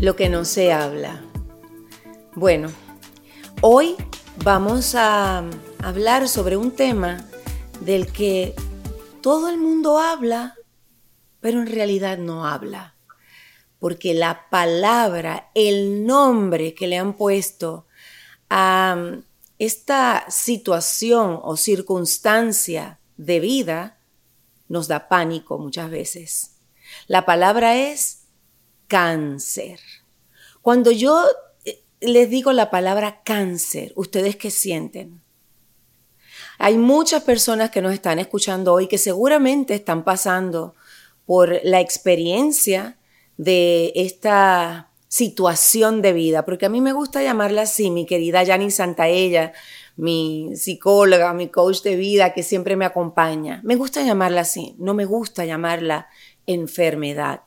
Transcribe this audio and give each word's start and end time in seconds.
Lo 0.00 0.16
que 0.16 0.30
no 0.30 0.46
se 0.46 0.72
habla. 0.72 1.22
Bueno, 2.34 2.70
hoy 3.60 3.96
vamos 4.42 4.94
a 4.94 5.44
hablar 5.82 6.28
sobre 6.28 6.56
un 6.56 6.70
tema 6.70 7.26
del 7.80 8.10
que 8.10 8.54
todo 9.20 9.50
el 9.50 9.58
mundo 9.58 9.98
habla, 9.98 10.54
pero 11.40 11.60
en 11.60 11.66
realidad 11.66 12.16
no 12.16 12.46
habla. 12.46 12.94
Porque 13.78 14.14
la 14.14 14.48
palabra, 14.48 15.50
el 15.54 16.06
nombre 16.06 16.72
que 16.72 16.86
le 16.86 16.96
han 16.96 17.12
puesto 17.12 17.86
a 18.48 18.96
esta 19.58 20.24
situación 20.30 21.40
o 21.42 21.58
circunstancia 21.58 23.00
de 23.18 23.40
vida 23.40 23.95
nos 24.68 24.88
da 24.88 25.08
pánico 25.08 25.58
muchas 25.58 25.90
veces. 25.90 26.56
La 27.06 27.24
palabra 27.24 27.76
es 27.76 28.24
cáncer. 28.88 29.80
Cuando 30.62 30.90
yo 30.90 31.24
eh, 31.64 31.82
les 32.00 32.30
digo 32.30 32.52
la 32.52 32.70
palabra 32.70 33.22
cáncer, 33.22 33.92
¿ustedes 33.96 34.36
qué 34.36 34.50
sienten? 34.50 35.22
Hay 36.58 36.78
muchas 36.78 37.22
personas 37.22 37.70
que 37.70 37.82
nos 37.82 37.92
están 37.92 38.18
escuchando 38.18 38.72
hoy 38.72 38.88
que 38.88 38.98
seguramente 38.98 39.74
están 39.74 40.04
pasando 40.04 40.74
por 41.26 41.60
la 41.64 41.80
experiencia 41.80 42.96
de 43.36 43.92
esta 43.94 44.90
situación 45.08 46.02
de 46.02 46.12
vida, 46.12 46.44
porque 46.44 46.66
a 46.66 46.68
mí 46.68 46.80
me 46.80 46.92
gusta 46.92 47.22
llamarla 47.22 47.62
así, 47.62 47.90
mi 47.90 48.06
querida 48.06 48.42
Yani 48.42 48.70
Santaella, 48.70 49.52
mi 49.96 50.50
psicóloga, 50.54 51.32
mi 51.32 51.48
coach 51.48 51.82
de 51.82 51.96
vida 51.96 52.32
que 52.32 52.42
siempre 52.42 52.76
me 52.76 52.84
acompaña. 52.84 53.60
Me 53.64 53.76
gusta 53.76 54.02
llamarla 54.02 54.42
así, 54.42 54.74
no 54.78 54.94
me 54.94 55.04
gusta 55.04 55.44
llamarla 55.44 56.08
enfermedad. 56.46 57.42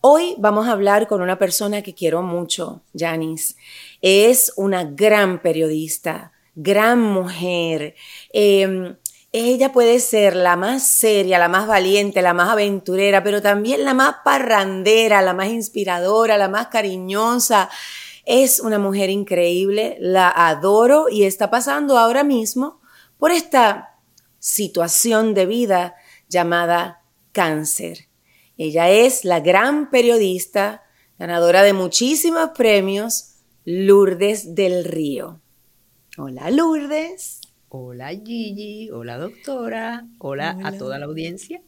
Hoy 0.00 0.36
vamos 0.38 0.68
a 0.68 0.72
hablar 0.72 1.08
con 1.08 1.20
una 1.20 1.38
persona 1.38 1.82
que 1.82 1.94
quiero 1.94 2.22
mucho, 2.22 2.82
Janice. 2.94 3.56
Es 4.02 4.52
una 4.56 4.84
gran 4.84 5.42
periodista, 5.42 6.32
gran 6.54 7.00
mujer. 7.00 7.96
Em, 8.32 8.96
ella 9.32 9.72
puede 9.72 9.98
ser 10.00 10.36
la 10.36 10.56
más 10.56 10.86
seria, 10.86 11.38
la 11.38 11.48
más 11.48 11.66
valiente, 11.66 12.22
la 12.22 12.34
más 12.34 12.50
aventurera, 12.50 13.22
pero 13.22 13.42
también 13.42 13.84
la 13.84 13.94
más 13.94 14.16
parrandera, 14.24 15.22
la 15.22 15.34
más 15.34 15.48
inspiradora, 15.48 16.38
la 16.38 16.48
más 16.48 16.68
cariñosa. 16.68 17.68
Es 18.26 18.58
una 18.58 18.80
mujer 18.80 19.08
increíble, 19.08 19.96
la 20.00 20.28
adoro 20.28 21.08
y 21.08 21.22
está 21.22 21.48
pasando 21.48 21.96
ahora 21.96 22.24
mismo 22.24 22.80
por 23.18 23.30
esta 23.30 24.00
situación 24.40 25.32
de 25.32 25.46
vida 25.46 25.94
llamada 26.28 27.04
cáncer. 27.30 28.08
Ella 28.58 28.90
es 28.90 29.24
la 29.24 29.38
gran 29.38 29.90
periodista, 29.90 30.82
ganadora 31.20 31.62
de 31.62 31.72
muchísimos 31.72 32.50
premios, 32.56 33.36
Lourdes 33.64 34.56
del 34.56 34.84
Río. 34.84 35.40
Hola 36.18 36.50
Lourdes. 36.50 37.40
Hola 37.68 38.08
Gigi, 38.08 38.90
hola 38.90 39.18
doctora, 39.18 40.04
hola, 40.18 40.58
a 40.64 40.72
toda 40.72 40.98
la 40.98 41.06
audiencia. 41.06 41.62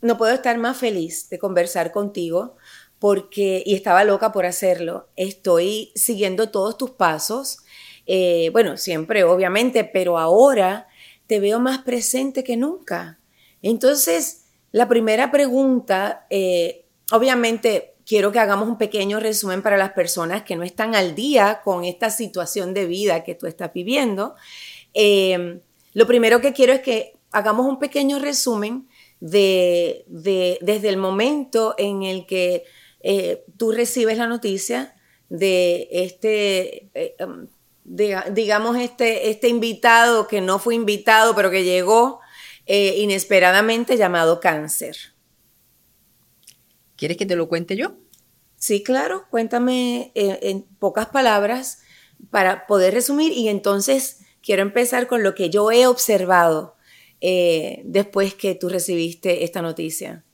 No 0.00 0.18
puedo 0.18 0.34
estar 0.34 0.58
más 0.58 0.76
feliz 0.76 1.28
de 1.30 1.38
conversar 1.38 1.92
contigo 1.92 2.56
porque, 2.98 3.62
y 3.64 3.74
estaba 3.74 4.04
loca 4.04 4.32
por 4.32 4.46
hacerlo, 4.46 5.08
estoy 5.16 5.92
siguiendo 5.94 6.50
todos 6.50 6.78
tus 6.78 6.90
pasos, 6.90 7.58
eh, 8.06 8.50
bueno, 8.52 8.76
siempre 8.76 9.24
obviamente, 9.24 9.84
pero 9.84 10.18
ahora 10.18 10.88
te 11.26 11.40
veo 11.40 11.60
más 11.60 11.78
presente 11.78 12.44
que 12.44 12.56
nunca. 12.56 13.18
Entonces, 13.62 14.44
la 14.72 14.88
primera 14.88 15.30
pregunta, 15.30 16.26
eh, 16.30 16.84
obviamente 17.12 17.94
quiero 18.06 18.30
que 18.30 18.38
hagamos 18.38 18.68
un 18.68 18.78
pequeño 18.78 19.18
resumen 19.18 19.62
para 19.62 19.76
las 19.76 19.92
personas 19.92 20.42
que 20.42 20.54
no 20.54 20.62
están 20.62 20.94
al 20.94 21.14
día 21.14 21.60
con 21.64 21.84
esta 21.84 22.10
situación 22.10 22.72
de 22.74 22.86
vida 22.86 23.24
que 23.24 23.34
tú 23.34 23.46
estás 23.46 23.72
viviendo. 23.72 24.34
Eh, 24.94 25.60
lo 25.92 26.06
primero 26.06 26.40
que 26.40 26.52
quiero 26.52 26.72
es 26.72 26.80
que 26.80 27.14
hagamos 27.32 27.66
un 27.66 27.78
pequeño 27.78 28.18
resumen 28.18 28.88
de, 29.20 30.04
desde 30.60 30.88
el 30.88 30.96
momento 30.96 31.74
en 31.78 32.02
el 32.02 32.26
que 32.26 32.64
eh, 33.08 33.44
tú 33.56 33.70
recibes 33.70 34.18
la 34.18 34.26
noticia 34.26 34.92
de 35.28 35.86
este, 35.92 36.90
eh, 36.92 37.14
um, 37.24 37.46
digamos, 37.84 38.76
este, 38.78 39.30
este 39.30 39.46
invitado 39.46 40.26
que 40.26 40.40
no 40.40 40.58
fue 40.58 40.74
invitado, 40.74 41.36
pero 41.36 41.48
que 41.52 41.62
llegó 41.62 42.18
eh, 42.66 42.96
inesperadamente 42.98 43.96
llamado 43.96 44.40
cáncer. 44.40 44.96
¿Quieres 46.96 47.16
que 47.16 47.26
te 47.26 47.36
lo 47.36 47.48
cuente 47.48 47.76
yo? 47.76 47.94
Sí, 48.56 48.82
claro, 48.82 49.26
cuéntame 49.30 50.10
en 50.16 50.62
pocas 50.80 51.06
palabras 51.06 51.82
para 52.30 52.66
poder 52.66 52.92
resumir 52.92 53.30
y 53.30 53.48
entonces 53.48 54.22
quiero 54.42 54.62
empezar 54.62 55.06
con 55.06 55.22
lo 55.22 55.36
que 55.36 55.48
yo 55.48 55.70
he 55.70 55.86
observado 55.86 56.74
después 57.20 58.34
que 58.34 58.56
tú 58.56 58.68
recibiste 58.68 59.44
esta 59.44 59.62
noticia. 59.62 60.25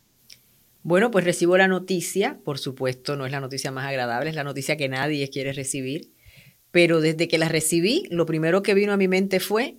Bueno, 0.84 1.10
pues 1.12 1.24
recibo 1.24 1.56
la 1.56 1.68
noticia, 1.68 2.40
por 2.44 2.58
supuesto 2.58 3.14
no 3.16 3.24
es 3.24 3.32
la 3.32 3.40
noticia 3.40 3.70
más 3.70 3.86
agradable, 3.86 4.30
es 4.30 4.36
la 4.36 4.42
noticia 4.42 4.76
que 4.76 4.88
nadie 4.88 5.28
quiere 5.30 5.52
recibir, 5.52 6.12
pero 6.72 7.00
desde 7.00 7.28
que 7.28 7.38
la 7.38 7.48
recibí, 7.48 8.04
lo 8.10 8.26
primero 8.26 8.62
que 8.62 8.74
vino 8.74 8.92
a 8.92 8.96
mi 8.96 9.06
mente 9.06 9.38
fue, 9.38 9.76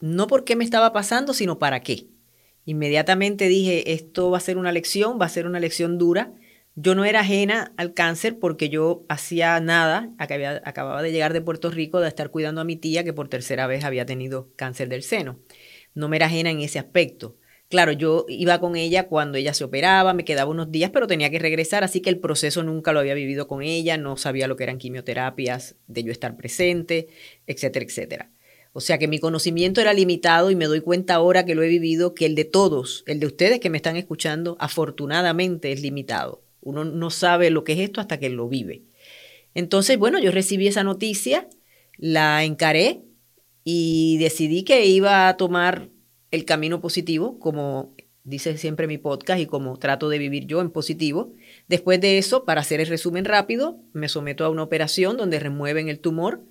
no 0.00 0.26
por 0.26 0.44
qué 0.44 0.56
me 0.56 0.64
estaba 0.64 0.92
pasando, 0.92 1.32
sino 1.32 1.58
para 1.58 1.80
qué. 1.80 2.08
Inmediatamente 2.64 3.48
dije, 3.48 3.92
esto 3.92 4.30
va 4.30 4.38
a 4.38 4.40
ser 4.40 4.58
una 4.58 4.72
lección, 4.72 5.18
va 5.20 5.26
a 5.26 5.30
ser 5.30 5.46
una 5.46 5.60
lección 5.60 5.98
dura. 5.98 6.32
Yo 6.74 6.94
no 6.94 7.04
era 7.04 7.20
ajena 7.20 7.72
al 7.76 7.94
cáncer 7.94 8.38
porque 8.38 8.68
yo 8.68 9.04
hacía 9.08 9.60
nada, 9.60 10.10
acababa 10.18 11.02
de 11.02 11.12
llegar 11.12 11.32
de 11.32 11.40
Puerto 11.40 11.70
Rico 11.70 12.00
de 12.00 12.08
estar 12.08 12.30
cuidando 12.30 12.60
a 12.60 12.64
mi 12.64 12.76
tía 12.76 13.04
que 13.04 13.12
por 13.12 13.28
tercera 13.28 13.66
vez 13.66 13.84
había 13.84 14.06
tenido 14.06 14.50
cáncer 14.56 14.88
del 14.88 15.02
seno. 15.02 15.38
No 15.94 16.08
me 16.08 16.16
era 16.16 16.26
ajena 16.26 16.50
en 16.50 16.60
ese 16.60 16.78
aspecto. 16.78 17.36
Claro, 17.70 17.92
yo 17.92 18.26
iba 18.28 18.58
con 18.58 18.74
ella 18.74 19.06
cuando 19.06 19.38
ella 19.38 19.54
se 19.54 19.62
operaba, 19.62 20.12
me 20.12 20.24
quedaba 20.24 20.50
unos 20.50 20.72
días, 20.72 20.90
pero 20.90 21.06
tenía 21.06 21.30
que 21.30 21.38
regresar, 21.38 21.84
así 21.84 22.00
que 22.00 22.10
el 22.10 22.18
proceso 22.18 22.64
nunca 22.64 22.92
lo 22.92 22.98
había 22.98 23.14
vivido 23.14 23.46
con 23.46 23.62
ella, 23.62 23.96
no 23.96 24.16
sabía 24.16 24.48
lo 24.48 24.56
que 24.56 24.64
eran 24.64 24.78
quimioterapias, 24.78 25.76
de 25.86 26.02
yo 26.02 26.10
estar 26.10 26.36
presente, 26.36 27.06
etcétera, 27.46 27.86
etcétera. 27.86 28.30
O 28.72 28.80
sea 28.80 28.98
que 28.98 29.06
mi 29.06 29.20
conocimiento 29.20 29.80
era 29.80 29.92
limitado 29.92 30.50
y 30.50 30.56
me 30.56 30.64
doy 30.64 30.80
cuenta 30.80 31.14
ahora 31.14 31.44
que 31.44 31.54
lo 31.54 31.62
he 31.62 31.68
vivido, 31.68 32.12
que 32.12 32.26
el 32.26 32.34
de 32.34 32.44
todos, 32.44 33.04
el 33.06 33.20
de 33.20 33.26
ustedes 33.26 33.60
que 33.60 33.70
me 33.70 33.76
están 33.76 33.94
escuchando, 33.94 34.56
afortunadamente 34.58 35.70
es 35.70 35.80
limitado. 35.80 36.42
Uno 36.62 36.84
no 36.84 37.10
sabe 37.10 37.50
lo 37.50 37.62
que 37.62 37.74
es 37.74 37.78
esto 37.78 38.00
hasta 38.00 38.18
que 38.18 38.30
lo 38.30 38.48
vive. 38.48 38.82
Entonces, 39.54 39.96
bueno, 39.96 40.18
yo 40.18 40.32
recibí 40.32 40.66
esa 40.66 40.82
noticia, 40.82 41.48
la 41.98 42.42
encaré 42.42 43.02
y 43.62 44.18
decidí 44.18 44.64
que 44.64 44.86
iba 44.86 45.28
a 45.28 45.36
tomar 45.36 45.88
el 46.30 46.44
camino 46.44 46.80
positivo, 46.80 47.38
como 47.38 47.94
dice 48.24 48.56
siempre 48.58 48.86
mi 48.86 48.98
podcast 48.98 49.40
y 49.40 49.46
como 49.46 49.78
trato 49.78 50.08
de 50.08 50.18
vivir 50.18 50.46
yo 50.46 50.60
en 50.60 50.70
positivo. 50.70 51.32
Después 51.68 52.00
de 52.00 52.18
eso, 52.18 52.44
para 52.44 52.60
hacer 52.60 52.80
el 52.80 52.86
resumen 52.86 53.24
rápido, 53.24 53.78
me 53.92 54.08
someto 54.08 54.44
a 54.44 54.50
una 54.50 54.62
operación 54.62 55.16
donde 55.16 55.40
remueven 55.40 55.88
el 55.88 56.00
tumor, 56.00 56.42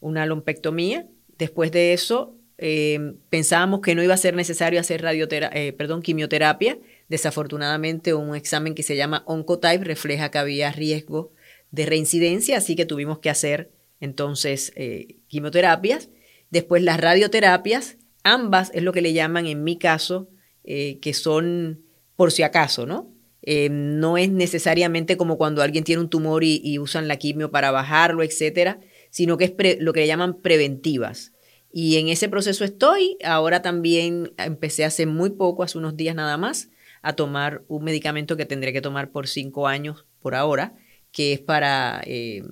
una 0.00 0.26
lumpectomía. 0.26 1.06
Después 1.38 1.72
de 1.72 1.92
eso, 1.92 2.36
eh, 2.58 3.14
pensábamos 3.30 3.80
que 3.80 3.94
no 3.94 4.02
iba 4.02 4.14
a 4.14 4.18
ser 4.18 4.34
necesario 4.34 4.80
hacer 4.80 5.04
eh, 5.04 5.72
perdón, 5.72 6.02
quimioterapia. 6.02 6.78
Desafortunadamente, 7.08 8.14
un 8.14 8.36
examen 8.36 8.74
que 8.74 8.82
se 8.82 8.96
llama 8.96 9.22
Oncotype 9.26 9.84
refleja 9.84 10.30
que 10.30 10.38
había 10.38 10.72
riesgo 10.72 11.32
de 11.70 11.86
reincidencia, 11.86 12.58
así 12.58 12.76
que 12.76 12.86
tuvimos 12.86 13.18
que 13.18 13.30
hacer 13.30 13.70
entonces 14.00 14.72
eh, 14.76 15.16
quimioterapias. 15.28 16.10
Después 16.50 16.82
las 16.82 17.00
radioterapias, 17.00 17.96
Ambas 18.24 18.70
es 18.74 18.82
lo 18.82 18.92
que 18.92 19.02
le 19.02 19.12
llaman, 19.12 19.46
en 19.46 19.64
mi 19.64 19.78
caso, 19.78 20.28
eh, 20.64 20.98
que 21.00 21.14
son 21.14 21.84
por 22.16 22.30
si 22.30 22.42
acaso, 22.42 22.86
¿no? 22.86 23.12
Eh, 23.42 23.68
no 23.70 24.16
es 24.18 24.30
necesariamente 24.30 25.16
como 25.16 25.36
cuando 25.36 25.62
alguien 25.62 25.82
tiene 25.82 26.00
un 26.00 26.08
tumor 26.08 26.44
y, 26.44 26.78
usan 26.78 27.08
la 27.08 27.16
quimio 27.16 27.50
para 27.50 27.72
bajarlo, 27.72 28.22
etcétera, 28.22 28.78
sino 29.10 29.36
que 29.36 29.44
es 29.44 29.80
lo 29.80 29.92
que 29.92 30.00
le 30.00 30.06
llaman 30.06 30.40
preventivas. 30.40 31.32
Y 31.72 31.96
en 31.96 32.08
ese 32.08 32.28
proceso 32.28 32.64
estoy. 32.64 33.16
Ahora 33.24 33.62
también 33.62 34.32
empecé 34.36 34.84
hace 34.84 35.06
muy 35.06 35.30
poco, 35.30 35.64
hace 35.64 35.78
unos 35.78 35.96
días 35.96 36.14
nada 36.14 36.36
más, 36.36 36.68
a 37.02 37.14
tomar 37.14 37.64
un 37.66 37.82
medicamento 37.82 38.36
que 38.36 38.46
tendré 38.46 38.72
que 38.72 38.80
tomar 38.80 39.10
por 39.10 39.26
cinco 39.26 39.66
años 39.66 40.06
por 40.20 40.34
ahora, 40.36 40.76
que 41.10 41.32
es 41.32 41.40
para, 41.40 42.00
eh, 42.06 42.44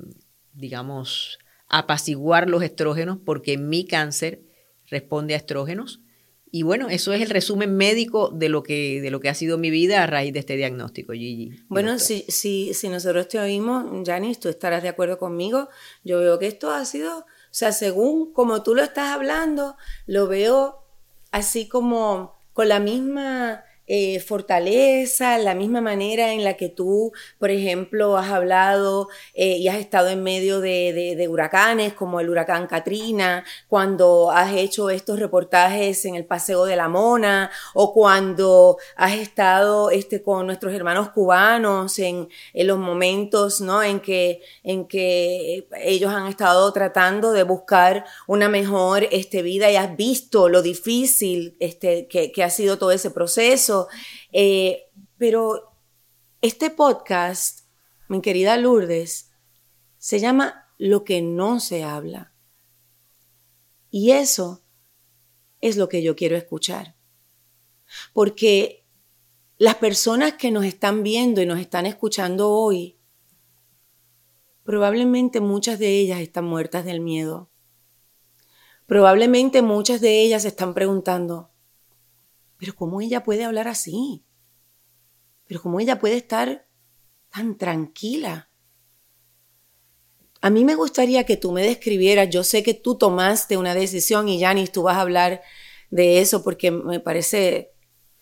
digamos, 0.52 1.38
apaciguar 1.68 2.48
los 2.48 2.62
estrógenos, 2.64 3.18
porque 3.24 3.58
mi 3.58 3.84
cáncer 3.84 4.42
responde 4.90 5.34
a 5.34 5.38
estrógenos. 5.38 6.00
Y 6.52 6.64
bueno, 6.64 6.88
eso 6.88 7.12
es 7.12 7.22
el 7.22 7.30
resumen 7.30 7.76
médico 7.76 8.30
de 8.30 8.48
lo 8.48 8.64
que, 8.64 9.00
de 9.00 9.10
lo 9.10 9.20
que 9.20 9.28
ha 9.28 9.34
sido 9.34 9.56
mi 9.56 9.70
vida 9.70 10.02
a 10.02 10.06
raíz 10.06 10.32
de 10.32 10.40
este 10.40 10.56
diagnóstico, 10.56 11.12
Gigi. 11.12 11.62
Bueno, 11.68 11.98
si, 12.00 12.24
si, 12.28 12.74
si 12.74 12.88
nosotros 12.88 13.28
te 13.28 13.38
oímos, 13.38 13.86
Janice, 14.04 14.40
tú 14.40 14.48
estarás 14.48 14.82
de 14.82 14.88
acuerdo 14.88 15.18
conmigo. 15.18 15.68
Yo 16.02 16.18
veo 16.18 16.40
que 16.40 16.48
esto 16.48 16.72
ha 16.72 16.84
sido, 16.84 17.18
o 17.18 17.24
sea, 17.52 17.70
según 17.70 18.32
como 18.32 18.64
tú 18.64 18.74
lo 18.74 18.82
estás 18.82 19.10
hablando, 19.10 19.76
lo 20.06 20.26
veo 20.26 20.82
así 21.30 21.68
como 21.68 22.34
con 22.52 22.68
la 22.68 22.80
misma 22.80 23.62
eh, 23.92 24.20
fortaleza, 24.20 25.36
la 25.38 25.56
misma 25.56 25.80
manera 25.80 26.32
en 26.32 26.44
la 26.44 26.54
que 26.54 26.68
tú, 26.68 27.10
por 27.40 27.50
ejemplo, 27.50 28.16
has 28.16 28.30
hablado 28.30 29.08
eh, 29.34 29.56
y 29.56 29.66
has 29.66 29.78
estado 29.78 30.10
en 30.10 30.22
medio 30.22 30.60
de, 30.60 31.26
huracanes 31.28 31.94
como 31.94 32.20
el 32.20 32.30
huracán 32.30 32.68
Katrina, 32.68 33.44
cuando 33.66 34.30
has 34.30 34.54
hecho 34.54 34.90
estos 34.90 35.18
reportajes 35.18 36.04
en 36.04 36.14
el 36.14 36.24
Paseo 36.24 36.66
de 36.66 36.76
la 36.76 36.88
Mona 36.88 37.50
o 37.74 37.92
cuando 37.92 38.76
has 38.94 39.14
estado 39.14 39.90
este, 39.90 40.22
con 40.22 40.46
nuestros 40.46 40.72
hermanos 40.72 41.10
cubanos 41.10 41.98
en, 41.98 42.28
los 42.54 42.78
momentos 42.78 43.60
¿no? 43.60 43.82
en, 43.82 43.98
que, 43.98 44.40
en 44.62 44.86
que 44.86 45.66
ellos 45.82 46.12
han 46.12 46.28
estado 46.28 46.72
tratando 46.72 47.32
de 47.32 47.42
buscar 47.42 48.04
una 48.28 48.48
mejor 48.48 49.08
este, 49.10 49.42
vida 49.42 49.68
y 49.68 49.74
has 49.74 49.96
visto 49.96 50.48
lo 50.48 50.62
difícil 50.62 51.56
este, 51.58 52.06
que 52.06 52.44
ha 52.44 52.50
sido 52.50 52.78
todo 52.78 52.92
ese 52.92 53.10
proceso 53.10 53.79
eh, 54.32 54.88
pero 55.18 55.72
este 56.42 56.70
podcast, 56.70 57.60
mi 58.08 58.20
querida 58.20 58.56
Lourdes, 58.56 59.30
se 59.98 60.18
llama 60.18 60.68
Lo 60.78 61.04
que 61.04 61.22
no 61.22 61.60
se 61.60 61.84
habla. 61.84 62.32
Y 63.90 64.12
eso 64.12 64.62
es 65.60 65.76
lo 65.76 65.88
que 65.88 66.02
yo 66.02 66.16
quiero 66.16 66.36
escuchar. 66.36 66.96
Porque 68.12 68.86
las 69.58 69.74
personas 69.74 70.34
que 70.34 70.50
nos 70.50 70.64
están 70.64 71.02
viendo 71.02 71.42
y 71.42 71.46
nos 71.46 71.60
están 71.60 71.84
escuchando 71.84 72.50
hoy, 72.50 72.98
probablemente 74.64 75.40
muchas 75.40 75.78
de 75.78 76.00
ellas 76.00 76.20
están 76.20 76.46
muertas 76.46 76.84
del 76.84 77.00
miedo. 77.00 77.50
Probablemente 78.86 79.62
muchas 79.62 80.00
de 80.00 80.22
ellas 80.22 80.44
están 80.44 80.72
preguntando, 80.72 81.50
pero 82.60 82.74
¿cómo 82.74 83.00
ella 83.00 83.24
puede 83.24 83.44
hablar 83.44 83.68
así? 83.68 84.22
Pero 85.46 85.62
¿cómo 85.62 85.80
ella 85.80 85.98
puede 85.98 86.18
estar 86.18 86.68
tan 87.30 87.56
tranquila? 87.56 88.50
A 90.42 90.50
mí 90.50 90.66
me 90.66 90.74
gustaría 90.74 91.24
que 91.24 91.38
tú 91.38 91.52
me 91.52 91.62
describieras, 91.62 92.28
yo 92.28 92.44
sé 92.44 92.62
que 92.62 92.74
tú 92.74 92.96
tomaste 92.96 93.56
una 93.56 93.74
decisión 93.74 94.28
y 94.28 94.38
Janis, 94.38 94.72
tú 94.72 94.82
vas 94.82 94.98
a 94.98 95.00
hablar 95.00 95.40
de 95.90 96.20
eso 96.20 96.44
porque 96.44 96.70
me 96.70 97.00
parece 97.00 97.72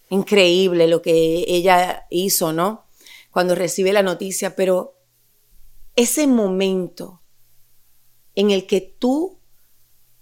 increíble 0.08 0.87
lo 0.87 1.02
que 1.02 1.44
ella 1.49 2.06
hizo, 2.08 2.52
¿no? 2.52 2.87
Cuando 3.32 3.56
recibe 3.56 3.93
la 3.93 4.05
noticia, 4.05 4.55
pero 4.55 5.00
ese 5.96 6.29
momento 6.29 7.23
en 8.37 8.52
el 8.52 8.69
que 8.69 8.81
tú 8.81 9.40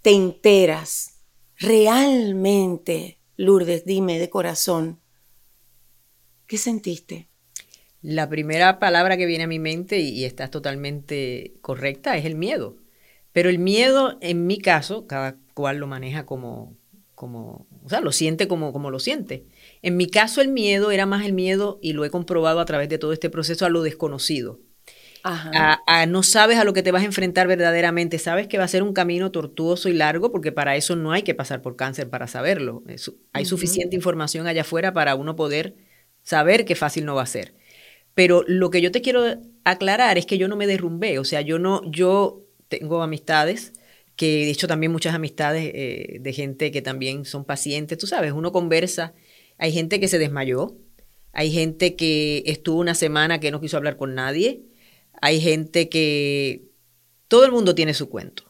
te 0.01 0.13
enteras 0.13 1.21
realmente 1.59 3.16
Lourdes, 3.37 3.85
dime 3.85 4.19
de 4.19 4.31
corazón, 4.31 4.99
¿qué 6.47 6.57
sentiste? 6.57 7.29
La 8.01 8.31
primera 8.31 8.79
palabra 8.79 9.19
que 9.19 9.27
viene 9.27 9.45
a 9.45 9.49
mi 9.49 9.59
mente, 9.59 9.99
y, 10.01 10.25
está 10.25 10.49
totalmente 10.49 11.55
correcta, 11.61 12.17
es 12.17 12.25
el 12.25 12.35
miedo. 12.35 12.77
Pero 13.33 13.51
el 13.51 13.59
miedo, 13.59 14.17
en 14.23 14.47
mi 14.47 14.59
caso, 14.59 15.07
cada 15.07 15.37
cual 15.53 15.77
lo 15.79 15.87
maneja 15.87 16.25
como, 16.25 16.77
como 17.15 17.67
o 17.85 17.89
sea, 17.91 18.01
lo 18.01 18.11
siente 18.11 18.49
como, 18.49 18.73
como 18.73 18.91
lo 18.91 19.01
siente. 19.01 19.45
En 19.83 19.99
mi 19.99 20.09
caso, 20.09 20.41
el 20.41 20.49
miedo 20.49 20.91
era 20.91 21.05
más 21.05 21.27
el 21.27 21.35
miedo, 21.35 21.79
y 21.83 21.93
lo 21.93 22.07
he 22.07 22.11
comprobado 22.11 22.61
a 22.61 22.65
través 22.65 22.89
de 22.89 22.99
todo 22.99 23.13
este 23.13 23.29
proceso, 23.29 23.67
a 23.67 23.71
lo 23.71 23.83
desconocido. 23.83 24.61
A, 25.29 26.07
no 26.07 26.23
sabes 26.23 26.59
a 26.59 26.65
lo 26.65 26.73
que 26.73 26.83
te 26.83 26.93
vas 26.93 27.03
a 27.03 27.07
enfrentar 27.07 27.49
verdaderamente, 27.49 28.19
sabes 28.19 28.47
que 28.47 28.59
va 28.59 28.65
a 28.65 28.69
ser 28.69 28.83
un 28.83 28.93
camino 28.93 29.33
tortuoso 29.33 29.89
y 29.89 29.93
largo 29.93 30.31
porque 30.31 30.53
para 30.53 30.77
eso 30.77 30.95
no 30.95 31.13
hay 31.13 31.23
que 31.23 31.35
pasar 31.35 31.63
por 31.63 31.75
cáncer 31.75 32.09
para 32.09 32.27
saberlo. 32.27 32.85
hay 33.33 33.45
suficiente 33.45 33.97
información 33.97 34.47
allá 34.47 34.61
afuera 34.61 34.93
para 34.93 35.15
uno 35.17 35.35
poder 35.35 35.75
saber 36.23 36.65
que 36.65 36.75
fácil 36.77 37.05
no 37.05 37.15
va 37.15 37.23
a 37.23 37.27
ser. 37.27 37.55
Pero 38.15 38.45
lo 38.47 38.71
que 38.71 38.81
yo 38.81 38.93
te 38.93 39.03
quiero 39.03 39.25
aclarar 39.65 40.17
es 40.17 40.27
que 40.27 40.39
yo 40.39 40.49
no 40.49 40.57
me 40.57 40.67
derrumbé, 40.67 41.19
o 41.19 41.25
sea, 41.25 41.41
yo 41.41 41.59
no, 41.59 41.83
yo 41.91 42.43
tengo 42.69 43.03
amistades 43.03 43.73
que 44.17 44.47
de 44.47 44.51
hecho 44.51 44.67
también 44.67 44.93
muchas 44.93 45.15
amistades 45.15 45.71
eh, 45.75 46.19
de 46.21 46.33
gente 46.33 46.71
que 46.71 46.83
también 46.83 47.25
son 47.25 47.45
pacientes, 47.45 47.99
tú 47.99 48.07
sabes, 48.07 48.33
uno 48.33 48.51
conversa, 48.53 49.13
hay 49.59 49.73
gente 49.73 50.01
que 50.01 50.09
se 50.09 50.19
desmayó, 50.19 50.77
hay 51.33 51.53
gente 51.53 51.97
que 51.97 52.43
estuvo 52.47 52.81
una 52.81 52.95
semana 52.95 53.41
que 53.41 53.51
no 53.51 53.61
quiso 53.61 53.77
hablar 53.77 53.99
con 53.99 54.15
nadie, 54.15 54.63
hay 55.21 55.41
gente 55.41 55.89
que... 55.89 56.67
Todo 57.29 57.45
el 57.45 57.53
mundo 57.53 57.75
tiene 57.75 57.93
su 57.93 58.09
cuento. 58.09 58.45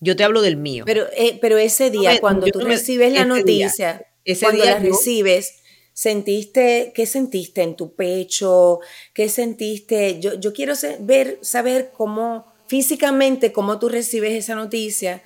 Yo 0.00 0.16
te 0.16 0.24
hablo 0.24 0.42
del 0.42 0.56
mío. 0.56 0.84
Pero, 0.84 1.06
eh, 1.16 1.38
pero 1.40 1.58
ese 1.58 1.90
día, 1.90 2.20
cuando 2.20 2.46
tú 2.48 2.60
recibes 2.60 3.12
la 3.12 3.24
noticia, 3.24 4.04
cuando 4.40 4.64
la 4.64 4.78
recibes, 4.78 5.60
¿sentiste, 5.92 6.92
qué 6.94 7.06
sentiste 7.06 7.62
en 7.62 7.76
tu 7.76 7.94
pecho? 7.94 8.80
¿Qué 9.14 9.28
sentiste? 9.28 10.20
Yo, 10.20 10.34
yo 10.34 10.52
quiero 10.52 10.74
ver, 11.00 11.38
saber 11.40 11.92
cómo, 11.96 12.52
físicamente, 12.66 13.52
cómo 13.52 13.78
tú 13.78 13.88
recibes 13.88 14.32
esa 14.32 14.54
noticia. 14.54 15.22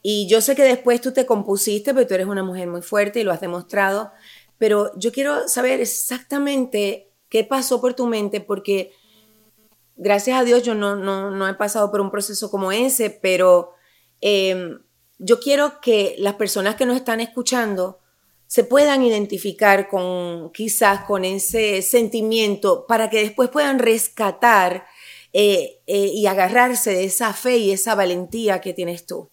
Y 0.00 0.26
yo 0.28 0.40
sé 0.40 0.54
que 0.54 0.62
después 0.62 1.00
tú 1.00 1.12
te 1.12 1.26
compusiste, 1.26 1.92
pero 1.92 2.06
tú 2.06 2.14
eres 2.14 2.26
una 2.26 2.42
mujer 2.42 2.68
muy 2.68 2.82
fuerte 2.82 3.20
y 3.20 3.24
lo 3.24 3.32
has 3.32 3.40
demostrado. 3.40 4.12
Pero 4.58 4.92
yo 4.98 5.12
quiero 5.12 5.48
saber 5.48 5.80
exactamente 5.80 7.10
qué 7.28 7.44
pasó 7.44 7.80
por 7.80 7.94
tu 7.94 8.06
mente, 8.06 8.40
porque 8.40 8.92
gracias 9.96 10.38
a 10.38 10.44
Dios 10.44 10.62
yo 10.62 10.74
no, 10.74 10.96
no, 10.96 11.48
he 11.48 11.54
pasado 11.54 11.90
por 11.90 12.00
un 12.00 12.10
proceso 12.10 12.50
como 12.50 12.72
ese, 12.72 13.10
pero 13.10 13.72
em, 14.20 14.78
yo 15.18 15.40
quiero 15.40 15.80
que 15.80 16.14
las 16.18 16.34
personas 16.34 16.76
que 16.76 16.86
nos 16.86 16.96
están 16.96 17.20
escuchando 17.20 18.00
se 18.46 18.64
puedan 18.64 19.02
identificar 19.02 19.88
con 19.88 20.52
quizás 20.52 21.04
con 21.04 21.24
ese 21.24 21.82
sentimiento 21.82 22.86
para 22.86 23.10
que 23.10 23.20
después 23.20 23.48
puedan 23.50 23.78
rescatar 23.78 24.86
eh, 25.32 25.80
eh, 25.86 26.10
y 26.14 26.26
agarrarse 26.26 26.92
de 26.92 27.04
esa 27.04 27.32
fe 27.32 27.56
y 27.56 27.72
esa 27.72 27.94
valentía 27.94 28.60
que 28.60 28.72
tienes 28.72 29.06
tú. 29.06 29.30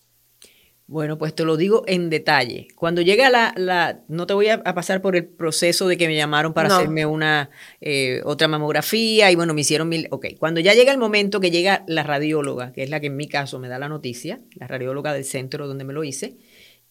Bueno, 0.91 1.17
pues 1.17 1.33
te 1.33 1.45
lo 1.45 1.55
digo 1.55 1.85
en 1.87 2.09
detalle. 2.09 2.67
Cuando 2.75 3.01
llega 3.01 3.29
la, 3.29 3.53
la 3.55 4.03
no 4.09 4.27
te 4.27 4.33
voy 4.33 4.49
a, 4.49 4.61
pasar 4.61 5.01
por 5.01 5.15
el 5.15 5.25
proceso 5.25 5.87
de 5.87 5.95
que 5.95 6.05
me 6.05 6.17
llamaron 6.17 6.53
para 6.53 6.75
hacerme 6.75 7.05
una 7.05 7.49
eh, 7.79 8.19
otra 8.25 8.49
mamografía 8.49 9.31
y 9.31 9.35
bueno, 9.35 9.53
me 9.53 9.61
hicieron 9.61 9.87
mil, 9.87 10.09
ok, 10.11 10.25
cuando 10.37 10.59
ya 10.59 10.73
llega 10.73 10.91
el 10.91 10.97
momento 10.97 11.39
que 11.39 11.49
llega 11.49 11.85
la 11.87 12.03
radióloga, 12.03 12.73
que 12.73 12.83
es 12.83 12.89
la 12.89 12.99
que 12.99 13.07
en 13.07 13.15
mi 13.15 13.29
caso 13.29 13.57
me 13.57 13.69
da 13.69 13.79
la 13.79 13.87
noticia, 13.87 14.41
la 14.55 14.67
radióloga 14.67 15.13
del 15.13 15.23
centro 15.23 15.65
donde 15.65 15.85
me 15.85 15.93
lo 15.93 16.03
hice, 16.03 16.35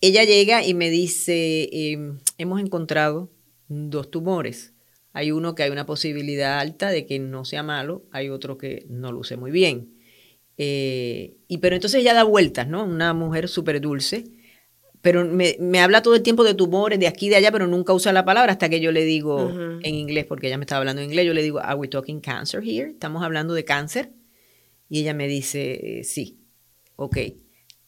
ella 0.01 0.25
llega 0.25 0.65
y 0.65 0.73
me 0.73 0.89
dice, 0.89 1.69
em, 1.71 2.21
hemos 2.39 2.59
encontrado 2.63 3.31
dos 3.69 4.11
tumores. 4.11 4.73
Hay 5.13 5.31
uno 5.31 5.55
que 5.55 5.65
hay 5.65 5.71
una 5.71 5.85
posibilidad 5.85 6.59
alta 6.59 6.89
de 6.89 7.05
que 7.05 7.19
no 7.19 7.45
sea 7.45 7.63
malo, 7.63 8.07
hay 8.13 8.31
otro 8.31 8.57
que 8.57 8.87
no 8.89 9.13
luce 9.13 9.37
muy 9.37 9.51
bien. 9.51 10.00
Eh, 10.63 11.39
y 11.49 11.57
pero 11.57 11.75
entonces 11.75 12.03
ella 12.03 12.13
da 12.13 12.23
vueltas, 12.23 12.69
¿no? 12.69 12.85
Una 12.85 13.15
mujer 13.15 13.49
súper 13.49 13.81
dulce, 13.81 14.25
pero 15.01 15.25
me, 15.25 15.81
habla 15.81 16.03
todo 16.03 16.15
el 16.15 16.23
tiempo 16.23 16.45
de 16.45 16.53
tumores, 16.53 17.01
de 17.01 17.09
aquí, 17.09 17.31
de 17.31 17.37
allá, 17.37 17.51
pero 17.51 17.67
nunca 17.67 17.95
usa 17.95 18.13
la 18.13 18.27
palabra 18.27 18.53
hasta 18.53 18.69
que 18.69 18.79
yo 18.79 18.93
le 18.93 19.07
digo 19.07 19.51
en 19.83 19.95
inglés, 19.95 20.27
porque 20.27 20.49
ella 20.49 20.59
me 20.59 20.65
estaba 20.65 20.81
hablando 20.81 21.01
en 21.01 21.09
inglés, 21.09 21.25
yo 21.25 21.33
le 21.33 21.43
digo, 21.43 21.61
¿Are 21.61 21.77
we 21.77 21.89
talking 21.89 22.21
cancer 22.21 22.63
here? 22.63 22.91
¿Estamos 22.91 23.23
hablando 23.23 23.55
de 23.55 23.65
cáncer? 23.65 24.11
Y 24.91 25.01
ella 25.01 25.15
me 25.15 25.29
dice, 25.29 26.03
sí, 26.05 26.41
ok. 26.97 27.17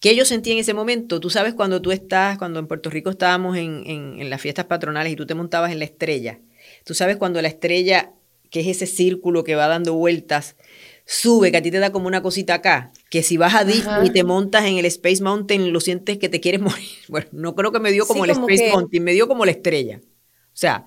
¿Qué 0.00 0.17
yo 0.17 0.25
sentí 0.25 0.52
en 0.52 0.59
ese 0.59 0.73
momento? 0.73 1.21
Tú 1.21 1.29
sabes 1.29 1.52
cuando 1.52 1.83
tú 1.83 1.93
estás, 1.93 2.38
cuando 2.38 2.59
en 2.59 2.69
Puerto 2.69 2.88
Rico 2.88 3.11
estábamos 3.11 3.59
en, 3.59 3.83
en 3.87 4.31
las 4.31 4.41
fiestas 4.41 4.64
patronales 4.64 5.12
y 5.12 5.17
tú 5.17 5.26
te 5.26 5.35
montabas 5.35 5.73
en 5.73 5.79
la 5.79 5.85
estrella. 5.85 6.41
Tú 6.87 6.95
sabes 6.95 7.19
cuando 7.19 7.43
la 7.43 7.49
estrella, 7.49 8.14
que 8.49 8.61
es 8.61 8.67
ese 8.67 8.87
círculo 8.87 9.45
que 9.45 9.57
va 9.57 9.67
dando 9.67 9.93
vueltas, 9.93 10.57
sube, 11.04 11.50
que 11.50 11.59
a 11.59 11.62
ti 11.62 11.71
te 11.71 11.78
da 11.78 11.92
como 11.92 12.06
una 12.06 12.23
cosita 12.23 12.54
acá, 12.54 12.92
que 13.11 13.23
si 13.23 13.37
vas 13.37 13.54
a 13.54 13.64
Disney 13.64 14.06
y 14.06 14.11
te 14.11 14.25
montas 14.25 14.64
en 14.64 14.78
el 14.78 14.85
Space 14.87 15.23
Mountain, 15.23 15.73
lo 15.73 15.80
sientes 15.80 16.18
que 16.18 16.28
te 16.28 16.40
quieres 16.40 16.61
morir. 16.61 16.88
Bueno, 17.09 17.26
no 17.32 17.54
creo 17.54 17.73
que 17.73 17.80
me 17.80 17.92
dio 17.92 18.06
como 18.06 18.25
el 18.25 18.30
Space 18.30 18.71
Mountain, 18.73 19.02
me 19.02 19.12
dio 19.12 19.28
como 19.28 19.44
la 19.44 19.50
estrella. 19.50 20.00
O 20.02 20.56
sea, 20.56 20.87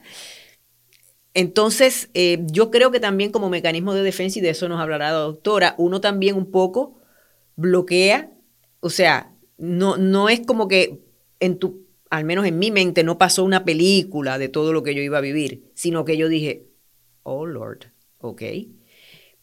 entonces 1.33 2.09
eh, 2.13 2.39
yo 2.51 2.71
creo 2.71 2.91
que 2.91 2.99
también 2.99 3.31
como 3.31 3.49
mecanismo 3.49 3.93
de 3.93 4.03
defensa, 4.03 4.39
y 4.39 4.41
de 4.41 4.49
eso 4.49 4.69
nos 4.69 4.79
hablará 4.79 5.11
la 5.11 5.17
doctora, 5.17 5.75
uno 5.77 6.01
también 6.01 6.35
un 6.35 6.51
poco 6.51 6.99
bloquea, 7.55 8.31
o 8.79 8.89
sea, 8.89 9.33
no, 9.57 9.97
no 9.97 10.29
es 10.29 10.41
como 10.41 10.67
que 10.67 11.01
en 11.39 11.57
tu, 11.57 11.85
al 12.09 12.25
menos 12.25 12.45
en 12.45 12.59
mi 12.59 12.71
mente, 12.71 13.03
no 13.03 13.17
pasó 13.17 13.43
una 13.43 13.65
película 13.65 14.37
de 14.37 14.49
todo 14.49 14.71
lo 14.71 14.83
que 14.83 14.93
yo 14.95 15.01
iba 15.01 15.17
a 15.17 15.21
vivir, 15.21 15.71
sino 15.73 16.05
que 16.05 16.17
yo 16.17 16.29
dije, 16.29 16.67
oh 17.23 17.45
Lord, 17.45 17.91
ok 18.19 18.41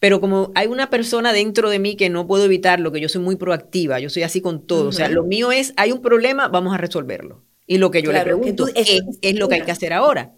pero 0.03 0.19
como 0.19 0.51
hay 0.53 0.67
una 0.67 0.89
persona 0.89 1.31
dentro 1.31 1.69
de 1.69 1.79
mí 1.79 1.95
que 1.95 2.09
no 2.09 2.27
puedo 2.27 2.43
evitarlo, 2.43 2.91
que 2.91 2.99
yo 2.99 3.07
soy 3.07 3.21
muy 3.21 3.37
proactiva, 3.37 4.01
yo 4.01 4.09
soy 4.09 4.23
así 4.23 4.41
con 4.41 4.67
todo, 4.67 4.89
o 4.89 4.91
sea, 4.91 5.07
lo 5.07 5.23
mío 5.23 5.53
es, 5.53 5.73
hay 5.77 5.93
un 5.93 6.01
problema, 6.01 6.49
vamos 6.49 6.73
a 6.73 6.77
resolverlo. 6.77 7.45
Y 7.67 7.77
lo 7.77 7.89
que 7.89 8.01
yo 8.01 8.11
le 8.11 8.19
pregunto 8.19 8.67
es, 8.75 9.01
es, 9.21 9.35
lo 9.35 9.47
que 9.47 9.55
hay 9.55 9.61
que 9.61 9.71
hacer 9.71 9.93
ahora? 9.93 10.33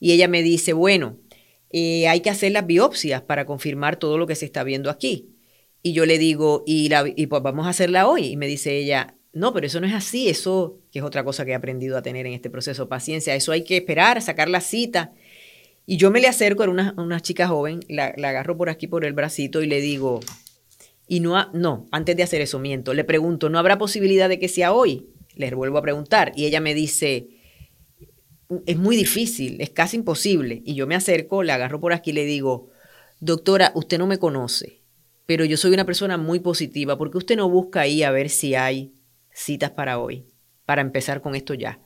Y 0.00 0.12
ella 0.12 0.28
me 0.28 0.42
dice, 0.42 0.72
bueno, 0.72 1.18
eh, 1.68 2.08
hay 2.08 2.20
que 2.20 2.30
hacer 2.30 2.52
las 2.52 2.64
biopsias 2.64 3.20
para 3.20 3.44
confirmar 3.44 3.96
todo 3.96 4.16
lo 4.16 4.26
que 4.26 4.34
se 4.34 4.46
está 4.46 4.64
viendo 4.64 4.88
aquí. 4.88 5.28
Y 5.82 5.92
yo 5.92 6.06
le 6.06 6.16
digo, 6.16 6.64
y, 6.66 6.88
la, 6.88 7.04
y 7.14 7.26
pues 7.26 7.42
vamos 7.42 7.66
a 7.66 7.68
hacerla 7.68 8.08
hoy. 8.08 8.28
Y 8.28 8.36
me 8.38 8.46
dice 8.46 8.78
ella, 8.78 9.18
no, 9.34 9.52
pero 9.52 9.66
eso 9.66 9.78
no 9.78 9.86
es 9.86 9.92
así, 9.92 10.30
eso 10.30 10.78
que 10.90 11.00
es 11.00 11.04
otra 11.04 11.22
cosa 11.22 11.44
que 11.44 11.50
he 11.50 11.54
aprendido 11.54 11.98
a 11.98 12.02
tener 12.02 12.24
en 12.24 12.32
este 12.32 12.48
proceso, 12.48 12.88
paciencia. 12.88 13.34
Eso 13.34 13.52
hay 13.52 13.62
que 13.62 13.76
esperar, 13.76 14.22
sacar 14.22 14.48
la 14.48 14.62
cita. 14.62 15.12
Y 15.84 15.96
yo 15.96 16.10
me 16.10 16.20
le 16.20 16.28
acerco, 16.28 16.62
era 16.62 16.70
una, 16.70 16.94
una 16.96 17.20
chica 17.20 17.48
joven, 17.48 17.80
la, 17.88 18.14
la, 18.16 18.28
agarro 18.30 18.56
por 18.56 18.70
aquí 18.70 18.86
por 18.86 19.04
el 19.04 19.12
bracito 19.12 19.62
y 19.62 19.66
le 19.66 19.80
digo, 19.80 20.20
y 21.08 21.20
no, 21.20 21.50
no, 21.52 21.86
antes 21.90 22.16
de 22.16 22.22
hacer 22.22 22.40
eso 22.40 22.58
miento, 22.58 22.94
le 22.94 23.04
pregunto, 23.04 23.48
¿no 23.48 23.58
habrá 23.58 23.78
posibilidad 23.78 24.28
de 24.28 24.38
que 24.38 24.48
sea 24.48 24.72
hoy? 24.72 25.08
Le 25.34 25.52
vuelvo 25.54 25.78
a 25.78 25.82
preguntar 25.82 26.32
y 26.36 26.46
ella 26.46 26.60
me 26.60 26.74
dice, 26.74 27.28
es 28.66 28.76
muy 28.76 28.96
difícil, 28.96 29.60
es 29.60 29.70
casi 29.70 29.96
imposible. 29.96 30.62
Y 30.64 30.74
yo 30.74 30.86
me 30.86 30.94
acerco, 30.94 31.42
le 31.42 31.52
agarro 31.52 31.80
por 31.80 31.92
aquí 31.92 32.10
y 32.10 32.14
le 32.14 32.24
digo, 32.24 32.70
doctora, 33.20 33.72
usted 33.74 33.98
no 33.98 34.06
me 34.06 34.18
conoce, 34.18 34.82
pero 35.26 35.44
yo 35.44 35.56
soy 35.56 35.72
una 35.72 35.86
persona 35.86 36.16
muy 36.16 36.40
positiva, 36.40 36.96
porque 36.96 37.18
usted 37.18 37.36
no 37.36 37.48
busca 37.48 37.80
ahí 37.80 38.02
a 38.02 38.10
ver 38.10 38.28
si 38.28 38.54
hay 38.54 38.92
citas 39.32 39.70
para 39.70 39.98
hoy, 39.98 40.26
para 40.64 40.82
empezar 40.82 41.22
con 41.22 41.34
esto 41.34 41.54
ya. 41.54 41.80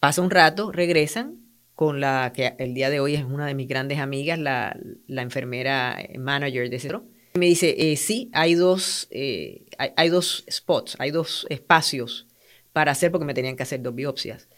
Pasa 0.00 0.22
un 0.22 0.30
rato, 0.30 0.72
regresan 0.72 1.49
con 1.80 1.98
la 1.98 2.30
que 2.34 2.56
el 2.58 2.74
día 2.74 2.90
de 2.90 3.00
hoy 3.00 3.14
es 3.14 3.24
una 3.24 3.46
de 3.46 3.54
mis 3.54 3.66
grandes 3.66 4.00
amigas, 4.00 4.38
la, 4.38 4.78
enfermera 5.08 5.96
manager 6.18 6.68
de 6.68 6.78
centro. 6.78 7.06
Me 7.32 7.46
dice, 7.46 7.74
eh, 7.78 7.96
sí, 7.96 8.28
hay 8.34 8.52
dos, 8.52 9.08
eh, 9.10 9.64
hay, 9.96 10.10
dos 10.10 10.44
spots, 10.50 10.96
hay 10.98 11.10
dos 11.10 11.46
espacios 11.48 12.26
para 12.74 12.92
hacer 12.92 13.10
porque 13.10 13.24
me 13.24 13.32
tenían 13.32 13.56
que 13.56 13.62
hacer 13.62 13.80
dos 13.80 13.94
biopsias. 13.94 14.50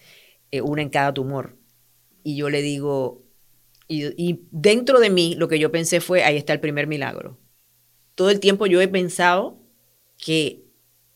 Eh, 0.50 0.62
una 0.62 0.82
en 0.82 0.88
cada 0.88 1.14
tumor. 1.14 1.56
Y 2.24 2.34
yo 2.34 2.50
le 2.50 2.60
digo, 2.60 3.22
y, 3.86 4.40
dentro 4.50 4.98
de 4.98 5.10
mí 5.10 5.36
lo 5.36 5.46
que 5.46 5.60
yo 5.60 5.70
pensé 5.70 6.00
fue, 6.00 6.24
ahí 6.24 6.36
está 6.36 6.52
el 6.52 6.58
primer 6.58 6.88
milagro. 6.88 7.38
Todo 8.16 8.30
el 8.30 8.40
tiempo 8.40 8.66
yo 8.66 8.80
he 8.80 8.88
pensado 8.88 9.60
que 10.18 10.64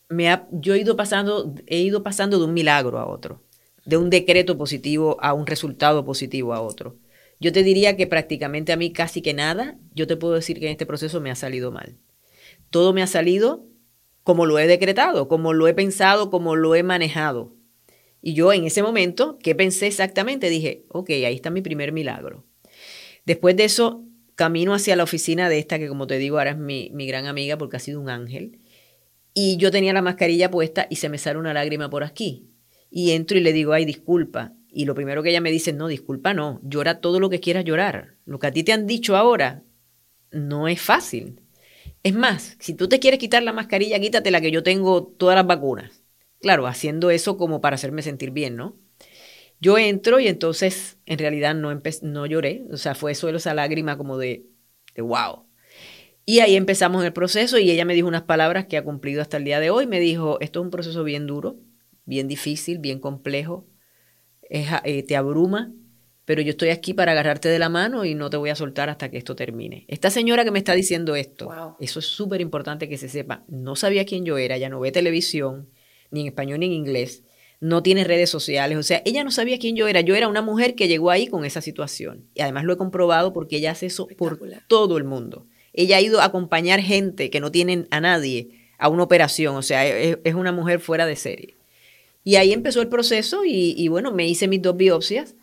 me 0.07 0.29
ha, 0.29 0.47
yo 0.53 0.73
he 0.73 0.79
ido, 0.79 0.95
pasando, 0.95 1.53
he 1.65 1.81
ido 1.81 2.01
pasando 2.01 2.39
de 2.39 2.45
un 2.45 2.53
milagro 2.53 2.97
a 2.97 3.05
otro, 3.09 3.43
de 3.87 3.95
un 3.95 4.09
decreto 4.09 4.57
positivo 4.57 5.17
a 5.21 5.33
un 5.33 5.47
resultado 5.47 6.03
positivo 6.03 6.53
a 6.53 6.61
otro. 6.61 6.97
Yo 7.39 7.53
te 7.53 7.63
diría 7.63 7.95
que 7.95 8.05
prácticamente 8.05 8.73
a 8.73 8.75
mí 8.75 8.91
casi 8.91 9.21
que 9.21 9.33
nada, 9.33 9.77
yo 9.93 10.07
te 10.07 10.17
puedo 10.17 10.33
decir 10.33 10.59
que 10.59 10.65
en 10.65 10.73
este 10.73 10.85
proceso 10.85 11.21
me 11.21 11.31
ha 11.31 11.35
salido 11.35 11.71
mal. 11.71 11.97
Todo 12.69 12.91
me 12.91 13.01
ha 13.01 13.07
salido 13.07 13.65
como 14.23 14.45
lo 14.45 14.59
he 14.59 14.67
decretado, 14.67 15.29
como 15.29 15.53
lo 15.53 15.69
he 15.69 15.73
pensado, 15.73 16.29
como 16.29 16.57
lo 16.57 16.75
he 16.75 16.83
manejado. 16.83 17.55
Y 18.21 18.33
yo 18.33 18.51
en 18.51 18.65
ese 18.65 18.83
momento, 18.83 19.39
¿qué 19.41 19.55
pensé 19.55 19.87
exactamente? 19.87 20.49
Dije, 20.49 20.83
ok, 20.89 21.09
ahí 21.11 21.35
está 21.35 21.49
mi 21.49 21.61
primer 21.61 21.93
milagro. 21.93 22.43
Después 23.25 23.55
de 23.55 23.63
eso, 23.63 24.03
camino 24.35 24.73
hacia 24.73 24.97
la 24.97 25.03
oficina 25.03 25.47
de 25.47 25.59
esta, 25.59 25.79
que 25.79 25.87
como 25.87 26.07
te 26.07 26.17
digo, 26.17 26.39
ahora 26.39 26.51
es 26.51 26.57
mi, 26.57 26.89
mi 26.93 27.07
gran 27.07 27.25
amiga 27.25 27.57
porque 27.57 27.77
ha 27.77 27.79
sido 27.79 28.01
un 28.01 28.09
ángel. 28.09 28.59
Y 29.33 29.55
yo 29.55 29.71
tenía 29.71 29.93
la 29.93 30.01
mascarilla 30.01 30.51
puesta 30.51 30.87
y 30.89 30.97
se 30.97 31.07
me 31.07 31.17
sale 31.19 31.39
una 31.39 31.53
lágrima 31.53 31.89
por 31.89 32.03
aquí. 32.03 32.49
Y 32.89 33.11
entro 33.11 33.37
y 33.37 33.41
le 33.41 33.53
digo, 33.53 33.73
ay, 33.73 33.85
disculpa. 33.85 34.53
Y 34.69 34.85
lo 34.85 34.95
primero 34.95 35.23
que 35.23 35.29
ella 35.29 35.41
me 35.41 35.51
dice, 35.51 35.73
no, 35.73 35.87
disculpa, 35.87 36.33
no, 36.33 36.59
llora 36.63 37.01
todo 37.01 37.19
lo 37.19 37.29
que 37.29 37.39
quieras 37.39 37.65
llorar. 37.65 38.15
Lo 38.25 38.39
que 38.39 38.47
a 38.47 38.51
ti 38.51 38.63
te 38.63 38.73
han 38.73 38.87
dicho 38.87 39.15
ahora 39.15 39.63
no 40.31 40.67
es 40.67 40.81
fácil. 40.81 41.41
Es 42.03 42.13
más, 42.13 42.57
si 42.59 42.73
tú 42.73 42.87
te 42.87 42.99
quieres 42.99 43.19
quitar 43.19 43.43
la 43.43 43.53
mascarilla, 43.53 43.99
quítate 43.99 44.31
la 44.31 44.41
que 44.41 44.51
yo 44.51 44.63
tengo 44.63 45.03
todas 45.05 45.35
las 45.35 45.47
vacunas. 45.47 46.03
Claro, 46.39 46.67
haciendo 46.67 47.09
eso 47.09 47.37
como 47.37 47.61
para 47.61 47.75
hacerme 47.75 48.01
sentir 48.01 48.31
bien, 48.31 48.55
¿no? 48.55 48.77
Yo 49.59 49.77
entro 49.77 50.19
y 50.19 50.27
entonces 50.27 50.97
en 51.05 51.17
realidad 51.17 51.55
no, 51.55 51.81
no 52.03 52.25
lloré, 52.27 52.63
o 52.71 52.77
sea, 52.77 52.93
fue 52.93 53.15
solo 53.15 53.37
esa 53.37 53.53
lágrima 53.55 53.97
como 53.97 54.17
de, 54.17 54.45
de 54.95 55.01
wow. 55.01 55.47
Y 56.25 56.41
ahí 56.41 56.55
empezamos 56.55 57.03
el 57.05 57.13
proceso 57.13 57.57
y 57.57 57.71
ella 57.71 57.85
me 57.85 57.93
dijo 57.93 58.07
unas 58.07 58.23
palabras 58.23 58.65
que 58.67 58.77
ha 58.77 58.83
cumplido 58.83 59.21
hasta 59.21 59.37
el 59.37 59.45
día 59.45 59.59
de 59.59 59.69
hoy. 59.69 59.87
Me 59.87 59.99
dijo, 59.99 60.37
esto 60.41 60.59
es 60.59 60.65
un 60.65 60.71
proceso 60.71 61.03
bien 61.03 61.25
duro, 61.25 61.57
bien 62.07 62.27
difícil, 62.27 62.79
bien 62.79 62.99
complejo, 62.99 63.67
eh, 64.49 65.03
te 65.03 65.15
abruma, 65.15 65.71
pero 66.25 66.41
yo 66.41 66.49
estoy 66.49 66.69
aquí 66.69 66.93
para 66.93 67.11
agarrarte 67.11 67.49
de 67.49 67.59
la 67.59 67.69
mano 67.69 68.05
y 68.05 68.15
no 68.15 68.31
te 68.31 68.37
voy 68.37 68.49
a 68.49 68.55
soltar 68.55 68.89
hasta 68.89 69.11
que 69.11 69.17
esto 69.17 69.35
termine. 69.35 69.85
Esta 69.87 70.09
señora 70.09 70.43
que 70.43 70.51
me 70.51 70.57
está 70.57 70.73
diciendo 70.73 71.15
esto, 71.15 71.77
eso 71.79 71.99
es 71.99 72.05
súper 72.05 72.41
importante 72.41 72.89
que 72.89 72.97
se 72.97 73.09
sepa, 73.09 73.43
no 73.47 73.75
sabía 73.75 74.05
quién 74.05 74.25
yo 74.25 74.39
era, 74.39 74.57
ya 74.57 74.69
no 74.69 74.79
ve 74.79 74.91
televisión, 74.91 75.69
ni 76.09 76.21
en 76.21 76.27
español 76.27 76.61
ni 76.61 76.65
en 76.65 76.73
inglés, 76.73 77.23
no 77.59 77.81
tiene 77.81 78.03
redes 78.03 78.29
sociales, 78.29 78.77
o 78.77 78.83
sea, 78.83 79.01
ella 79.05 79.23
no 79.23 79.31
sabía 79.31 79.57
quién 79.57 79.75
yo 79.75 79.87
era, 79.87 80.01
yo 80.01 80.15
era 80.15 80.27
una 80.27 80.41
mujer 80.41 80.75
que 80.75 80.87
llegó 80.87 81.09
ahí 81.09 81.27
con 81.27 81.43
esa 81.43 81.61
situación. 81.61 82.27
Y 82.35 82.41
además 82.41 82.65
lo 82.65 82.73
he 82.73 82.77
comprobado 82.77 83.33
porque 83.33 83.57
ella 83.57 83.71
hace 83.71 83.87
eso 83.87 84.07
por 84.17 84.39
todo 84.67 84.97
el 84.97 85.03
mundo. 85.03 85.47
Ella 85.73 85.97
ha 85.97 86.01
ido 86.01 86.21
a 86.21 86.25
acompañar 86.25 86.81
gente 86.81 87.29
que 87.29 87.39
no 87.39 87.51
tienen 87.51 87.87
a 87.89 87.99
nadie 87.99 88.49
a 88.77 88.89
una 88.89 89.03
operación, 89.03 89.55
o 89.55 89.61
sea, 89.61 89.87
es, 89.87 90.35
una 90.35 90.51
mujer 90.51 90.79
fuera 90.79 91.05
de 91.05 91.15
serie. 91.15 91.56
Y 92.27 92.35
ahí 92.35 92.51
empezó 92.51 92.81
el 92.81 92.89
proceso 92.89 93.45
y, 93.45 93.87
bueno, 93.87 94.11
me 94.11 94.27
hice 94.27 94.49
mis 94.49 94.61
dos 94.61 94.75
biopsias, 94.75 95.37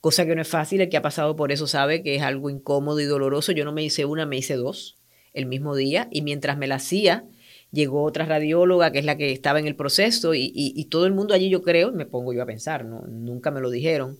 cosa 0.00 0.24
que 0.24 0.34
no 0.34 0.40
es 0.40 0.48
fácil, 0.48 0.80
el 0.80 0.88
que 0.88 0.96
ha 0.96 1.02
pasado 1.02 1.36
por 1.36 1.52
eso 1.52 1.66
sabe 1.66 2.02
que 2.02 2.14
es 2.14 2.22
algo 2.22 2.48
incómodo 2.48 2.98
y 2.98 3.04
doloroso. 3.04 3.52
Yo 3.52 3.66
no 3.66 3.72
me 3.72 3.84
hice 3.84 4.06
una, 4.06 4.24
me 4.24 4.38
hice 4.38 4.54
dos 4.54 4.96
el 5.34 5.44
mismo 5.44 5.76
día 5.76 6.08
y 6.10 6.22
mientras 6.22 6.56
me 6.56 6.66
la 6.66 6.76
hacía, 6.76 7.26
llegó 7.72 8.04
otra 8.04 8.24
radióloga 8.24 8.90
que 8.90 9.00
es 9.00 9.04
la 9.04 9.18
que 9.18 9.32
estaba 9.32 9.60
en 9.60 9.66
el 9.66 9.76
proceso 9.76 10.32
y, 10.34 10.82
todo 10.90 11.04
el 11.04 11.12
mundo 11.12 11.34
allí 11.34 11.50
yo 11.50 11.60
creo, 11.60 11.92
me 11.92 12.06
pongo 12.06 12.32
yo 12.32 12.42
a 12.42 12.46
pensar, 12.46 12.86
¿no? 12.86 13.02
nunca 13.06 13.50
me 13.50 13.60
lo 13.60 13.68
dijeron, 13.68 14.18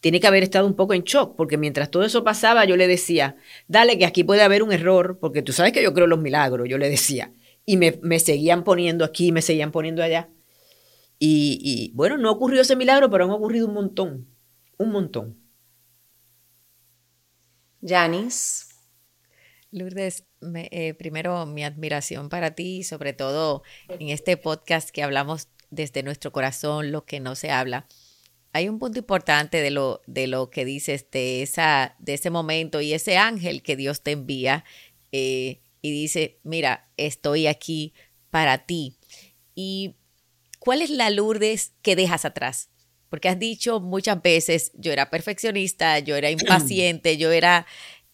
tiene 0.00 0.18
que 0.18 0.26
haber 0.26 0.42
estado 0.42 0.66
un 0.66 0.74
poco 0.74 0.94
en 0.94 1.04
shock, 1.04 1.36
porque 1.36 1.56
mientras 1.56 1.88
todo 1.92 2.02
eso 2.02 2.24
pasaba 2.24 2.64
yo 2.64 2.76
le 2.76 2.88
decía, 2.88 3.36
dale 3.68 3.96
que 3.96 4.06
aquí 4.06 4.24
puede 4.24 4.42
haber 4.42 4.64
un 4.64 4.72
error, 4.72 5.18
porque 5.20 5.40
tú 5.40 5.52
sabes 5.52 5.72
que 5.72 5.84
yo 5.84 5.94
creo 5.94 6.06
en 6.06 6.10
los 6.10 6.20
milagros, 6.20 6.68
yo 6.68 6.78
le 6.78 6.90
decía, 6.90 7.32
y 7.64 7.76
me, 7.76 8.18
seguían 8.18 8.64
poniendo 8.64 9.04
aquí, 9.04 9.30
me 9.30 9.40
seguían 9.40 9.70
poniendo 9.70 10.02
allá. 10.02 10.30
Y, 11.20 11.60
y 11.62 11.92
bueno, 11.94 12.16
no 12.18 12.32
ocurrió 12.32 12.62
ese 12.62 12.74
milagro, 12.74 13.10
pero 13.10 13.24
han 13.24 13.30
ocurrido 13.30 13.68
un 13.68 13.74
montón, 13.74 14.26
un 14.78 14.90
montón. 14.90 15.38
Janice. 17.82 18.66
Lourdes, 19.70 20.24
eh, 20.42 20.94
primero 20.94 21.46
mi 21.46 21.62
admiración 21.62 22.28
para 22.28 22.54
ti, 22.54 22.82
sobre 22.82 23.12
todo 23.12 23.62
en 23.88 24.08
este 24.08 24.36
podcast 24.36 24.90
que 24.90 25.02
hablamos 25.02 25.48
desde 25.70 26.02
nuestro 26.02 26.32
corazón, 26.32 26.90
lo 26.90 27.04
que 27.04 27.20
no 27.20 27.36
se 27.36 27.50
habla. 27.50 27.86
Hay 28.52 28.68
un 28.68 28.80
punto 28.80 28.98
importante 28.98 29.60
de 29.60 29.70
lo, 29.70 30.02
de 30.06 30.26
lo 30.26 30.50
que 30.50 30.64
dices 30.64 31.06
de, 31.12 31.42
esa, 31.42 31.94
de 32.00 32.14
ese 32.14 32.30
momento 32.30 32.80
y 32.80 32.94
ese 32.94 33.16
ángel 33.16 33.62
que 33.62 33.76
Dios 33.76 34.02
te 34.02 34.10
envía 34.10 34.64
eh, 35.12 35.60
y 35.82 35.92
dice, 35.92 36.40
mira, 36.42 36.90
estoy 36.96 37.46
aquí 37.46 37.94
para 38.30 38.66
ti. 38.66 38.96
¿Y 39.54 39.94
cuál 40.60 40.82
es 40.82 40.90
la 40.90 41.10
Lourdes 41.10 41.72
que 41.82 41.96
dejas 41.96 42.24
atrás? 42.24 42.70
Porque 43.08 43.28
has 43.28 43.40
dicho 43.40 43.80
muchas 43.80 44.22
veces, 44.22 44.70
yo 44.74 44.92
era 44.92 45.10
perfeccionista, 45.10 45.98
yo 45.98 46.14
era 46.14 46.30
impaciente, 46.30 47.16
yo 47.16 47.32
era, 47.32 47.66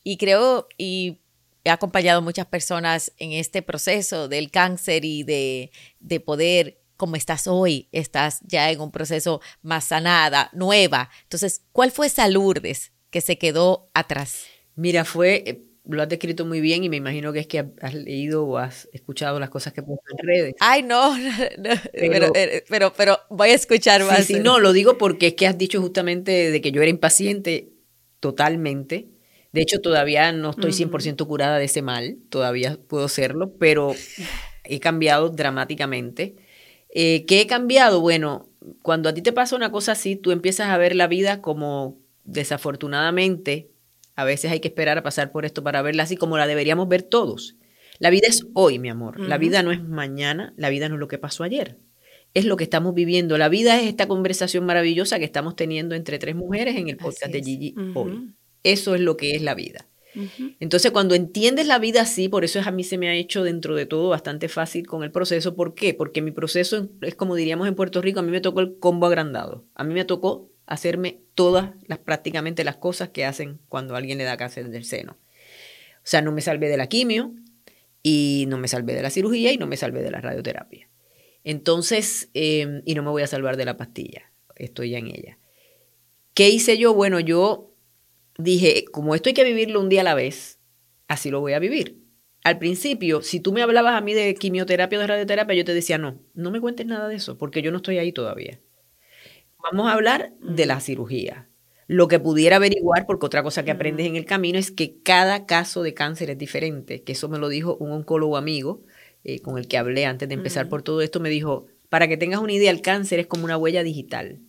y 0.03 0.17
creo, 0.17 0.67
y 0.79 1.21
he 1.65 1.71
acompañado 1.71 2.23
muchas 2.23 2.47
personas 2.47 3.13
en 3.19 3.33
este 3.33 3.61
proceso 3.61 4.29
del 4.29 4.51
cáncer 4.51 5.05
y 5.05 5.23
de, 5.23 5.71
de 6.01 6.21
poder, 6.21 6.81
como 6.97 7.17
estás 7.17 7.47
hoy, 7.47 7.89
estás 7.93 8.39
ya 8.47 8.71
en 8.71 8.81
un 8.81 8.91
proceso 8.91 9.43
más 9.61 9.85
sanada, 9.85 10.49
nueva. 10.55 11.11
Entonces, 11.25 11.63
¿cuál 11.73 11.91
fue 11.91 12.07
esa 12.07 12.27
Lourdes 12.29 12.93
que 13.11 13.21
se 13.21 13.37
quedó 13.37 13.91
atrás? 13.93 14.45
Mira, 14.77 15.05
fue, 15.05 15.43
eh, 15.47 15.65
lo 15.89 16.03
has 16.03 16.09
descrito 16.09 16.45
muy 16.45 16.61
bien 16.61 16.85
y 16.85 16.89
me 16.89 16.97
imagino 16.97 17.33
que 17.33 17.41
es 17.41 17.47
que 17.47 17.65
has 17.81 17.95
leído 17.95 18.45
o 18.45 18.59
has 18.59 18.89
escuchado 18.93 19.39
las 19.41 19.51
cosas 19.51 19.73
que 19.73 19.83
pongo 19.83 20.01
en 20.11 20.27
redes. 20.27 20.55
Ay, 20.61 20.83
no, 20.83 21.17
eh, 21.95 22.65
pero, 22.69 22.93
pero, 22.97 23.19
voy 23.31 23.51
a 23.51 23.55
escuchar 23.55 24.05
más. 24.05 24.25
Sí, 24.25 24.35
sí, 24.35 24.41
no, 24.41 24.59
lo 24.59 24.73
digo 24.73 24.99
porque 24.99 25.29
es 25.29 25.35
que 25.35 25.47
has 25.47 25.57
dicho 25.57 25.81
justamente 25.81 26.51
de 26.51 26.61
que 26.61 26.73
yo 26.73 26.83
era 26.83 26.91
impaciente 26.91 27.71
totalmente 28.21 29.09
de 29.57 29.63
hecho, 29.63 29.81
todavía 29.81 30.33
no 30.33 30.51
estoy 30.51 30.73
100% 30.73 31.27
curada 31.27 31.57
de 31.59 31.65
ese 31.65 31.81
mal, 31.81 32.19
todavía 32.29 32.79
puedo 32.89 33.09
serlo, 33.09 33.55
pero 33.59 33.95
he 34.65 34.81
cambiado 34.81 35.31
dramáticamente. 35.31 36.37
Eh, 36.91 37.25
¿Qué 37.27 37.41
he 37.41 37.47
cambiado? 37.47 38.03
Bueno, 38.03 38.51
cuando 38.83 39.09
a 39.09 39.15
ti 39.15 39.23
te 39.23 39.33
pasa 39.33 39.57
una 39.57 39.73
cosa 39.73 39.93
así, 39.93 40.15
tú 40.15 40.31
empiezas 40.31 40.69
a 40.69 40.77
ver 40.77 40.95
la 40.95 41.07
vida 41.07 41.41
como 41.41 41.99
desafortunadamente, 42.25 43.71
a 44.17 44.25
veces 44.25 44.51
hay 44.51 44.61
que 44.61 44.69
esperar 44.69 44.99
a 44.99 45.03
pasar 45.03 45.31
por 45.31 45.45
esto 45.45 45.63
para 45.63 45.83
verla 45.83 46.03
así 46.03 46.17
como 46.17 46.39
la 46.39 46.47
deberíamos 46.47 46.89
ver 46.89 47.03
todos. 47.03 47.57
La 47.99 48.11
vida 48.11 48.27
es 48.29 48.47
hoy, 48.55 48.79
mi 48.79 48.89
amor. 48.89 49.21
La 49.21 49.39
vida 49.39 49.63
no 49.63 49.73
es 49.73 49.83
mañana, 49.83 50.53
la 50.57 50.69
vida 50.71 50.89
no 50.89 50.97
es 50.97 51.01
lo 51.01 51.09
que 51.09 51.19
pasó 51.19 51.45
ayer. 51.45 51.79
Es 52.35 52.45
lo 52.45 52.57
que 52.57 52.65
estamos 52.65 52.95
viviendo. 52.95 53.39
La 53.39 53.49
vida 53.49 53.81
es 53.81 53.87
esta 53.87 54.09
conversación 54.09 54.67
maravillosa 54.67 55.19
que 55.19 55.25
estamos 55.25 55.57
teniendo 55.57 55.95
entre 55.95 56.19
tres 56.19 56.35
mujeres 56.35 56.77
en 56.77 56.89
el 56.89 56.97
podcast 56.97 57.33
de 57.33 57.43
Gigi 57.43 57.75
hoy. 57.95 58.35
Eso 58.63 58.95
es 58.95 59.01
lo 59.01 59.17
que 59.17 59.37
es 59.37 59.43
la 59.43 59.55
vida. 59.55 59.87
Entonces, 60.61 60.91
cuando 60.93 61.15
entiendes 61.15 61.67
la 61.67 61.79
vida 61.79 62.01
así, 62.03 62.29
por 62.29 62.45
eso 62.45 62.59
es 62.59 62.67
a 62.67 62.71
mí 62.71 62.85
se 62.85 62.97
me 62.97 63.09
ha 63.09 63.15
hecho 63.15 63.45
dentro 63.45 63.75
de 63.75 63.85
todo 63.85 64.09
bastante 64.09 64.49
fácil 64.49 64.87
con 64.87 65.03
el 65.03 65.11
proceso. 65.11 65.55
¿Por 65.55 65.75
qué? 65.75 65.93
Porque 65.93 66.23
mi 66.23 66.31
proceso 66.31 66.89
es 67.03 67.15
como 67.15 67.35
diríamos 67.35 67.69
en 67.69 67.75
Puerto 67.75 68.01
Rico, 68.01 68.21
a 68.21 68.23
mí 68.23 68.31
me 68.31 68.41
tocó 68.41 68.61
el 68.61 68.79
combo 68.79 69.07
agrandado. 69.07 69.67
A 69.75 69.85
mí 69.85 69.93
me 69.93 70.05
tocó 70.05 70.51
hacerme 70.67 71.21
todas 71.35 71.71
las 71.87 71.99
prácticamente 71.99 72.65
las 72.65 72.77
cosas 72.77 73.11
que 73.11 73.25
hacen 73.25 73.61
cuando 73.69 73.97
alguien 73.97 74.19
le 74.19 74.25
da 74.25 74.37
cáncer 74.37 74.69
del 74.69 74.85
seno. 74.85 75.13
O 75.13 76.09
sea, 76.09 76.23
no 76.23 76.33
me 76.33 76.41
salvé 76.41 76.69
de 76.69 76.77
la 76.77 76.89
quimio 76.89 77.35
y 78.03 78.45
no 78.49 78.59
me 78.59 78.69
salvé 78.69 78.95
de 78.95 79.03
la 79.03 79.11
cirugía 79.11 79.53
y 79.53 79.59
no 79.59 79.67
me 79.67 79.77
salvé 79.77 80.03
de 80.03 80.11
la 80.11 80.21
radioterapia. 80.21 80.89
Entonces, 81.45 82.31
em, 82.35 82.83
y 82.85 82.95
no 82.95 83.03
me 83.03 83.11
voy 83.11 83.23
a 83.23 83.27
salvar 83.27 83.57
de 83.57 83.65
la 83.65 83.77
pastilla, 83.77 84.33
estoy 84.57 84.91
ya 84.91 84.99
en 84.99 85.07
ella. 85.07 85.39
¿Qué 86.35 86.49
hice 86.49 86.77
yo? 86.77 86.93
Bueno, 86.93 87.21
yo 87.21 87.73
dije, 88.39 88.85
como 88.91 89.15
esto 89.15 89.31
hay 89.31 89.35
que 89.35 89.45
vivirlo 89.45 89.81
un 89.81 89.89
día 89.89 90.03
a 90.03 90.05
la 90.05 90.15
vez, 90.15 90.59
así 91.09 91.31
lo 91.31 91.41
voy 91.41 91.53
a 91.53 91.59
vivir. 91.59 92.03
Al 92.45 92.59
principio, 92.59 93.23
si 93.23 93.41
tú 93.41 93.53
me 93.53 93.63
hablabas 93.63 93.95
a 93.95 94.01
mí 94.01 94.15
de 94.15 94.35
quimioterapia 94.35 94.99
o 94.99 95.01
de 95.01 95.07
radioterapia, 95.07 95.57
yo 95.57 95.65
te 95.65 95.75
decía, 95.75 95.99
no, 95.99 96.21
no 96.35 96.51
me 96.51 96.61
cuentes 96.61 96.87
nada 96.87 97.09
de 97.09 97.17
eso, 97.17 97.39
porque 97.39 97.63
yo 97.63 97.71
no 97.71 97.79
estoy 97.79 97.99
ahí 97.99 98.13
todavía. 98.13 98.61
Vamos 99.71 99.89
a 99.89 99.95
hablar 99.95 100.33
de 100.41 100.67
la 100.67 100.81
cirugía. 100.81 101.49
Lo 101.89 102.09
que 102.09 102.21
pudiera 102.21 102.57
averiguar, 102.57 103.07
porque 103.07 103.27
otra 103.27 103.43
cosa 103.43 103.65
que 103.65 103.71
aprendes 103.71 104.07
en 104.07 104.17
el 104.17 104.25
camino 104.25 104.59
es 104.59 104.71
que 104.71 104.97
cada 105.03 105.47
caso 105.47 105.83
de 105.83 105.95
cáncer 105.95 106.31
es 106.31 106.39
diferente, 106.39 107.03
que 107.03 107.13
eso 107.13 107.29
me 107.29 107.39
lo 107.39 107.49
dijo 107.49 107.77
un 107.77 107.93
oncólogo 107.93 108.37
amigo 108.37 108.83
eh, 109.25 109.41
con 109.41 109.59
el 109.59 109.67
que 109.67 109.79
hablé 109.79 110.05
antes 110.05 110.29
de 110.29 110.35
empezar 110.35 110.69
por 110.69 110.83
todo 110.83 111.01
esto, 111.01 111.21
me 111.21 111.31
dijo, 111.31 111.67
para 111.89 112.07
que 112.07 112.17
tengas 112.17 112.41
una 112.41 112.53
idea, 112.53 112.71
el 112.71 112.81
cáncer 112.81 113.19
es 113.19 113.27
como 113.27 113.45
una 113.45 113.57
huella 113.57 113.83
digital. 113.83 114.41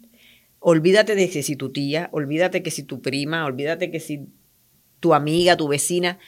Olvídate 0.59 1.15
de 1.15 1.29
que 1.29 1.43
si 1.43 1.55
tu 1.55 1.71
tía, 1.71 2.09
olvídate 2.12 2.62
que 2.62 2.71
si 2.71 2.83
tu 2.83 3.01
prima, 3.01 3.45
olvídate 3.45 3.89
que 3.91 4.00
si 4.00 4.27
tu 5.00 5.13
amiga, 5.13 5.57
tu 5.57 5.67
vecina, 5.67 6.19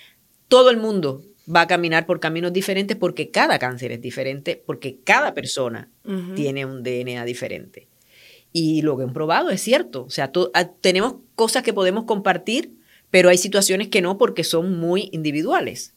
todo 0.48 0.70
el 0.70 0.78
mundo 0.78 1.24
va 1.54 1.62
a 1.62 1.68
caminar 1.68 2.06
por 2.06 2.20
caminos 2.20 2.54
diferentes 2.54 2.98
porque 2.98 3.32
cada 3.32 3.60
cáncer 3.60 3.92
es 3.92 4.02
diferente, 4.02 4.62
porque 4.66 5.00
cada 5.04 5.34
persona 5.34 5.92
tiene 6.36 6.66
un 6.66 6.84
DNA 6.84 7.26
diferente. 7.26 7.88
Y 8.52 8.82
lo 8.82 8.98
que 8.98 9.04
han 9.04 9.14
probado 9.14 9.50
es 9.50 9.62
cierto. 9.62 10.06
O 10.06 10.10
sea, 10.10 10.32
ah, 10.54 10.66
tenemos 10.82 11.16
cosas 11.36 11.64
que 11.64 11.74
podemos 11.74 12.06
compartir, 12.06 12.74
pero 13.12 13.30
hay 13.30 13.38
situaciones 13.38 13.90
que 13.90 14.02
no 14.02 14.18
porque 14.18 14.44
son 14.44 14.80
muy 14.80 15.10
individuales. 15.12 15.94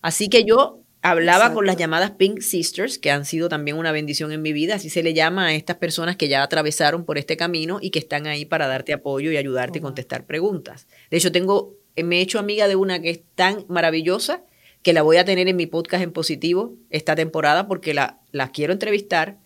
Así 0.00 0.28
que 0.28 0.44
yo 0.44 0.82
Hablaba 1.00 1.54
con 1.54 1.64
las 1.64 1.76
llamadas 1.76 2.10
Pink 2.12 2.40
Sisters, 2.40 2.98
que 2.98 3.12
han 3.12 3.24
sido 3.24 3.48
también 3.48 3.76
una 3.76 3.92
bendición 3.92 4.32
en 4.32 4.42
mi 4.42 4.52
vida, 4.52 4.74
así 4.74 4.90
se 4.90 5.04
le 5.04 5.14
llama 5.14 5.46
a 5.46 5.54
estas 5.54 5.76
personas 5.76 6.16
que 6.16 6.26
ya 6.26 6.42
atravesaron 6.42 7.04
por 7.04 7.18
este 7.18 7.36
camino 7.36 7.78
y 7.80 7.90
que 7.90 8.00
están 8.00 8.26
ahí 8.26 8.44
para 8.44 8.66
darte 8.66 8.92
apoyo 8.92 9.30
y 9.30 9.36
ayudarte 9.36 9.78
y 9.78 9.80
contestar 9.80 10.26
preguntas. 10.26 10.88
De 11.10 11.18
hecho, 11.18 11.30
tengo, 11.30 11.76
me 11.96 12.18
he 12.18 12.20
hecho 12.20 12.40
amiga 12.40 12.66
de 12.66 12.74
una 12.74 13.00
que 13.00 13.10
es 13.10 13.20
tan 13.36 13.64
maravillosa 13.68 14.42
que 14.82 14.92
la 14.92 15.02
voy 15.02 15.18
a 15.18 15.24
tener 15.24 15.46
en 15.46 15.54
mi 15.54 15.66
podcast 15.66 16.02
en 16.02 16.12
positivo 16.12 16.74
esta 16.90 17.14
temporada 17.14 17.68
porque 17.68 17.94
la, 17.94 18.18
la 18.32 18.50
quiero 18.50 18.72
entrevistar 18.72 19.38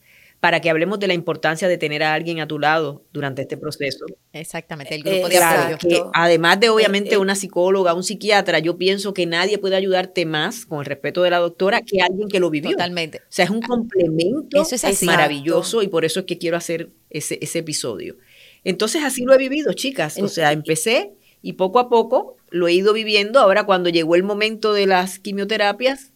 para 0.43 0.61
que 0.61 0.69
hablemos 0.71 0.99
de 0.99 1.07
la 1.07 1.15
importancia 1.15 1.69
de 1.69 1.79
tener 1.79 2.03
a 2.03 2.15
alguien 2.15 2.41
a 2.41 2.49
tu 2.49 2.59
lado 2.59 3.05
durante 3.13 3.43
este 3.43 3.57
proceso. 3.57 4.05
Exactamente, 4.33 4.93
el 4.93 5.05
grupo 5.05 5.29
de 5.29 5.39
apoyo. 5.39 5.79
Que 5.79 6.03
además 6.13 6.59
de 6.59 6.69
obviamente 6.69 7.17
una 7.17 7.37
psicóloga, 7.37 7.95
un 7.95 8.03
psiquiatra, 8.03 8.59
yo 8.59 8.77
pienso 8.77 9.15
que 9.15 9.25
nadie 9.25 9.59
puede 9.59 9.77
ayudarte 9.77 10.27
más, 10.27 10.67
con 10.67 10.81
el 10.81 10.87
respeto 10.87 11.23
de 11.23 11.31
la 11.31 11.39
doctora, 11.39 11.83
que 11.83 12.01
alguien 12.03 12.27
que 12.27 12.41
lo 12.41 12.51
vivió. 12.51 12.73
Totalmente. 12.73 13.19
O 13.19 13.27
sea, 13.29 13.45
es 13.45 13.53
un 13.53 13.63
complemento 13.63 14.61
eso 14.61 14.75
es 14.75 15.03
maravilloso 15.05 15.81
y 15.81 15.87
por 15.87 16.05
eso 16.05 16.19
es 16.19 16.27
que 16.27 16.39
quiero 16.39 16.57
hacer 16.57 16.91
ese, 17.09 17.39
ese 17.41 17.61
episodio. 17.61 18.17
Entonces 18.65 19.05
así 19.05 19.23
lo 19.23 19.35
he 19.35 19.39
vivido, 19.39 19.73
chicas. 19.75 20.19
O 20.19 20.27
sea, 20.27 20.51
empecé 20.51 21.13
y 21.41 21.53
poco 21.53 21.79
a 21.79 21.89
poco 21.89 22.37
lo 22.51 22.67
he 22.67 22.73
ido 22.73 22.93
viviendo. 22.93 23.39
Ahora 23.39 23.63
cuando 23.63 23.91
llegó 23.91 24.17
el 24.17 24.25
momento 24.25 24.73
de 24.73 24.89
las 24.89 25.21
quimioterapias, 25.21 26.12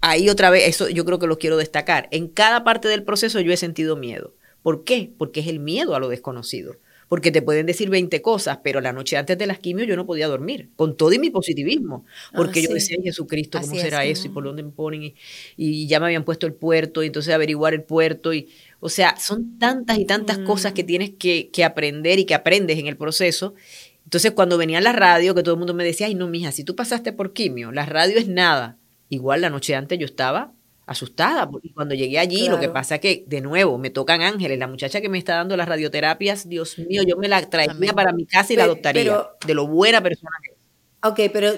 ahí 0.00 0.28
otra 0.28 0.50
vez, 0.50 0.68
eso 0.68 0.88
yo 0.88 1.04
creo 1.04 1.18
que 1.18 1.26
lo 1.26 1.38
quiero 1.38 1.56
destacar. 1.56 2.08
En 2.10 2.28
cada 2.28 2.64
parte 2.64 2.88
del 2.88 3.02
proceso 3.02 3.40
yo 3.40 3.52
he 3.52 3.56
sentido 3.56 3.96
miedo. 3.96 4.34
¿Por 4.62 4.84
qué? 4.84 5.12
Porque 5.16 5.40
es 5.40 5.46
el 5.46 5.60
miedo 5.60 5.94
a 5.94 6.00
lo 6.00 6.08
desconocido. 6.08 6.76
Porque 7.08 7.30
te 7.30 7.40
pueden 7.40 7.66
decir 7.66 7.88
20 7.88 8.20
cosas, 8.20 8.58
pero 8.64 8.80
la 8.80 8.92
noche 8.92 9.16
antes 9.16 9.38
de 9.38 9.46
las 9.46 9.60
quimios 9.60 9.86
yo 9.86 9.94
no 9.94 10.06
podía 10.06 10.26
dormir, 10.26 10.70
con 10.74 10.96
todo 10.96 11.12
y 11.12 11.20
mi 11.20 11.30
positivismo. 11.30 12.04
Porque 12.34 12.62
yo 12.62 12.70
decía, 12.70 12.96
Jesucristo, 13.00 13.60
¿cómo 13.60 13.76
será 13.76 14.04
eso? 14.04 14.26
¿Y 14.26 14.30
por 14.30 14.42
dónde 14.42 14.64
me 14.64 14.72
ponen? 14.72 15.14
Y, 15.56 15.86
ya 15.86 16.00
me 16.00 16.06
habían 16.06 16.24
puesto 16.24 16.48
el 16.48 16.52
puerto, 16.52 17.04
y 17.04 17.06
entonces 17.06 17.32
averiguar 17.32 17.74
el 17.74 17.84
puerto. 17.84 18.34
y 18.34 18.48
O 18.80 18.88
sea, 18.88 19.16
son 19.18 19.56
tantas 19.56 19.98
y 19.98 20.04
tantas 20.04 20.38
cosas 20.38 20.72
que 20.72 20.82
mm. 20.82 20.86
tienes 20.86 21.10
que, 21.16 21.48
que 21.52 21.62
aprender 21.62 22.18
y 22.18 22.24
que 22.24 22.34
aprendes 22.34 22.76
en 22.76 22.88
el 22.88 22.96
proceso. 22.96 23.54
Entonces, 24.02 24.32
cuando 24.32 24.58
venía 24.58 24.80
la 24.80 24.92
radio, 24.92 25.32
que 25.36 25.44
todo 25.44 25.54
el 25.54 25.58
mundo 25.58 25.74
me 25.74 25.84
decía, 25.84 26.08
ay, 26.08 26.16
no, 26.16 26.26
mija, 26.26 26.50
si 26.50 26.64
tú 26.64 26.74
pasaste 26.74 27.12
por 27.12 27.32
quimio, 27.32 27.70
la 27.70 27.86
radio 27.86 28.18
es 28.18 28.26
nada. 28.26 28.78
Igual 29.08 29.40
la 29.40 29.50
noche 29.50 29.74
antes 29.74 29.98
yo 29.98 30.06
estaba 30.06 30.52
asustada. 30.86 31.50
Y 31.62 31.72
cuando 31.72 31.94
llegué 31.94 32.18
allí, 32.18 32.48
lo 32.48 32.58
que 32.60 32.68
pasa 32.68 32.96
es 32.96 33.00
que, 33.00 33.24
de 33.26 33.40
nuevo, 33.40 33.76
me 33.76 33.90
tocan 33.90 34.22
ángeles. 34.22 34.58
La 34.58 34.68
muchacha 34.68 35.00
que 35.00 35.08
me 35.08 35.18
está 35.18 35.34
dando 35.34 35.56
las 35.56 35.68
radioterapias, 35.68 36.48
Dios 36.48 36.78
mío, 36.78 37.02
yo 37.06 37.16
me 37.16 37.28
la 37.28 37.42
traía 37.48 37.92
para 37.92 38.12
mi 38.12 38.24
casa 38.26 38.52
y 38.52 38.56
la 38.56 38.64
adoptaría. 38.64 39.26
de 39.44 39.54
lo 39.54 39.66
buena 39.66 40.00
persona 40.00 40.36
que 40.42 40.52
es. 40.52 40.56
Ok, 41.02 41.30
pero 41.32 41.52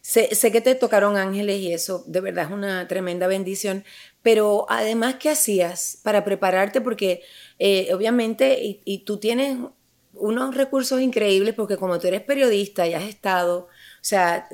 sé, 0.00 0.34
sé, 0.34 0.52
que 0.52 0.60
te 0.60 0.74
tocaron 0.74 1.16
ángeles 1.16 1.60
y 1.60 1.72
eso 1.72 2.04
de 2.06 2.20
verdad 2.20 2.46
es 2.46 2.50
una 2.50 2.86
tremenda 2.86 3.26
bendición. 3.26 3.84
Pero 4.22 4.66
además, 4.68 5.16
¿qué 5.18 5.30
hacías 5.30 5.98
para 6.02 6.24
prepararte? 6.24 6.80
Porque 6.80 7.22
eh, 7.58 7.92
obviamente, 7.94 8.62
y, 8.62 8.82
y 8.84 9.04
tú 9.04 9.18
tienes 9.18 9.58
unos 10.12 10.54
recursos 10.54 11.00
increíbles 11.00 11.54
porque 11.54 11.76
como 11.76 11.98
tú 11.98 12.08
eres 12.08 12.22
periodista 12.22 12.86
y 12.86 12.94
has 12.94 13.04
estado 13.04 13.68
o 14.00 14.02
sea, 14.02 14.48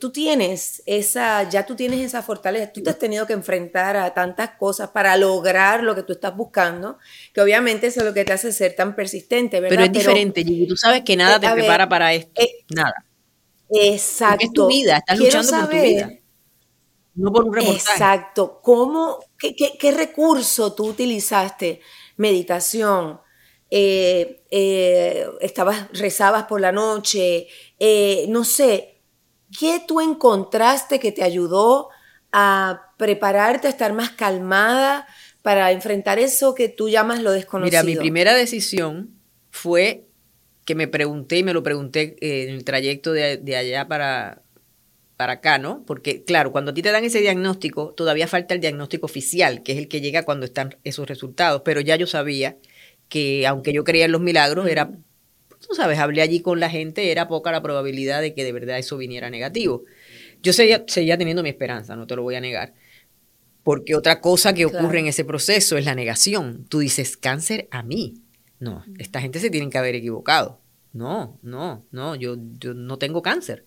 tú 0.00 0.10
tienes 0.12 0.82
esa, 0.86 1.46
ya 1.50 1.66
tú 1.66 1.76
tienes 1.76 2.00
esa 2.00 2.22
fortaleza, 2.22 2.72
tú 2.72 2.82
te 2.82 2.88
has 2.88 2.98
tenido 2.98 3.26
que 3.26 3.34
enfrentar 3.34 3.98
a 3.98 4.14
tantas 4.14 4.52
cosas 4.56 4.88
para 4.90 5.14
lograr 5.18 5.82
lo 5.82 5.94
que 5.94 6.02
tú 6.02 6.14
estás 6.14 6.34
buscando, 6.34 6.96
que 7.34 7.42
obviamente 7.42 7.88
eso 7.88 8.00
es 8.00 8.06
lo 8.06 8.14
que 8.14 8.24
te 8.24 8.32
hace 8.32 8.50
ser 8.50 8.74
tan 8.74 8.96
persistente, 8.96 9.60
¿verdad? 9.60 9.76
Pero 9.76 9.84
es 9.84 9.92
diferente, 9.92 10.42
Gigi, 10.42 10.66
tú 10.66 10.78
sabes 10.78 11.02
que 11.02 11.16
nada 11.16 11.38
te 11.38 11.50
prepara 11.50 11.86
para 11.86 12.14
esto, 12.14 12.40
eh, 12.40 12.64
nada. 12.74 12.94
Exacto. 13.68 14.46
es 14.46 14.52
tu 14.54 14.66
vida, 14.66 14.96
estás 14.96 15.18
luchando 15.18 15.52
por 15.52 15.68
tu 15.68 15.82
vida. 15.82 16.10
No 17.14 17.30
por 17.30 17.44
un 17.44 17.52
reportaje. 17.52 17.92
Exacto. 17.92 18.60
¿Cómo, 18.62 19.18
qué, 19.38 19.54
qué, 19.54 19.92
recurso 19.92 20.72
tú 20.74 20.86
utilizaste? 20.86 21.82
Meditación, 22.16 23.20
eh, 23.74 24.42
eh, 24.50 25.26
estabas, 25.40 25.88
rezabas 25.92 26.44
por 26.44 26.60
la 26.60 26.72
noche, 26.72 27.48
eh, 27.84 28.26
no 28.28 28.44
sé, 28.44 29.00
¿qué 29.58 29.82
tú 29.84 30.00
encontraste 30.00 31.00
que 31.00 31.10
te 31.10 31.24
ayudó 31.24 31.88
a 32.30 32.92
prepararte, 32.96 33.66
a 33.66 33.70
estar 33.70 33.92
más 33.92 34.10
calmada 34.10 35.08
para 35.42 35.72
enfrentar 35.72 36.20
eso 36.20 36.54
que 36.54 36.68
tú 36.68 36.88
llamas 36.88 37.20
lo 37.20 37.32
desconocido? 37.32 37.82
Mira, 37.82 37.82
mi 37.82 38.00
primera 38.00 38.34
decisión 38.34 39.10
fue 39.50 40.06
que 40.64 40.76
me 40.76 40.86
pregunté 40.86 41.38
y 41.38 41.42
me 41.42 41.52
lo 41.52 41.64
pregunté 41.64 42.14
eh, 42.20 42.44
en 42.44 42.54
el 42.54 42.62
trayecto 42.62 43.12
de, 43.12 43.56
allá 43.56 43.88
para, 43.88 44.42
para 45.16 45.32
acá, 45.32 45.58
¿no? 45.58 45.82
Porque, 45.84 46.22
claro, 46.22 46.52
cuando 46.52 46.70
a 46.70 46.74
ti 46.74 46.82
te 46.82 46.92
dan 46.92 47.02
ese 47.02 47.18
diagnóstico, 47.18 47.94
todavía 47.94 48.28
falta 48.28 48.54
el 48.54 48.60
diagnóstico 48.60 49.06
oficial, 49.06 49.64
que 49.64 49.72
es 49.72 49.78
el 49.78 49.88
que 49.88 50.00
llega 50.00 50.24
cuando 50.24 50.46
están 50.46 50.76
esos 50.84 51.08
resultados, 51.08 51.62
pero 51.64 51.80
ya 51.80 51.96
yo 51.96 52.06
sabía 52.06 52.58
que 53.08 53.44
aunque 53.48 53.72
yo 53.72 53.82
creía 53.82 54.04
en 54.04 54.12
los 54.12 54.20
milagros, 54.20 54.68
era 54.68 54.92
tú 55.66 55.74
sabes, 55.74 55.98
hablé 55.98 56.22
allí 56.22 56.40
con 56.40 56.60
la 56.60 56.68
gente, 56.68 57.10
era 57.10 57.28
poca 57.28 57.52
la 57.52 57.62
probabilidad 57.62 58.20
de 58.20 58.34
que 58.34 58.44
de 58.44 58.52
verdad 58.52 58.78
eso 58.78 58.96
viniera 58.96 59.30
negativo. 59.30 59.84
Yo 60.42 60.52
seguía, 60.52 60.84
teniendo 60.84 61.42
mi 61.42 61.48
esperanza, 61.48 61.96
no 61.96 62.06
te 62.06 62.16
lo 62.16 62.22
voy 62.22 62.34
a 62.34 62.40
negar. 62.40 62.74
Porque 63.62 63.94
otra 63.94 64.20
cosa 64.20 64.54
que 64.54 64.66
ocurre 64.66 64.98
en 64.98 65.06
ese 65.06 65.24
proceso 65.24 65.76
es 65.76 65.84
la 65.84 65.94
negación. 65.94 66.66
Tú 66.68 66.80
dices, 66.80 67.16
cáncer 67.16 67.68
a 67.70 67.84
mí. 67.84 68.14
No, 68.58 68.84
esta 68.98 69.20
gente 69.20 69.38
se 69.38 69.50
tiene 69.50 69.70
que 69.70 69.78
haber 69.78 69.94
equivocado. 69.94 70.60
No, 70.92 71.38
no, 71.42 71.86
no, 71.90 72.16
yo, 72.16 72.36
yo 72.58 72.74
no 72.74 72.98
tengo 72.98 73.22
cáncer. 73.22 73.64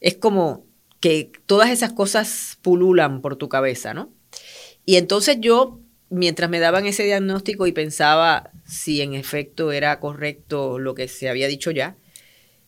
Es 0.00 0.16
como 0.16 0.66
que 1.00 1.30
todas 1.46 1.70
esas 1.70 1.92
cosas 1.92 2.58
pululan 2.60 3.20
por 3.22 3.36
tu 3.36 3.48
cabeza, 3.48 3.94
¿no? 3.94 4.12
Y 4.84 4.96
entonces 4.96 5.38
yo 5.40 5.80
mientras 6.10 6.50
me 6.50 6.60
daban 6.60 6.86
ese 6.86 7.04
diagnóstico 7.04 7.66
y 7.66 7.72
pensaba 7.72 8.50
si 8.64 9.00
en 9.00 9.14
efecto 9.14 9.72
era 9.72 9.98
correcto 10.00 10.78
lo 10.78 10.94
que 10.94 11.08
se 11.08 11.28
había 11.28 11.48
dicho 11.48 11.70
ya, 11.70 11.96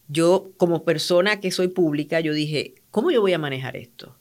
yo 0.09 0.53
como 0.57 0.85
persona 0.85 1.41
que 1.41 1.51
soy 1.51 1.69
pública, 1.69 2.21
yo 2.21 2.33
dije, 2.33 2.75
¿cómo 2.91 3.11
yo 3.11 3.21
voy 3.21 3.35
a 3.35 3.39
manejar 3.39 3.77
esto? 3.77 4.17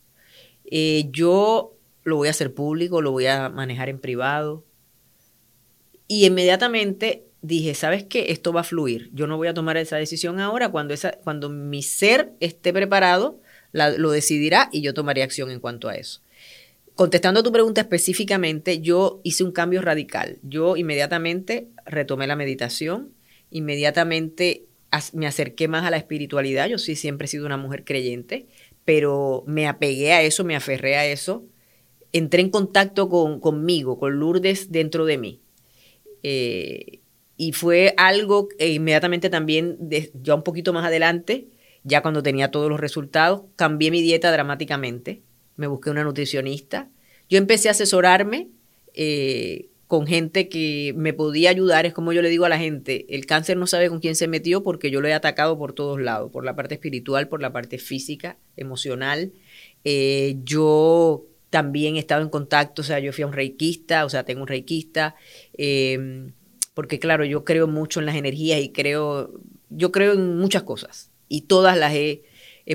Eh, 0.66 1.06
yo 1.12 1.76
lo 2.04 2.18
voy 2.18 2.28
a 2.28 2.32
hacer 2.32 2.54
público, 2.54 3.02
lo 3.02 3.12
voy 3.12 3.28
a 3.28 3.50
manejar 3.50 3.90
en 3.90 4.00
privado. 4.00 4.66
Y 6.08 6.26
inmediatamente 6.26 7.26
dije, 7.42 7.74
¿sabes 7.74 8.04
qué? 8.04 8.32
Esto 8.32 8.52
va 8.52 8.62
a 8.62 8.66
fluir. 8.66 9.10
Yo 9.14 9.28
no 9.28 9.38
voy 9.38 9.48
a 9.48 9.54
tomar 9.54 9.78
esa 9.78 9.98
decisión 9.98 10.40
ahora. 10.40 10.70
Cuando, 10.70 10.94
esa, 10.94 11.14
cuando 11.24 11.50
mi 11.50 11.84
ser 11.84 12.34
esté 12.40 12.74
preparado, 12.74 13.40
lo 13.72 14.12
decidirá 14.12 14.70
y 14.72 14.82
yo 14.82 14.94
tomaré 14.94 15.24
acción 15.24 15.52
en 15.52 15.60
cuanto 15.60 15.88
a 15.88 15.96
eso 15.96 16.22
contestando 16.98 17.42
a 17.42 17.44
tu 17.44 17.52
pregunta 17.52 17.80
específicamente, 17.80 18.82
yo 18.82 19.22
hice 19.24 19.44
un 19.44 19.52
cambio 19.52 19.82
radical. 19.84 20.40
Yo 20.42 20.76
inmediatamente 20.76 21.70
retomé 21.86 22.26
la 22.26 22.36
meditación, 22.36 23.14
inmediatamente 23.52 24.66
me 25.14 25.28
acerqué 25.28 25.68
más 25.68 25.86
a 25.86 25.92
la 25.92 25.98
espiritualidad. 25.98 26.68
Yo 26.68 26.80
sí 26.80 26.96
siempre 26.96 27.26
he 27.26 27.28
sido 27.28 27.46
una 27.46 27.56
mujer 27.56 27.84
creyente, 27.84 28.48
pero 28.84 29.44
me 29.46 29.68
apegué 29.68 30.12
a 30.14 30.24
eso, 30.24 30.44
me 30.44 30.56
aferré 30.56 30.98
a 30.98 31.06
eso. 31.06 31.46
Entré 32.14 32.42
en 32.42 32.50
contacto 32.50 33.10
con, 33.10 33.40
conmigo, 33.40 34.00
con 34.00 34.20
Lourdes 34.20 34.72
dentro 34.72 35.06
de 35.06 35.18
mí. 35.20 35.42
Eh, 36.24 37.02
y 37.38 37.52
fue 37.52 37.94
algo 37.98 38.48
que 38.48 38.70
inmediatamente 38.70 39.30
también, 39.30 39.78
ya 40.16 40.34
un 40.34 40.44
poquito 40.44 40.74
más 40.74 40.84
adelante, 40.84 41.48
ya 41.84 42.02
cuando 42.02 42.24
tenía 42.24 42.50
todos 42.50 42.70
los 42.70 42.80
resultados, 42.80 43.44
cambié 43.56 43.92
mi 43.92 44.02
dieta 44.02 44.32
dramáticamente 44.32 45.22
me 45.58 45.67
busqué 45.67 45.89
una 45.89 46.04
nutricionista. 46.04 46.89
Yo 47.30 47.38
empecé 47.38 47.67
a 47.67 47.72
asesorarme 47.72 48.48
eh, 48.93 49.70
con 49.88 50.08
gente 50.08 50.50
que 50.50 50.93
me 50.96 51.13
podía 51.13 51.50
ayudar. 51.50 51.86
Es 51.86 51.93
como 51.93 52.13
yo 52.13 52.22
le 52.22 52.30
digo 52.30 52.46
a 52.46 52.50
la 52.50 52.58
gente, 52.58 53.06
el 53.10 53.26
cáncer 53.26 53.58
no 53.58 53.67
sabe 53.67 53.89
con 53.89 54.00
quién 54.00 54.15
se 54.15 54.28
metió 54.28 54.63
porque 54.63 54.91
yo 54.91 55.02
lo 55.02 55.08
he 55.08 55.13
atacado 55.13 55.58
por 55.58 55.74
todos 55.74 56.00
lados, 56.00 56.32
por 56.32 56.46
la 56.46 56.56
parte 56.56 56.76
espiritual, 56.76 57.28
por 57.28 57.41
la 57.41 57.52
parte 57.52 57.78
física, 57.78 58.38
emocional. 58.56 59.34
Eh, 59.84 60.38
yo 60.43 61.26
también 61.50 61.96
he 61.96 62.00
estado 62.00 62.22
en 62.22 62.30
contacto, 62.30 62.82
o 62.82 62.86
sea, 62.86 63.00
yo 63.00 63.13
fui 63.13 63.24
a 63.24 63.28
un 63.28 63.34
reikista, 63.34 64.06
o 64.06 64.10
sea, 64.10 64.24
tengo 64.24 64.41
un 64.41 64.48
reikista, 64.48 65.15
em, 65.58 66.34
porque 66.74 67.00
claro, 67.00 67.24
yo 67.26 67.43
creo 67.46 67.67
mucho 67.67 68.00
en 68.00 68.06
las 68.06 68.15
energías 68.15 68.62
y 68.62 68.70
creo, 68.70 69.39
yo 69.70 69.91
creo 69.91 70.13
en 70.13 70.38
muchas 70.38 70.63
cosas 70.63 71.12
y 71.30 71.41
todas 71.41 71.78
las 71.78 71.93
he, 71.93 72.24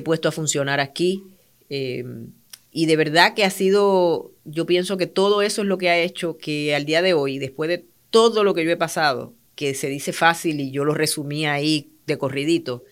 puesto 0.05 0.29
a 0.29 0.33
funcionar 0.33 0.81
aquí. 0.81 1.23
Em, 1.69 2.33
y 2.73 2.87
de 2.87 2.97
verdad 2.97 3.35
que 3.35 3.45
ha 3.45 3.51
sido, 3.51 4.33
yo 4.45 4.65
pienso 4.65 4.97
que 4.97 5.07
todo 5.07 5.43
eso 5.43 5.61
es 5.61 5.69
lo 5.69 5.77
que 5.77 5.91
ha 5.91 5.99
hecho 5.99 6.39
que 6.39 6.75
al 6.75 6.87
día 6.87 7.03
de 7.03 7.13
hoy, 7.13 7.39
después 7.39 7.69
de 7.69 7.85
todo 8.11 8.45
lo 8.45 8.55
que 8.55 8.65
yo 8.65 8.71
he 8.71 8.77
pasado, 8.79 9.35
que 9.55 9.75
se 9.75 9.89
dice 9.89 10.15
fácil 10.15 10.59
y 10.59 10.71
yo 10.71 10.85
lo 10.87 10.95
resumí 10.95 11.45
ahí 11.45 11.91
de 12.07 12.17
corridito, 12.17 12.85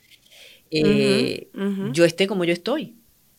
eh, 0.70 1.48
yo 1.92 2.04
esté 2.04 2.26
como 2.26 2.44
yo 2.44 2.52
estoy. 2.52 2.94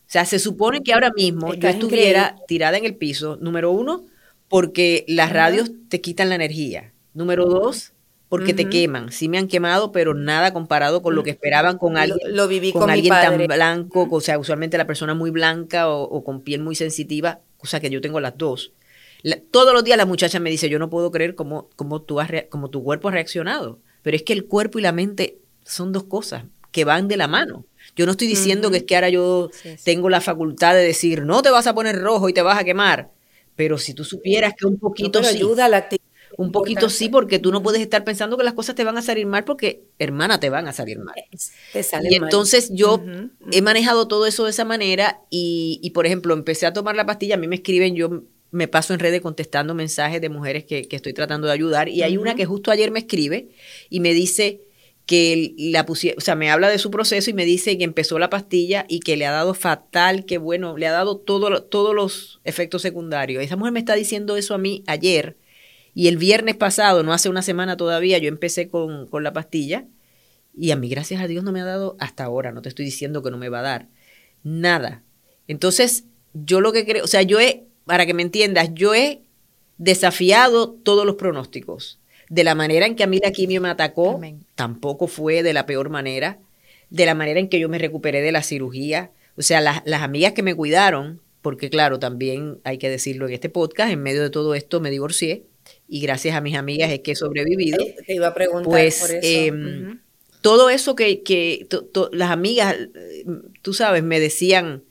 O 0.06 0.12
sea, 0.12 0.26
se 0.26 0.40
supone 0.40 0.82
que 0.82 0.92
ahora 0.92 1.12
mismo 1.16 1.54
yo 1.54 1.68
estuviera 1.68 2.36
tirada 2.48 2.76
en 2.76 2.84
el 2.84 2.96
piso, 2.96 3.38
número 3.40 3.70
uno, 3.70 4.04
porque 4.48 5.04
las 5.06 5.32
radios 5.32 5.70
te 5.88 6.00
quitan 6.00 6.28
la 6.28 6.34
energía. 6.34 6.92
Número 7.14 7.46
dos, 7.46 7.91
porque 8.32 8.54
te 8.54 8.70
queman. 8.70 9.12
Sí 9.12 9.28
me 9.28 9.36
han 9.36 9.46
quemado, 9.46 9.92
pero 9.92 10.14
nada 10.14 10.54
comparado 10.54 11.02
con 11.02 11.14
lo 11.14 11.22
que 11.22 11.28
esperaban 11.28 11.76
con 11.76 11.98
alguien, 11.98 12.34
lo, 12.34 12.48
viví 12.48 12.72
con, 12.72 12.88
alguien 12.88 13.12
tan 13.12 13.36
blanco, 13.46 14.08
o 14.10 14.20
sea, 14.22 14.38
usualmente 14.38 14.78
la 14.78 14.86
persona 14.86 15.12
muy 15.12 15.30
blanca 15.30 15.90
o, 15.90 16.24
con 16.24 16.40
piel 16.40 16.62
muy 16.62 16.74
sensitiva, 16.74 17.40
cosa 17.58 17.78
que 17.78 17.90
yo 17.90 18.00
tengo 18.00 18.20
las 18.20 18.38
dos. 18.38 18.72
todos 19.50 19.74
los 19.74 19.84
días 19.84 19.98
la 19.98 20.06
muchacha 20.06 20.40
me 20.40 20.48
dice, 20.48 20.70
yo 20.70 20.78
no 20.78 20.88
puedo 20.88 21.10
creer 21.10 21.34
cómo, 21.34 21.68
cómo, 21.76 22.00
tú 22.00 22.20
has 22.20 22.30
cómo 22.48 22.70
tu 22.70 22.82
cuerpo 22.82 23.08
ha 23.08 23.10
reaccionado. 23.10 23.80
Pero 24.00 24.16
es 24.16 24.22
que 24.22 24.32
el 24.32 24.46
cuerpo 24.46 24.78
y 24.78 24.82
la 24.82 24.92
mente 24.92 25.36
son 25.66 25.92
dos 25.92 26.04
cosas 26.04 26.44
que 26.70 26.86
van 26.86 27.08
de 27.08 27.18
la 27.18 27.28
mano. 27.28 27.66
Yo 27.96 28.06
no 28.06 28.12
estoy 28.12 28.28
diciendo 28.28 28.70
que 28.70 28.78
es 28.78 28.84
que 28.84 28.94
ahora 28.94 29.10
yo 29.10 29.50
tengo 29.84 30.08
la 30.08 30.22
facultad 30.22 30.72
de 30.72 30.82
decir, 30.82 31.26
no 31.26 31.42
te 31.42 31.50
vas 31.50 31.66
a 31.66 31.74
poner 31.74 32.00
rojo 32.00 32.30
y 32.30 32.32
te 32.32 32.40
vas 32.40 32.58
a 32.58 32.64
quemar. 32.64 33.10
Pero 33.56 33.76
si 33.76 33.92
tú 33.92 34.04
supieras 34.04 34.54
que 34.56 34.66
un 34.66 34.78
poquito 34.78 35.18
ayuda 35.18 35.66
a 35.66 35.68
la 35.68 35.90
un 36.36 36.52
poquito 36.52 36.88
sí, 36.88 37.08
porque 37.08 37.38
tú 37.38 37.52
no 37.52 37.62
puedes 37.62 37.80
estar 37.80 38.04
pensando 38.04 38.36
que 38.36 38.44
las 38.44 38.54
cosas 38.54 38.74
te 38.74 38.84
van 38.84 38.96
a 38.96 39.02
salir 39.02 39.26
mal, 39.26 39.44
porque 39.44 39.84
hermana 39.98 40.40
te 40.40 40.50
van 40.50 40.68
a 40.68 40.72
salir 40.72 40.98
mal. 40.98 41.14
y 41.32 42.14
entonces 42.14 42.70
yo 42.72 43.02
he 43.50 43.62
manejado 43.62 44.08
todo 44.08 44.26
eso 44.26 44.44
de 44.44 44.50
esa 44.50 44.64
manera 44.64 45.20
y, 45.30 45.90
por 45.94 46.06
ejemplo, 46.06 46.34
empecé 46.34 46.66
a 46.66 46.72
tomar 46.72 46.96
la 46.96 47.06
pastilla, 47.06 47.34
a 47.34 47.38
mí 47.38 47.46
me 47.46 47.56
escriben, 47.56 47.94
yo 47.94 48.24
me 48.50 48.68
paso 48.68 48.92
en 48.92 49.00
redes 49.00 49.22
contestando 49.22 49.74
mensajes 49.74 50.20
de 50.20 50.28
mujeres 50.28 50.64
que, 50.64 50.86
estoy 50.90 51.12
tratando 51.12 51.46
de 51.46 51.54
ayudar 51.54 51.88
y 51.88 52.02
hay 52.02 52.16
una 52.16 52.34
que 52.34 52.44
justo 52.44 52.70
ayer 52.70 52.90
me 52.90 53.00
escribe 53.00 53.48
y 53.88 54.00
me 54.00 54.12
dice 54.12 54.60
que 55.06 55.54
la 55.58 55.84
pusieron, 55.84 56.18
o 56.18 56.20
sea, 56.20 56.36
me 56.36 56.50
habla 56.50 56.68
de 56.68 56.78
su 56.78 56.90
proceso 56.90 57.28
y 57.28 57.32
me 57.32 57.44
dice 57.44 57.76
que 57.76 57.84
empezó 57.84 58.18
la 58.18 58.30
pastilla 58.30 58.86
y 58.88 59.00
que 59.00 59.16
le 59.16 59.26
ha 59.26 59.32
dado 59.32 59.52
fatal, 59.52 60.24
que 60.26 60.38
bueno, 60.38 60.76
le 60.76 60.86
ha 60.86 60.92
dado 60.92 61.16
todo, 61.16 61.64
todos 61.64 61.94
los 61.94 62.40
efectos 62.44 62.82
secundarios. 62.82 63.42
Esa 63.42 63.56
mujer 63.56 63.72
me 63.72 63.80
está 63.80 63.94
diciendo 63.94 64.36
eso 64.36 64.54
a 64.54 64.58
mí 64.58 64.84
ayer 64.86 65.36
y 65.94 66.08
el 66.08 66.16
viernes 66.16 66.56
pasado, 66.56 67.02
no 67.02 67.12
hace 67.12 67.28
una 67.28 67.42
semana 67.42 67.76
todavía, 67.76 68.18
yo 68.18 68.28
empecé 68.28 68.68
con, 68.68 69.08
la 69.12 69.32
pastilla 69.32 69.86
y 70.56 70.70
a 70.70 70.76
mí, 70.76 70.88
gracias 70.88 71.20
a 71.20 71.26
Dios, 71.26 71.44
no 71.44 71.52
me 71.52 71.60
ha 71.60 71.64
dado 71.64 71.96
hasta 71.98 72.24
ahora. 72.24 72.52
No 72.52 72.62
te 72.62 72.68
estoy 72.68 72.84
diciendo 72.84 73.22
que 73.22 73.30
no 73.30 73.38
me 73.38 73.48
va 73.48 73.60
a 73.60 73.62
dar. 73.62 73.88
Nada. 74.42 75.02
Entonces, 75.48 76.04
yo 76.34 76.60
lo 76.60 76.72
que 76.72 76.84
creo, 76.84 77.04
o 77.04 77.06
sea, 77.06 77.22
yo 77.22 77.40
he, 77.40 77.64
para 77.86 78.06
que 78.06 78.14
me 78.14 78.22
entiendas, 78.22 78.70
yo 78.74 78.94
he 78.94 79.22
desafiado 79.78 80.70
todos 80.70 81.06
los 81.06 81.16
pronósticos. 81.16 81.98
De 82.28 82.44
la 82.44 82.54
manera 82.54 82.86
en 82.86 82.96
que 82.96 83.04
a 83.04 83.06
mí 83.06 83.18
la 83.22 83.30
quimio 83.30 83.60
me 83.60 83.68
atacó, 83.68 84.20
tampoco 84.54 85.06
fue 85.06 85.42
de 85.42 85.52
la 85.52 85.66
peor 85.66 85.90
manera. 85.90 86.38
De 86.88 87.06
la 87.06 87.14
manera 87.14 87.40
en 87.40 87.48
que 87.48 87.58
yo 87.58 87.68
me 87.68 87.78
recuperé 87.78 88.22
de 88.22 88.32
la 88.32 88.42
cirugía. 88.42 89.10
O 89.36 89.42
sea, 89.42 89.60
las, 89.60 89.82
las 89.84 90.02
amigas 90.02 90.32
que 90.32 90.42
me 90.42 90.54
cuidaron, 90.54 91.20
porque 91.42 91.70
claro, 91.70 91.98
también 91.98 92.60
hay 92.64 92.78
que 92.78 92.90
decirlo 92.90 93.26
en 93.26 93.34
este 93.34 93.48
podcast, 93.48 93.90
en 93.90 94.02
medio 94.02 94.22
de 94.22 94.30
todo 94.30 94.54
esto 94.54 94.80
me 94.80 94.90
divorcié 94.90 95.44
y 95.92 96.00
gracias 96.00 96.34
a 96.34 96.40
mis 96.40 96.56
amigas 96.56 96.90
es 96.90 97.00
que 97.00 97.12
he 97.12 97.14
sobrevivido. 97.14 97.76
Te 98.06 98.14
iba 98.14 98.28
a 98.28 98.32
preguntar 98.32 98.64
pues, 98.64 98.98
por 98.98 99.10
eso. 99.10 99.28
Em, 99.30 100.00
todo 100.40 100.70
eso 100.70 100.96
que, 100.96 101.22
que 101.22 101.66
las 102.12 102.30
amigas, 102.30 102.74
tú 103.60 103.74
sabes, 103.74 104.02
me 104.02 104.18
decían, 104.18 104.84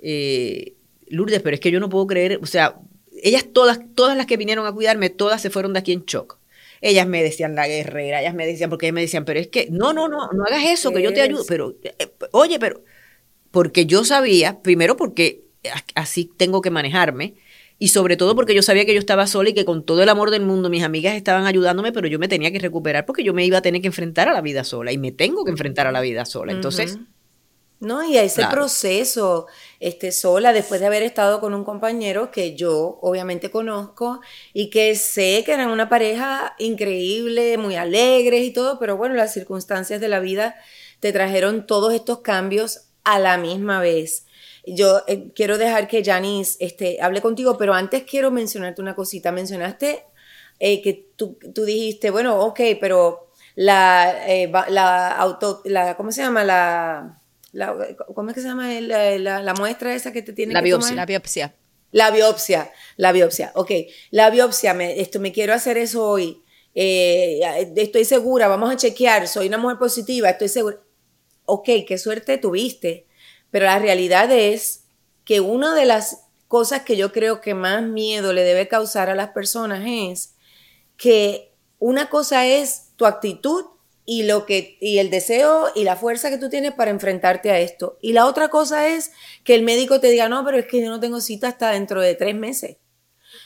eh, 0.00 0.74
Lourdes, 1.06 1.42
pero 1.42 1.54
es 1.54 1.60
que 1.60 1.70
yo 1.70 1.78
no 1.78 1.88
puedo 1.88 2.08
creer, 2.08 2.40
o 2.42 2.46
sea, 2.46 2.74
ellas 3.22 3.46
todas, 3.52 3.78
todas 3.94 4.16
las 4.16 4.26
que 4.26 4.36
vinieron 4.36 4.66
a 4.66 4.72
cuidarme, 4.72 5.10
todas 5.10 5.40
se 5.40 5.48
fueron 5.48 5.74
de 5.74 5.78
aquí 5.78 5.92
en 5.92 6.06
shock. 6.06 6.38
Ellas 6.80 7.06
me 7.06 7.22
decían 7.22 7.54
la 7.54 7.68
guerrera, 7.68 8.20
ellas 8.20 8.34
me 8.34 8.44
decían, 8.44 8.68
porque 8.68 8.86
ellas 8.86 8.94
me 8.94 9.02
decían, 9.02 9.24
pero 9.24 9.38
es 9.38 9.46
que, 9.46 9.68
no, 9.70 9.92
no, 9.92 10.08
no, 10.08 10.28
no 10.32 10.44
hagas 10.44 10.64
eso, 10.64 10.90
que 10.92 11.02
yo 11.02 11.12
te 11.14 11.22
ayudo, 11.22 11.44
pero, 11.46 11.76
eh, 11.84 12.08
oye, 12.32 12.58
pero, 12.58 12.82
porque 13.52 13.86
yo 13.86 14.04
sabía, 14.04 14.60
primero 14.60 14.96
porque 14.96 15.44
así 15.94 16.28
tengo 16.36 16.62
que 16.62 16.70
manejarme, 16.70 17.36
y 17.82 17.88
sobre 17.88 18.16
todo 18.16 18.36
porque 18.36 18.54
yo 18.54 18.62
sabía 18.62 18.84
que 18.86 18.94
yo 18.94 19.00
estaba 19.00 19.26
sola 19.26 19.48
y 19.48 19.54
que 19.54 19.64
con 19.64 19.84
todo 19.84 20.04
el 20.04 20.08
amor 20.08 20.30
del 20.30 20.42
mundo 20.42 20.70
mis 20.70 20.84
amigas 20.84 21.16
estaban 21.16 21.46
ayudándome, 21.46 21.90
pero 21.90 22.06
yo 22.06 22.20
me 22.20 22.28
tenía 22.28 22.52
que 22.52 22.60
recuperar 22.60 23.06
porque 23.06 23.24
yo 23.24 23.34
me 23.34 23.44
iba 23.44 23.58
a 23.58 23.60
tener 23.60 23.80
que 23.80 23.88
enfrentar 23.88 24.28
a 24.28 24.32
la 24.32 24.40
vida 24.40 24.62
sola 24.62 24.92
y 24.92 24.98
me 24.98 25.10
tengo 25.10 25.44
que 25.44 25.50
enfrentar 25.50 25.88
a 25.88 25.90
la 25.90 26.00
vida 26.00 26.24
sola. 26.24 26.52
Entonces... 26.52 26.96
No, 27.80 28.04
y 28.04 28.16
a 28.18 28.22
ese 28.22 28.46
proceso, 28.46 29.48
este, 29.80 30.12
sola, 30.12 30.52
después 30.52 30.80
de 30.80 30.86
haber 30.86 31.02
estado 31.02 31.40
con 31.40 31.54
un 31.54 31.64
compañero 31.64 32.30
que 32.30 32.54
yo 32.54 33.00
obviamente 33.02 33.50
conozco 33.50 34.20
y 34.52 34.70
que 34.70 34.94
sé 34.94 35.42
que 35.44 35.52
eran 35.52 35.68
una 35.68 35.88
pareja 35.88 36.54
increíble, 36.60 37.58
muy 37.58 37.74
alegres 37.74 38.44
y 38.44 38.52
todo, 38.52 38.78
pero 38.78 38.96
bueno, 38.96 39.16
las 39.16 39.34
circunstancias 39.34 40.00
de 40.00 40.08
la 40.08 40.20
vida 40.20 40.54
te 41.00 41.12
trajeron 41.12 41.66
todos 41.66 41.92
estos 41.92 42.20
cambios 42.20 42.90
a 43.02 43.18
la 43.18 43.38
misma 43.38 43.80
vez. 43.80 44.26
Yo 44.64 45.02
eh, 45.08 45.32
quiero 45.34 45.58
dejar 45.58 45.88
que 45.88 46.04
Janice 46.04 46.56
este, 46.60 46.98
hable 47.00 47.20
contigo, 47.20 47.58
pero 47.58 47.74
antes 47.74 48.04
quiero 48.04 48.30
mencionarte 48.30 48.80
una 48.80 48.94
cosita. 48.94 49.32
Mencionaste 49.32 50.04
eh, 50.60 50.80
que 50.82 51.10
tú, 51.16 51.36
dijiste, 51.66 52.10
bueno, 52.10 52.40
ok, 52.44 52.60
pero 52.80 53.30
la, 53.56 54.24
eh, 54.28 54.50
la 54.68 55.08
auto, 55.16 55.62
la, 55.64 55.96
¿cómo 55.96 56.12
se 56.12 56.22
llama? 56.22 56.44
La, 56.44 57.18
¿Cómo 58.14 58.30
es 58.30 58.34
que 58.34 58.40
se 58.40 58.48
llama 58.48 58.70
la, 58.80 59.54
muestra 59.58 59.94
esa 59.94 60.12
que 60.12 60.22
te 60.22 60.32
tiene 60.32 60.54
la 60.54 60.60
que 60.60 60.66
biopsia, 60.66 60.90
tomar? 60.90 60.96
La 60.96 61.06
biopsia. 61.06 61.54
La 61.90 62.10
biopsia, 62.10 62.72
la 62.96 63.12
biopsia, 63.12 63.52
ok. 63.54 63.70
La 64.10 64.30
biopsia, 64.30 64.72
me, 64.72 65.00
esto, 65.00 65.20
me 65.20 65.32
quiero 65.32 65.52
hacer 65.52 65.76
eso 65.76 66.08
hoy. 66.08 66.42
estoy 66.72 68.04
segura, 68.04 68.48
vamos 68.48 68.72
a 68.72 68.76
chequear, 68.76 69.26
soy 69.28 69.48
una 69.48 69.58
mujer 69.58 69.76
positiva, 69.78 70.30
estoy 70.30 70.48
segura. 70.48 70.78
Ok, 71.44 71.68
qué 71.86 71.98
suerte 71.98 72.38
tuviste 72.38 73.06
pero 73.52 73.66
la 73.66 73.78
realidad 73.78 74.32
es 74.32 74.82
que 75.24 75.40
una 75.40 75.76
de 75.76 75.84
las 75.84 76.24
cosas 76.48 76.82
que 76.82 76.96
yo 76.96 77.12
creo 77.12 77.40
que 77.40 77.54
más 77.54 77.82
miedo 77.84 78.32
le 78.32 78.42
debe 78.42 78.66
causar 78.66 79.08
a 79.08 79.14
las 79.14 79.28
personas 79.28 79.84
es 79.86 80.34
que 80.96 81.52
una 81.78 82.08
cosa 82.08 82.46
es 82.46 82.88
tu 82.96 83.06
actitud 83.06 83.66
y 84.04 84.24
lo 84.24 84.46
que 84.46 84.76
y 84.80 84.98
el 84.98 85.10
deseo 85.10 85.68
y 85.74 85.84
la 85.84 85.96
fuerza 85.96 86.30
que 86.30 86.38
tú 86.38 86.48
tienes 86.48 86.72
para 86.72 86.90
enfrentarte 86.90 87.50
a 87.52 87.60
esto. 87.60 87.98
Y 88.00 88.14
la 88.14 88.26
otra 88.26 88.48
cosa 88.48 88.88
es 88.88 89.12
que 89.44 89.54
el 89.54 89.62
médico 89.62 90.00
te 90.00 90.08
diga 90.08 90.28
no 90.28 90.44
pero 90.44 90.58
es 90.58 90.66
que 90.66 90.82
yo 90.82 90.90
no 90.90 90.98
tengo 90.98 91.20
cita 91.20 91.48
hasta 91.48 91.70
dentro 91.70 92.00
de 92.00 92.14
tres 92.14 92.34
meses 92.34 92.76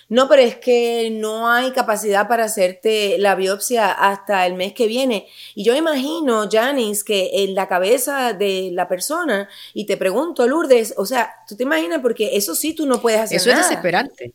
no, 0.09 0.29
pero 0.29 0.42
es 0.42 0.57
que 0.57 1.11
no 1.11 1.49
hay 1.51 1.73
capacidad 1.73 2.29
para 2.29 2.45
hacerte 2.45 3.16
la 3.19 3.35
biopsia 3.35 3.90
hasta 3.90 4.47
el 4.47 4.55
mes 4.55 4.73
que 4.73 4.87
viene. 4.87 5.27
Y 5.55 5.64
yo 5.64 5.75
imagino, 5.75 6.49
Janice, 6.51 7.05
que 7.05 7.31
en 7.42 7.55
la 7.55 7.66
cabeza 7.66 8.33
de 8.33 8.71
la 8.73 8.88
persona, 8.88 9.49
y 9.75 9.85
te 9.87 9.97
pregunto, 9.97 10.47
Lourdes, 10.47 10.95
o 10.97 11.07
sea, 11.07 11.35
tú 11.49 11.57
te 11.57 11.64
imaginas, 11.64 12.01
porque 12.03 12.37
eso 12.37 12.55
sí 12.55 12.73
tú 12.73 12.87
no 12.87 13.01
puedes 13.01 13.21
hacer 13.21 13.37
Eso 13.38 13.51
es 13.51 13.57
desesperante. 13.57 14.33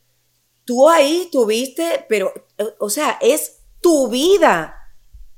Tú 0.65 0.89
ahí 0.89 1.29
tuviste, 1.31 2.05
pero, 2.09 2.33
o 2.79 2.89
sea, 2.89 3.17
es 3.21 3.59
tu 3.79 4.09
vida 4.09 4.80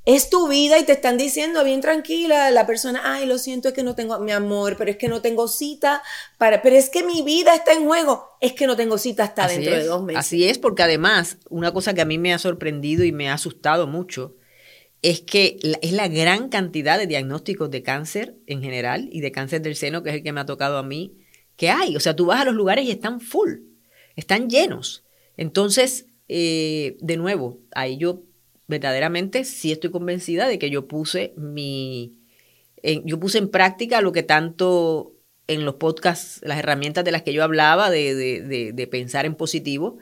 es 0.04 0.28
tu 0.28 0.48
vida 0.48 0.78
y 0.78 0.84
te 0.84 0.92
están 0.92 1.16
diciendo 1.16 1.64
bien 1.64 1.80
tranquila 1.80 2.50
la 2.50 2.66
persona, 2.66 3.00
ay, 3.04 3.26
lo 3.26 3.38
siento, 3.38 3.68
es 3.68 3.74
que 3.74 3.82
no 3.82 3.94
tengo 3.94 4.18
mi 4.18 4.32
amor, 4.32 4.76
pero 4.76 4.90
es 4.90 4.98
que 4.98 5.08
no 5.08 5.22
tengo 5.22 5.48
cita 5.48 6.02
para, 6.36 6.60
pero 6.60 6.76
es 6.76 6.90
que 6.90 7.02
mi 7.02 7.22
vida 7.22 7.54
está 7.54 7.72
en 7.72 7.86
juego, 7.86 8.28
es 8.40 8.52
que 8.52 8.66
no 8.66 8.76
tengo 8.76 8.98
cita 8.98 9.24
hasta 9.24 9.48
dentro 9.48 9.72
de 9.72 9.84
dos 9.84 10.02
meses. 10.02 10.20
Así 10.20 10.46
es, 10.46 10.58
porque 10.58 10.82
además, 10.82 11.38
una 11.48 11.72
cosa 11.72 11.94
que 11.94 12.02
a 12.02 12.04
mí 12.04 12.18
me 12.18 12.34
ha 12.34 12.38
sorprendido 12.38 13.04
y 13.04 13.12
me 13.12 13.30
ha 13.30 13.34
asustado 13.34 13.86
mucho 13.86 14.36
es 15.00 15.20
que 15.20 15.58
es 15.82 15.92
la 15.92 16.08
gran 16.08 16.48
cantidad 16.48 16.98
de 16.98 17.06
diagnósticos 17.06 17.70
de 17.70 17.82
cáncer 17.82 18.36
en 18.46 18.62
general 18.62 19.08
y 19.12 19.20
de 19.20 19.32
cáncer 19.32 19.60
del 19.60 19.76
seno, 19.76 20.02
que 20.02 20.10
es 20.10 20.16
el 20.16 20.22
que 20.22 20.32
me 20.32 20.40
ha 20.40 20.46
tocado 20.46 20.78
a 20.78 20.82
mí, 20.82 21.18
que 21.56 21.68
hay. 21.68 21.96
O 21.96 22.00
sea, 22.00 22.16
tú 22.16 22.26
vas 22.26 22.40
a 22.40 22.44
los 22.44 22.54
lugares 22.54 22.86
y 22.86 22.90
están 22.90 23.20
full, 23.20 23.52
están 24.16 24.48
llenos. 24.48 25.04
Entonces, 25.36 26.06
eh, 26.28 26.96
de 27.00 27.16
nuevo, 27.18 27.58
ahí 27.74 27.98
yo 27.98 28.22
verdaderamente 28.66 29.44
sí 29.44 29.72
estoy 29.72 29.90
convencida 29.90 30.48
de 30.48 30.58
que 30.58 30.70
yo 30.70 30.88
puse 30.88 31.34
mi, 31.36 32.18
yo 33.04 33.18
puse 33.18 33.38
en 33.38 33.48
práctica 33.48 34.00
lo 34.00 34.12
que 34.12 34.22
tanto 34.22 35.14
en 35.46 35.64
los 35.64 35.74
podcasts, 35.74 36.40
las 36.42 36.58
herramientas 36.58 37.04
de 37.04 37.12
las 37.12 37.22
que 37.22 37.32
yo 37.32 37.44
hablaba, 37.44 37.90
de, 37.90 38.14
de, 38.14 38.72
de, 38.72 38.86
pensar 38.86 39.26
en 39.26 39.34
positivo, 39.34 39.98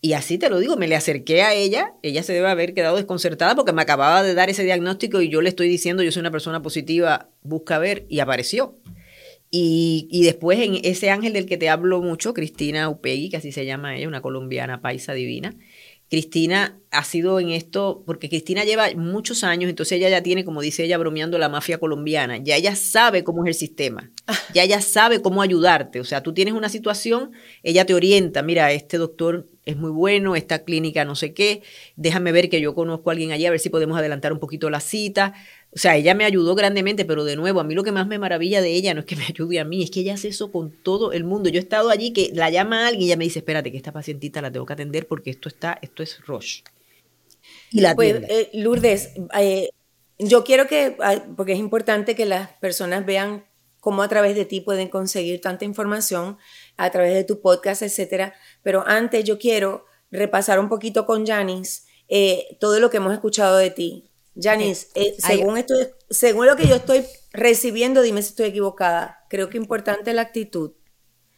Y 0.00 0.12
así 0.12 0.38
te 0.38 0.50
lo 0.50 0.58
digo, 0.58 0.76
me 0.76 0.86
le 0.86 0.96
acerqué 0.96 1.42
a 1.42 1.54
ella, 1.54 1.94
ella 2.02 2.22
se 2.22 2.32
debe 2.34 2.48
haber 2.48 2.74
quedado 2.74 2.96
desconcertada 2.96 3.56
porque 3.56 3.72
me 3.72 3.82
acababa 3.82 4.22
de 4.22 4.34
dar 4.34 4.50
ese 4.50 4.62
diagnóstico 4.64 5.22
y 5.22 5.30
yo 5.30 5.40
le 5.40 5.48
estoy 5.48 5.68
diciendo, 5.68 6.02
yo 6.02 6.12
soy 6.12 6.20
una 6.20 6.30
persona 6.30 6.62
positiva, 6.62 7.30
busca 7.42 7.78
ver, 7.78 8.04
y 8.08 8.20
apareció. 8.20 8.76
Y, 9.50 10.08
y, 10.10 10.24
después 10.24 10.58
en 10.60 10.80
ese 10.82 11.10
ángel 11.10 11.32
del 11.32 11.46
que 11.46 11.56
te 11.56 11.70
hablo 11.70 12.02
mucho, 12.02 12.34
Cristina 12.34 12.88
Upegui, 12.88 13.30
que 13.30 13.36
así 13.36 13.52
se 13.52 13.64
llama 13.64 13.96
ella, 13.96 14.08
una 14.08 14.20
colombiana 14.20 14.80
paisa 14.80 15.14
divina, 15.14 15.54
Cristina 16.14 16.78
ha 16.92 17.02
sido 17.02 17.40
en 17.40 17.50
esto, 17.50 18.04
porque 18.06 18.28
Cristina 18.28 18.62
lleva 18.62 18.86
muchos 18.94 19.42
años, 19.42 19.68
entonces 19.68 19.98
ella 19.98 20.08
ya 20.08 20.22
tiene, 20.22 20.44
como 20.44 20.60
dice 20.60 20.84
ella, 20.84 20.96
bromeando 20.96 21.38
la 21.38 21.48
mafia 21.48 21.78
colombiana, 21.78 22.36
ya 22.36 22.54
ella 22.54 22.76
sabe 22.76 23.24
cómo 23.24 23.42
es 23.44 23.48
el 23.48 23.54
sistema, 23.54 24.12
ah. 24.28 24.38
ya 24.54 24.62
ella 24.62 24.80
sabe 24.80 25.20
cómo 25.20 25.42
ayudarte, 25.42 25.98
o 25.98 26.04
sea, 26.04 26.22
tú 26.22 26.32
tienes 26.32 26.54
una 26.54 26.68
situación, 26.68 27.32
ella 27.64 27.84
te 27.84 27.94
orienta, 27.94 28.44
mira, 28.44 28.70
este 28.70 28.96
doctor 28.96 29.48
es 29.64 29.76
muy 29.76 29.90
bueno, 29.90 30.36
esta 30.36 30.62
clínica 30.62 31.04
no 31.04 31.16
sé 31.16 31.34
qué, 31.34 31.62
déjame 31.96 32.30
ver 32.30 32.48
que 32.48 32.60
yo 32.60 32.76
conozco 32.76 33.10
a 33.10 33.14
alguien 33.14 33.32
allí, 33.32 33.46
a 33.46 33.50
ver 33.50 33.58
si 33.58 33.70
podemos 33.70 33.98
adelantar 33.98 34.32
un 34.32 34.38
poquito 34.38 34.70
la 34.70 34.78
cita, 34.78 35.34
o 35.74 35.78
sea, 35.78 35.96
ella 35.96 36.14
me 36.14 36.24
ayudó 36.24 36.54
grandemente, 36.54 37.04
pero 37.04 37.24
de 37.24 37.34
nuevo, 37.34 37.58
a 37.58 37.64
mí 37.64 37.74
lo 37.74 37.82
que 37.82 37.90
más 37.90 38.06
me 38.06 38.18
maravilla 38.18 38.62
de 38.62 38.72
ella 38.74 38.94
no 38.94 39.00
es 39.00 39.06
que 39.06 39.16
me 39.16 39.24
ayude 39.24 39.58
a 39.58 39.64
mí, 39.64 39.82
es 39.82 39.90
que 39.90 40.00
ella 40.00 40.14
hace 40.14 40.28
eso 40.28 40.52
con 40.52 40.70
todo 40.70 41.10
el 41.12 41.24
mundo. 41.24 41.48
Yo 41.48 41.58
he 41.58 41.62
estado 41.62 41.90
allí 41.90 42.12
que 42.12 42.30
la 42.32 42.48
llama 42.48 42.84
a 42.84 42.88
alguien 42.88 43.02
y 43.02 43.06
ella 43.06 43.16
me 43.16 43.24
dice, 43.24 43.40
espérate, 43.40 43.72
que 43.72 43.76
esta 43.76 43.90
pacientita 43.90 44.40
la 44.40 44.52
tengo 44.52 44.66
que 44.66 44.72
atender 44.72 45.08
porque 45.08 45.30
esto 45.30 45.48
está, 45.48 45.78
esto 45.82 46.04
es 46.04 46.24
Roche. 46.26 46.62
Y 47.72 47.80
la 47.80 47.96
pues, 47.96 48.22
eh, 48.28 48.50
Lourdes, 48.54 49.14
eh, 49.36 49.70
yo 50.18 50.44
quiero 50.44 50.68
que, 50.68 50.96
porque 51.36 51.54
es 51.54 51.58
importante 51.58 52.14
que 52.14 52.24
las 52.24 52.50
personas 52.58 53.04
vean 53.04 53.44
cómo 53.80 54.02
a 54.02 54.08
través 54.08 54.36
de 54.36 54.44
ti 54.44 54.60
pueden 54.60 54.88
conseguir 54.88 55.40
tanta 55.40 55.64
información, 55.64 56.38
a 56.76 56.90
través 56.90 57.14
de 57.14 57.24
tu 57.24 57.40
podcast, 57.40 57.82
etcétera. 57.82 58.32
Pero 58.62 58.84
antes 58.86 59.24
yo 59.24 59.38
quiero 59.38 59.86
repasar 60.12 60.60
un 60.60 60.68
poquito 60.68 61.04
con 61.04 61.26
Janice 61.26 61.82
eh, 62.08 62.56
todo 62.60 62.78
lo 62.78 62.90
que 62.90 62.98
hemos 62.98 63.12
escuchado 63.12 63.56
de 63.56 63.70
ti. 63.70 64.04
Janice, 64.36 64.88
eh, 64.94 65.14
según, 65.18 65.56
esto, 65.56 65.74
según 66.10 66.46
lo 66.46 66.56
que 66.56 66.66
yo 66.66 66.76
estoy 66.76 67.04
recibiendo, 67.32 68.02
dime 68.02 68.22
si 68.22 68.30
estoy 68.30 68.46
equivocada. 68.46 69.24
Creo 69.28 69.48
que 69.48 69.58
importante 69.58 70.12
la 70.12 70.22
actitud. 70.22 70.72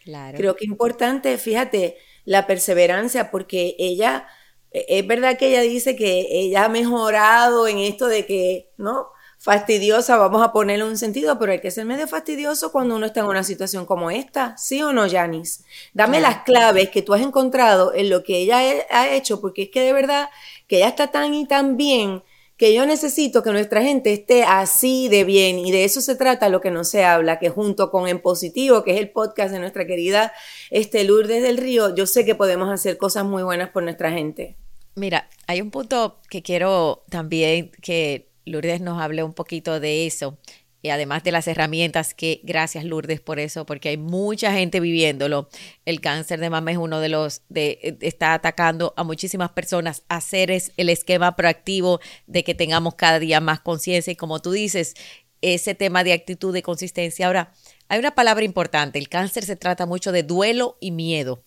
Claro. 0.02 0.37
Creo 0.37 0.56
que 0.56 0.64
importante, 0.64 1.37
fíjate, 1.37 1.96
la 2.24 2.46
perseverancia, 2.46 3.30
porque 3.30 3.74
ella, 3.78 4.26
e, 4.70 4.87
es 4.88 5.06
verdad 5.06 5.37
que 5.37 5.48
ella 5.48 5.62
dice 5.62 5.96
que 5.96 6.26
ella 6.30 6.64
ha 6.64 6.68
mejorado 6.68 7.66
en 7.66 7.78
esto 7.78 8.06
de 8.06 8.24
que, 8.24 8.72
¿no? 8.78 9.09
Fastidiosa, 9.38 10.16
vamos 10.16 10.42
a 10.42 10.52
ponerle 10.52 10.85
un 10.85 10.96
sentido, 10.96 11.38
pero 11.38 11.52
hay 11.52 11.61
que 11.61 11.70
ser 11.70 11.85
medio 11.85 12.09
fastidioso 12.09 12.72
cuando 12.72 12.96
uno 12.96 13.06
está 13.06 13.20
en 13.20 13.26
una 13.26 13.44
situación 13.44 13.85
como 13.85 14.11
esta, 14.11 14.56
¿sí 14.56 14.82
o 14.82 14.94
no, 14.94 15.09
Janice? 15.09 15.62
Dame 15.92 16.20
las 16.20 16.42
claves 16.44 16.88
que 16.88 17.02
tú 17.02 17.12
has 17.12 17.20
encontrado 17.20 17.92
en 17.94 18.09
lo 18.09 18.22
que 18.22 18.38
ella 18.38 18.61
ha 18.90 19.11
hecho, 19.11 19.40
porque 19.40 19.64
es 19.64 19.68
que 19.70 19.82
de 19.82 19.92
verdad 19.92 20.30
que 20.66 20.78
ella 20.78 20.88
está 20.88 21.09
tan 21.09 21.35
y 21.35 21.46
tan 21.46 21.76
bien 21.76 22.22
que 22.57 22.73
yo 22.75 22.87
necesito 22.87 23.42
que 23.42 23.51
nuestra 23.51 23.83
gente 23.83 24.12
esté 24.12 24.42
así 24.45 25.09
de 25.09 25.25
bien 25.25 25.59
y 25.59 25.71
de 25.73 25.85
eso 25.85 26.01
se 26.01 26.16
trata 26.16 26.49
lo 26.49 26.61
que 26.61 26.71
no 26.71 26.85
se 26.85 27.05
habla, 27.05 27.38
que 27.38 27.51
junto 27.51 27.90
con 27.90 28.09
En 28.09 28.21
Positivo, 28.21 28.83
que 28.83 28.92
es 28.92 28.99
el 28.99 29.11
podcast 29.11 29.53
de 29.53 29.59
nuestra 29.59 29.87
querida 29.87 30.33
este, 30.71 31.05
Lourdes 31.05 31.42
del 31.42 31.59
Río, 31.59 31.95
yo 31.95 32.07
sé 32.07 32.25
que 32.25 32.35
podemos 32.35 32.71
hacer 32.71 32.97
cosas 32.97 33.25
muy 33.25 33.42
buenas 33.42 33.71
por 33.71 33.83
nuestra 33.83 34.11
gente. 34.11 34.57
Mira, 34.95 35.29
hay 35.47 35.61
un 35.61 35.71
punto 35.71 36.19
que 36.31 36.42
quiero 36.42 37.05
también 37.11 37.71
que 37.83 38.29
Lourdes 38.47 38.81
nos 38.81 39.03
hable 39.03 39.23
un 39.23 39.35
poquito 39.35 39.79
de 39.79 40.07
eso 40.07 40.38
y 40.87 40.90
además 40.90 41.25
de 41.25 41.33
las 41.33 41.49
herramientas 41.49 42.14
que, 42.14 42.40
gracias 42.44 42.85
Lourdes 42.85 43.20
por 43.20 43.40
eso, 43.40 43.66
porque 43.66 43.88
hay 43.88 43.96
mucha 43.96 44.53
gente 44.53 44.79
viviéndolo. 44.79 45.49
El 45.85 46.01
cáncer 46.01 46.38
de 46.38 46.49
mama 46.49 46.70
es 46.70 46.79
uno 46.79 47.01
de 47.01 47.09
los, 47.09 47.42
de, 47.49 47.81
eh, 47.83 47.99
está 48.03 48.35
atacando 48.35 48.94
a 48.96 49.03
muchísimas 49.03 49.51
personas. 49.51 50.05
Hacer 50.09 50.53
es 50.53 50.72
el 50.77 50.88
esquema 50.88 51.35
proactivo 51.35 51.99
de 52.29 52.44
que 52.44 52.55
tengamos 52.55 52.94
cada 52.94 53.18
día 53.18 53.40
más 53.40 53.59
conciencia 53.61 54.12
y 54.12 54.16
como 54.16 54.40
tú 54.40 54.53
dices, 54.53 54.94
ese 55.42 55.75
tema 55.75 56.05
de 56.05 56.12
actitud, 56.12 56.55
de 56.55 56.62
consistencia. 56.62 57.27
Ahora, 57.27 57.53
hay 57.88 57.99
una 57.99 58.14
palabra 58.14 58.44
importante, 58.44 59.01
el 59.01 59.09
cáncer 59.09 59.44
se 59.44 59.57
trata 59.57 59.87
mucho 59.87 60.12
de 60.12 60.22
duelo 60.22 60.79
y 60.81 60.92
miedo. 60.92 61.42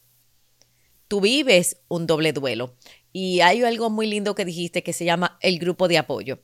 Tú 1.08 1.22
vives 1.22 1.78
un 1.88 2.08
doble 2.08 2.34
duelo. 2.34 2.76
Y 3.14 3.40
hay 3.40 3.64
algo 3.64 3.90
muy 3.90 4.06
lindo 4.06 4.36
que 4.36 4.44
dijiste 4.44 4.84
que 4.84 4.94
se 4.94 5.06
llama 5.06 5.38
el 5.42 5.60
grupo 5.60 5.88
de 5.88 5.98
apoyo 5.98 6.44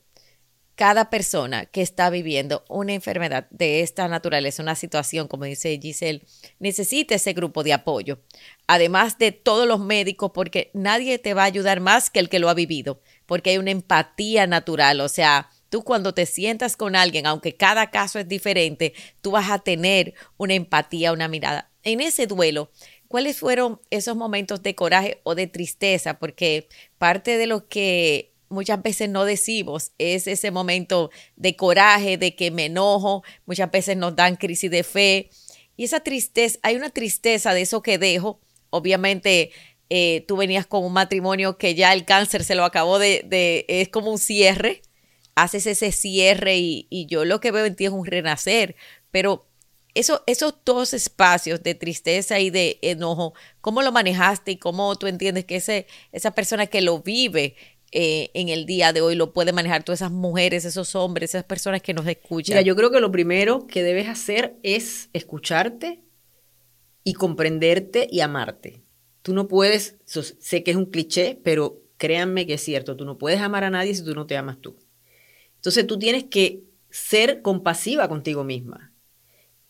cada 0.76 1.08
persona 1.08 1.64
que 1.64 1.80
está 1.80 2.10
viviendo 2.10 2.62
una 2.68 2.92
enfermedad 2.92 3.48
de 3.50 3.80
esta 3.80 4.06
naturaleza, 4.08 4.62
una 4.62 4.74
situación, 4.74 5.26
como 5.26 5.44
dice 5.44 5.78
Giselle, 5.80 6.22
necesita 6.58 7.14
ese 7.14 7.32
grupo 7.32 7.64
de 7.64 7.72
apoyo. 7.72 8.20
Además 8.66 9.18
de 9.18 9.32
todos 9.32 9.66
los 9.66 9.80
médicos, 9.80 10.32
porque 10.34 10.70
nadie 10.74 11.18
te 11.18 11.32
va 11.32 11.42
a 11.42 11.46
ayudar 11.46 11.80
más 11.80 12.10
que 12.10 12.20
el 12.20 12.28
que 12.28 12.38
lo 12.38 12.50
ha 12.50 12.54
vivido, 12.54 13.00
porque 13.24 13.50
hay 13.50 13.58
una 13.58 13.70
empatía 13.70 14.46
natural. 14.46 15.00
O 15.00 15.08
sea, 15.08 15.48
tú 15.70 15.82
cuando 15.82 16.12
te 16.12 16.26
sientas 16.26 16.76
con 16.76 16.94
alguien, 16.94 17.26
aunque 17.26 17.56
cada 17.56 17.90
caso 17.90 18.18
es 18.18 18.28
diferente, 18.28 18.92
tú 19.22 19.30
vas 19.30 19.50
a 19.50 19.60
tener 19.60 20.12
una 20.36 20.54
empatía, 20.54 21.12
una 21.12 21.26
mirada. 21.26 21.70
En 21.84 22.02
ese 22.02 22.26
duelo, 22.26 22.70
¿cuáles 23.08 23.38
fueron 23.38 23.80
esos 23.88 24.14
momentos 24.14 24.62
de 24.62 24.74
coraje 24.74 25.20
o 25.22 25.34
de 25.34 25.46
tristeza? 25.46 26.18
Porque 26.18 26.68
parte 26.98 27.38
de 27.38 27.46
lo 27.46 27.66
que 27.66 28.35
muchas 28.48 28.82
veces 28.82 29.08
no 29.08 29.24
decimos, 29.24 29.92
es 29.98 30.26
ese 30.26 30.50
momento 30.50 31.10
de 31.36 31.56
coraje, 31.56 32.18
de 32.18 32.34
que 32.34 32.50
me 32.50 32.66
enojo, 32.66 33.22
muchas 33.46 33.70
veces 33.70 33.96
nos 33.96 34.14
dan 34.16 34.36
crisis 34.36 34.70
de 34.70 34.84
fe. 34.84 35.30
Y 35.76 35.84
esa 35.84 36.00
tristeza, 36.00 36.58
hay 36.62 36.76
una 36.76 36.90
tristeza 36.90 37.54
de 37.54 37.62
eso 37.62 37.82
que 37.82 37.98
dejo. 37.98 38.40
Obviamente, 38.70 39.50
eh, 39.90 40.24
tú 40.26 40.36
venías 40.36 40.66
con 40.66 40.84
un 40.84 40.92
matrimonio 40.92 41.58
que 41.58 41.74
ya 41.74 41.92
el 41.92 42.04
cáncer 42.04 42.44
se 42.44 42.54
lo 42.54 42.64
acabó 42.64 42.98
de, 42.98 43.64
es 43.68 43.88
como 43.88 44.10
un 44.10 44.18
cierre, 44.18 44.82
haces 45.34 45.66
ese 45.66 45.92
cierre 45.92 46.56
y, 46.56 46.86
y, 46.90 47.06
yo 47.06 47.24
lo 47.24 47.40
que 47.40 47.52
veo 47.52 47.66
en 47.66 47.76
ti 47.76 47.84
es 47.84 47.90
un 47.90 48.06
renacer, 48.06 48.74
pero 49.10 49.46
eso, 49.96 50.22
esos 50.26 50.54
dos 50.64 50.92
espacios 50.92 51.62
de 51.62 51.74
tristeza 51.74 52.38
y 52.38 52.50
de 52.50 52.78
enojo, 52.82 53.32
¿cómo 53.62 53.80
lo 53.82 53.92
manejaste 53.92 54.52
y 54.52 54.56
cómo 54.58 54.94
tú 54.96 55.06
entiendes 55.06 55.46
que 55.46 55.56
ese, 55.56 55.86
esa 56.12 56.32
persona 56.32 56.66
que 56.66 56.82
lo 56.82 57.00
vive 57.00 57.56
eh, 57.98 58.30
en 58.34 58.50
el 58.50 58.66
día 58.66 58.92
de 58.92 59.00
hoy 59.00 59.14
lo 59.14 59.32
puede 59.32 59.54
manejar 59.54 59.82
todas 59.82 60.02
esas 60.02 60.12
mujeres, 60.12 60.66
esos 60.66 60.94
hombres, 60.94 61.30
esas 61.30 61.44
personas 61.44 61.80
que 61.80 61.94
nos 61.94 62.06
escuchan? 62.06 62.52
Mira, 62.52 62.60
yo 62.60 62.76
creo 62.76 62.90
que 62.90 63.00
lo 63.00 63.10
primero 63.10 63.66
que 63.66 63.82
debes 63.82 64.06
hacer 64.06 64.54
es 64.62 65.08
escucharte 65.14 66.02
y 67.04 67.14
comprenderte 67.14 68.06
y 68.12 68.20
amarte. 68.20 68.82
Tú 69.22 69.32
no 69.32 69.48
puedes, 69.48 69.96
sé 70.04 70.62
que 70.62 70.72
es 70.72 70.76
un 70.76 70.90
cliché, 70.90 71.40
pero 71.42 71.80
créanme 71.96 72.46
que 72.46 72.52
es 72.52 72.60
cierto, 72.60 72.96
tú 72.96 73.06
no 73.06 73.16
puedes 73.16 73.40
amar 73.40 73.64
a 73.64 73.70
nadie 73.70 73.94
si 73.94 74.04
tú 74.04 74.14
no 74.14 74.26
te 74.26 74.36
amas 74.36 74.58
tú. 74.60 74.76
Entonces 75.54 75.86
tú 75.86 75.98
tienes 75.98 76.24
que 76.24 76.64
ser 76.90 77.40
compasiva 77.40 78.10
contigo 78.10 78.44
misma. 78.44 78.92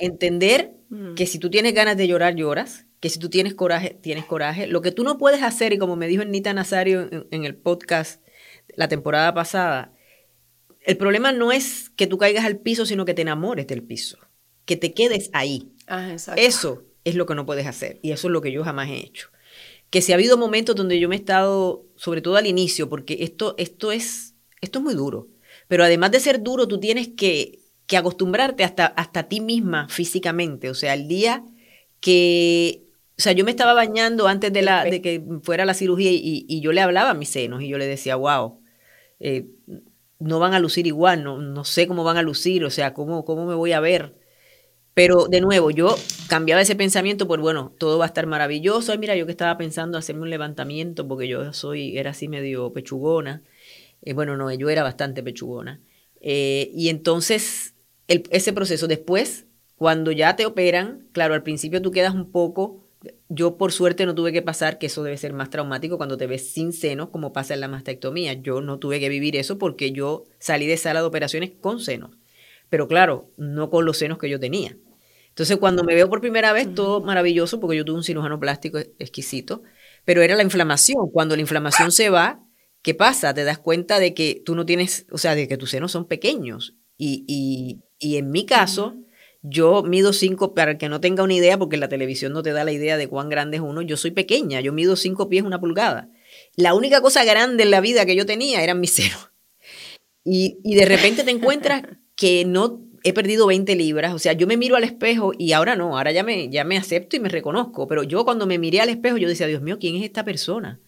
Entender 0.00 0.72
mm. 0.88 1.14
que 1.14 1.26
si 1.26 1.38
tú 1.38 1.48
tienes 1.48 1.74
ganas 1.74 1.96
de 1.96 2.08
llorar, 2.08 2.34
lloras 2.34 2.86
que 3.06 3.10
si 3.10 3.20
tú 3.20 3.30
tienes 3.30 3.54
coraje, 3.54 3.96
tienes 4.00 4.24
coraje. 4.24 4.66
Lo 4.66 4.82
que 4.82 4.90
tú 4.90 5.04
no 5.04 5.16
puedes 5.16 5.40
hacer, 5.40 5.72
y 5.72 5.78
como 5.78 5.94
me 5.94 6.08
dijo 6.08 6.24
Nita 6.24 6.52
Nazario 6.52 7.08
en, 7.30 7.44
el 7.44 7.54
podcast 7.54 8.20
la 8.74 8.88
temporada 8.88 9.32
pasada, 9.32 9.92
el 10.80 10.96
problema 10.96 11.30
no 11.30 11.52
es 11.52 11.88
que 11.90 12.08
tú 12.08 12.18
caigas 12.18 12.44
al 12.44 12.58
piso, 12.58 12.84
sino 12.84 13.04
que 13.04 13.14
te 13.14 13.22
enamores 13.22 13.68
del 13.68 13.84
piso, 13.84 14.18
que 14.64 14.76
te 14.76 14.92
quedes 14.92 15.30
ahí. 15.34 15.70
Ah, 15.86 16.16
eso 16.36 16.82
es 17.04 17.14
lo 17.14 17.26
que 17.26 17.36
no 17.36 17.46
puedes 17.46 17.68
hacer 17.68 18.00
y 18.02 18.10
eso 18.10 18.26
es 18.26 18.32
lo 18.32 18.40
que 18.40 18.50
yo 18.50 18.64
jamás 18.64 18.90
he 18.90 18.96
hecho. 18.96 19.28
Que 19.90 20.02
si 20.02 20.10
ha 20.10 20.16
habido 20.16 20.36
momentos 20.36 20.74
donde 20.74 20.98
yo 20.98 21.08
me 21.08 21.14
he 21.14 21.18
estado, 21.20 21.86
sobre 21.94 22.22
todo 22.22 22.34
al 22.34 22.48
inicio, 22.48 22.88
porque 22.88 23.18
esto, 23.20 23.54
esto, 23.56 23.92
es, 23.92 24.34
esto 24.60 24.80
es 24.80 24.84
muy 24.84 24.94
duro, 24.94 25.28
pero 25.68 25.84
además 25.84 26.10
de 26.10 26.18
ser 26.18 26.42
duro, 26.42 26.66
tú 26.66 26.80
tienes 26.80 27.06
que, 27.16 27.60
que 27.86 27.96
acostumbrarte 27.96 28.64
hasta, 28.64 28.86
hasta 28.86 29.28
ti 29.28 29.40
misma 29.40 29.88
físicamente. 29.88 30.70
O 30.70 30.74
sea, 30.74 30.94
el 30.94 31.06
día 31.06 31.44
que 32.00 32.85
o 33.18 33.22
sea, 33.22 33.32
yo 33.32 33.44
me 33.44 33.50
estaba 33.50 33.72
bañando 33.72 34.28
antes 34.28 34.52
de, 34.52 34.60
la, 34.60 34.84
de 34.84 35.00
que 35.00 35.22
fuera 35.42 35.64
la 35.64 35.72
cirugía 35.72 36.10
y, 36.12 36.60
yo 36.60 36.72
le 36.72 36.82
hablaba 36.82 37.10
a 37.10 37.14
mis 37.14 37.30
senos 37.30 37.62
y 37.62 37.68
yo 37.68 37.78
le 37.78 37.86
decía, 37.86 38.16
wow, 38.16 38.60
eh, 39.20 39.46
no 40.18 40.38
van 40.38 40.52
a 40.52 40.58
lucir 40.58 40.86
igual, 40.86 41.24
no, 41.24 41.38
no 41.38 41.64
sé 41.64 41.86
cómo 41.86 42.04
van 42.04 42.18
a 42.18 42.22
lucir, 42.22 42.64
o 42.64 42.70
sea, 42.70 42.92
cómo, 42.92 43.24
cómo 43.24 43.46
me 43.46 43.54
voy 43.54 43.72
a 43.72 43.80
ver. 43.80 44.14
Pero 44.92 45.28
de 45.28 45.40
nuevo, 45.40 45.70
yo 45.70 45.94
cambiaba 46.28 46.62
ese 46.62 46.74
pensamiento 46.74 47.26
por, 47.28 47.40
bueno, 47.40 47.74
todo 47.78 47.98
va 47.98 48.06
a 48.06 48.08
estar 48.08 48.26
maravilloso. 48.26 48.92
Ay, 48.92 48.98
mira, 48.98 49.14
yo 49.14 49.26
que 49.26 49.32
estaba 49.32 49.58
pensando 49.58 49.98
hacerme 49.98 50.22
un 50.22 50.30
levantamiento 50.30 51.06
porque 51.06 51.28
yo 51.28 51.52
soy, 51.52 51.98
era 51.98 52.12
así 52.12 52.28
medio 52.28 52.72
pechugona. 52.72 53.42
Eh, 54.02 54.14
bueno, 54.14 54.38
no, 54.38 54.50
yo 54.52 54.70
era 54.70 54.82
bastante 54.82 55.22
pechugona. 55.22 55.82
Eh, 56.22 56.70
y 56.74 56.88
entonces, 56.88 57.74
ese 58.08 58.52
proceso, 58.54 58.86
después, 58.88 59.46
cuando 59.76 60.12
ya 60.12 60.34
te 60.34 60.46
operan, 60.46 61.08
claro, 61.12 61.34
al 61.34 61.42
principio 61.42 61.82
tú 61.82 61.90
quedas 61.90 62.14
un 62.14 62.30
poco 62.30 62.85
yo 63.28 63.56
por 63.56 63.72
suerte 63.72 64.06
no 64.06 64.14
tuve 64.14 64.32
que 64.32 64.42
pasar, 64.42 64.78
que 64.78 64.86
eso 64.86 65.02
debe 65.02 65.16
ser 65.16 65.32
más 65.32 65.50
traumático 65.50 65.96
cuando 65.96 66.16
te 66.16 66.26
ves 66.26 66.50
sin 66.50 66.72
senos, 66.72 67.10
como 67.10 67.32
pasa 67.32 67.54
en 67.54 67.60
la 67.60 67.68
mastectomía. 67.68 68.34
Yo 68.34 68.60
no 68.60 68.78
tuve 68.78 69.00
que 69.00 69.08
vivir 69.08 69.36
eso 69.36 69.58
porque 69.58 69.92
yo 69.92 70.24
salí 70.38 70.66
de 70.66 70.76
sala 70.76 71.00
de 71.00 71.06
operaciones 71.06 71.52
con 71.60 71.80
senos. 71.80 72.16
Pero 72.68 72.88
claro, 72.88 73.30
no 73.36 73.70
con 73.70 73.84
los 73.84 73.98
senos 73.98 74.18
que 74.18 74.28
yo 74.28 74.40
tenía. 74.40 74.76
Entonces, 75.28 75.58
cuando 75.58 75.84
me 75.84 75.94
veo 75.94 76.08
por 76.08 76.20
primera 76.20 76.52
vez, 76.52 76.74
todo 76.74 77.02
maravilloso, 77.02 77.60
porque 77.60 77.76
yo 77.76 77.84
tuve 77.84 77.98
un 77.98 78.04
cirujano 78.04 78.40
plástico 78.40 78.78
exquisito. 78.78 79.62
pero 80.04 80.22
era 80.22 80.34
la 80.34 80.42
inflamación. 80.42 81.10
Cuando 81.12 81.36
la 81.36 81.42
inflamación 81.42 81.92
se 81.92 82.08
va, 82.10 82.40
¿qué 82.82 82.94
pasa? 82.94 83.34
Te 83.34 83.44
das 83.44 83.58
cuenta 83.58 83.98
de 83.98 84.14
que 84.14 84.42
tú 84.44 84.54
no 84.54 84.64
tienes, 84.64 85.06
o 85.10 85.18
sea, 85.18 85.34
de 85.34 85.48
que 85.48 85.56
tus 85.58 85.70
senos 85.70 85.92
son 85.92 86.06
pequeños. 86.06 86.76
Y, 86.96 87.24
y, 87.28 87.82
y 87.98 88.16
en 88.16 88.30
mi 88.30 88.46
caso, 88.46 88.96
yo 89.48 89.82
mido 89.82 90.12
cinco, 90.12 90.54
para 90.54 90.72
el 90.72 90.78
que 90.78 90.88
no 90.88 91.00
tenga 91.00 91.22
una 91.22 91.34
idea, 91.34 91.58
porque 91.58 91.76
la 91.76 91.88
televisión 91.88 92.32
no 92.32 92.42
te 92.42 92.52
da 92.52 92.64
la 92.64 92.72
idea 92.72 92.96
de 92.96 93.08
cuán 93.08 93.28
grande 93.28 93.58
es 93.58 93.62
uno, 93.62 93.82
yo 93.82 93.96
soy 93.96 94.10
pequeña, 94.10 94.60
yo 94.60 94.72
mido 94.72 94.96
cinco 94.96 95.28
pies, 95.28 95.44
una 95.44 95.60
pulgada. 95.60 96.10
La 96.56 96.74
única 96.74 97.00
cosa 97.00 97.24
grande 97.24 97.62
en 97.62 97.70
la 97.70 97.80
vida 97.80 98.06
que 98.06 98.16
yo 98.16 98.26
tenía 98.26 98.62
eran 98.62 98.80
mis 98.80 98.90
senos. 98.94 99.30
Y, 100.24 100.58
y 100.64 100.74
de 100.74 100.86
repente 100.86 101.22
te 101.22 101.30
encuentras 101.30 101.82
que 102.16 102.44
no 102.44 102.80
he 103.04 103.12
perdido 103.12 103.46
20 103.46 103.76
libras, 103.76 104.14
o 104.14 104.18
sea, 104.18 104.32
yo 104.32 104.48
me 104.48 104.56
miro 104.56 104.74
al 104.74 104.82
espejo 104.82 105.32
y 105.38 105.52
ahora 105.52 105.76
no, 105.76 105.96
ahora 105.96 106.10
ya 106.10 106.24
me, 106.24 106.48
ya 106.48 106.64
me 106.64 106.76
acepto 106.76 107.14
y 107.14 107.20
me 107.20 107.28
reconozco, 107.28 107.86
pero 107.86 108.02
yo 108.02 108.24
cuando 108.24 108.46
me 108.46 108.58
miré 108.58 108.80
al 108.80 108.88
espejo 108.88 109.16
yo 109.16 109.28
decía, 109.28 109.46
Dios 109.46 109.62
mío, 109.62 109.78
¿quién 109.78 109.94
es 109.94 110.02
esta 110.02 110.24
persona? 110.24 110.80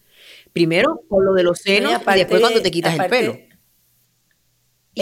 Primero 0.51 1.03
por 1.07 1.23
lo 1.23 1.33
de 1.33 1.43
los 1.43 1.59
senos 1.59 1.93
y 1.93 2.17
después 2.17 2.41
cuando 2.41 2.61
te 2.61 2.71
quitas 2.71 2.99
el 2.99 3.09
pelo. 3.09 3.39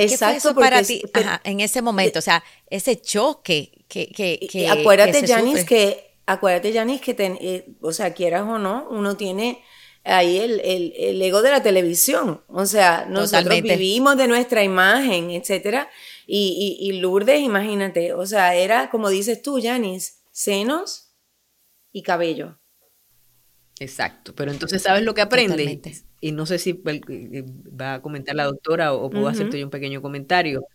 Exacto, 0.03 0.53
para 0.55 0.83
ti 0.83 1.01
en 1.43 1.59
ese 1.59 1.81
momento? 1.81 2.19
O 2.19 2.21
sea, 2.21 2.43
ese 2.69 2.99
choque 3.01 3.85
que... 3.87 4.07
que, 4.07 4.47
que 4.49 4.69
acuérdate, 4.69 5.25
Janis, 5.27 5.63
que, 5.65 6.15
acuérdate, 6.25 6.73
Janis, 6.73 7.01
que, 7.01 7.15
eh, 7.19 7.65
o 7.81 7.91
sea, 7.91 8.13
quieras 8.13 8.43
o 8.43 8.59
no, 8.59 8.87
uno 8.89 9.17
tiene 9.17 9.63
ahí 10.03 10.37
el, 10.37 10.61
el, 10.61 11.21
ego 11.21 11.41
de 11.41 11.51
la 11.51 11.61
televisión. 11.61 12.43
O 12.47 12.65
sea, 12.65 13.05
nosotros 13.09 13.61
vivimos 13.61 14.17
de 14.17 14.27
nuestra 14.27 14.63
imagen, 14.63 15.31
etcétera. 15.31 15.89
Y, 16.25 16.77
y, 16.79 16.99
Lourdes, 16.99 17.41
imagínate, 17.41 18.13
o 18.13 18.25
sea, 18.25 18.55
era 18.55 18.89
como 18.89 19.09
dices 19.09 19.41
tú, 19.41 19.59
Janis, 19.61 20.21
senos 20.31 21.13
y 21.91 22.03
cabello. 22.03 22.59
Exacto, 23.79 24.33
pero 24.35 24.51
entonces 24.51 24.81
sabes 24.81 25.03
lo 25.03 25.13
que 25.13 25.21
aprendes. 25.21 26.06
Y 26.19 26.31
no 26.31 26.45
sé 26.45 26.57
si 26.57 26.73
va 26.73 27.95
a 27.95 28.01
comentar 28.01 28.35
la 28.35 28.45
doctora 28.45 28.93
o, 28.93 29.09
puedo 29.09 29.27
hacerte 29.27 29.59
yo 29.59 29.65
un 29.65 29.71
pequeño 29.71 30.01
comentario. 30.01 30.65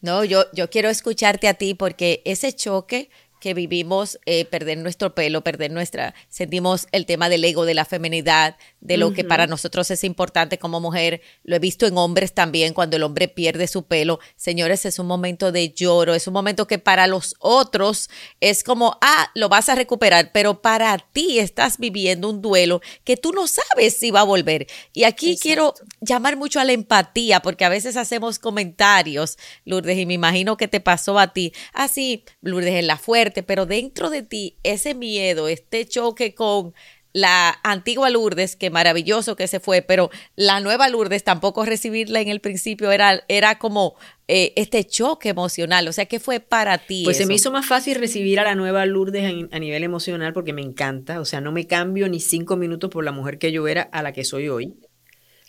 No, 0.00 0.24
yo, 0.24 0.44
yo 0.52 0.70
quiero 0.70 0.88
escucharte 0.88 1.46
a 1.46 1.54
ti 1.54 1.74
porque 1.74 2.22
ese 2.24 2.52
choque 2.52 3.10
que 3.40 3.54
vivimos 3.54 4.20
eh, 4.26 4.44
perder 4.44 4.78
nuestro 4.78 5.14
pelo, 5.14 5.42
perder 5.42 5.72
nuestra, 5.72 6.14
sentimos 6.28 6.86
el 6.92 7.06
tema 7.06 7.28
del 7.28 7.44
ego, 7.44 7.64
de 7.64 7.74
la 7.74 7.84
feminidad, 7.84 8.56
de 8.80 8.96
lo 8.96 9.12
que 9.12 9.24
para 9.24 9.46
nosotros 9.46 9.90
es 9.90 10.04
importante 10.04 10.58
como 10.58 10.80
mujer. 10.80 11.20
Lo 11.44 11.56
he 11.56 11.58
visto 11.58 11.86
en 11.86 11.96
hombres 11.98 12.32
también, 12.32 12.74
cuando 12.74 12.96
el 12.96 13.02
hombre 13.02 13.28
pierde 13.28 13.66
su 13.66 13.84
pelo. 13.84 14.20
Señores, 14.36 14.86
es 14.86 14.98
un 14.98 15.06
momento 15.06 15.52
de 15.52 15.72
lloro, 15.72 16.14
es 16.14 16.26
un 16.26 16.34
momento 16.34 16.66
que 16.66 16.78
para 16.78 17.06
los 17.06 17.34
otros 17.38 18.10
es 18.40 18.64
como, 18.64 18.98
ah, 19.00 19.30
lo 19.34 19.48
vas 19.48 19.68
a 19.68 19.74
recuperar, 19.74 20.32
pero 20.32 20.62
para 20.62 20.98
ti 21.12 21.38
estás 21.38 21.78
viviendo 21.78 22.28
un 22.28 22.42
duelo 22.42 22.80
que 23.04 23.16
tú 23.16 23.32
no 23.32 23.46
sabes 23.46 23.96
si 23.96 24.10
va 24.10 24.20
a 24.20 24.24
volver. 24.24 24.66
Y 24.92 25.04
aquí 25.04 25.36
quiero 25.36 25.74
llamar 26.00 26.36
mucho 26.36 26.60
a 26.60 26.64
la 26.64 26.72
empatía, 26.72 27.40
porque 27.40 27.64
a 27.64 27.68
veces 27.68 27.96
hacemos 27.96 28.38
comentarios, 28.38 29.38
Lourdes, 29.64 29.98
y 29.98 30.06
me 30.06 30.14
imagino 30.14 30.56
que 30.56 30.68
te 30.68 30.80
pasó 30.80 31.18
a 31.18 31.32
ti. 31.32 31.52
Así, 31.72 32.24
ah, 32.26 32.32
Lourdes 32.42 32.74
es 32.74 32.84
la 32.84 32.96
fuerte 32.96 33.30
pero 33.50 33.66
dentro 33.66 34.10
de 34.10 34.22
ti 34.22 34.56
ese 34.62 34.94
miedo, 34.94 35.48
este 35.48 35.86
choque 35.86 36.34
con 36.34 36.74
la 37.12 37.58
antigua 37.62 38.10
Lourdes, 38.10 38.56
que 38.56 38.70
maravilloso 38.70 39.36
que 39.36 39.48
se 39.48 39.60
fue, 39.60 39.82
pero 39.82 40.10
la 40.36 40.60
nueva 40.60 40.88
Lourdes 40.88 41.24
tampoco 41.24 41.64
recibirla 41.64 42.20
en 42.20 42.28
el 42.28 42.40
principio 42.40 42.92
era, 42.92 43.24
era 43.28 43.58
como 43.58 43.96
eh, 44.28 44.52
este 44.56 44.84
choque 44.84 45.30
emocional. 45.30 45.88
O 45.88 45.92
sea, 45.92 46.06
¿qué 46.06 46.20
fue 46.20 46.40
para 46.40 46.78
ti? 46.78 47.02
Pues 47.04 47.16
se 47.16 47.26
me 47.26 47.34
hizo 47.34 47.50
más 47.50 47.66
fácil 47.66 47.96
recibir 47.96 48.38
a 48.38 48.44
la 48.44 48.54
nueva 48.54 48.86
Lourdes 48.86 49.48
a 49.50 49.58
nivel 49.58 49.82
emocional 49.82 50.32
porque 50.32 50.52
me 50.52 50.62
encanta. 50.62 51.20
O 51.20 51.24
sea, 51.24 51.40
no 51.40 51.52
me 51.52 51.66
cambio 51.66 52.08
ni 52.08 52.20
cinco 52.20 52.56
minutos 52.56 52.90
por 52.90 53.04
la 53.04 53.12
mujer 53.12 53.38
que 53.38 53.52
yo 53.52 53.66
era 53.66 53.82
a 53.82 54.02
la 54.02 54.12
que 54.12 54.24
soy 54.24 54.48
hoy. 54.48 54.76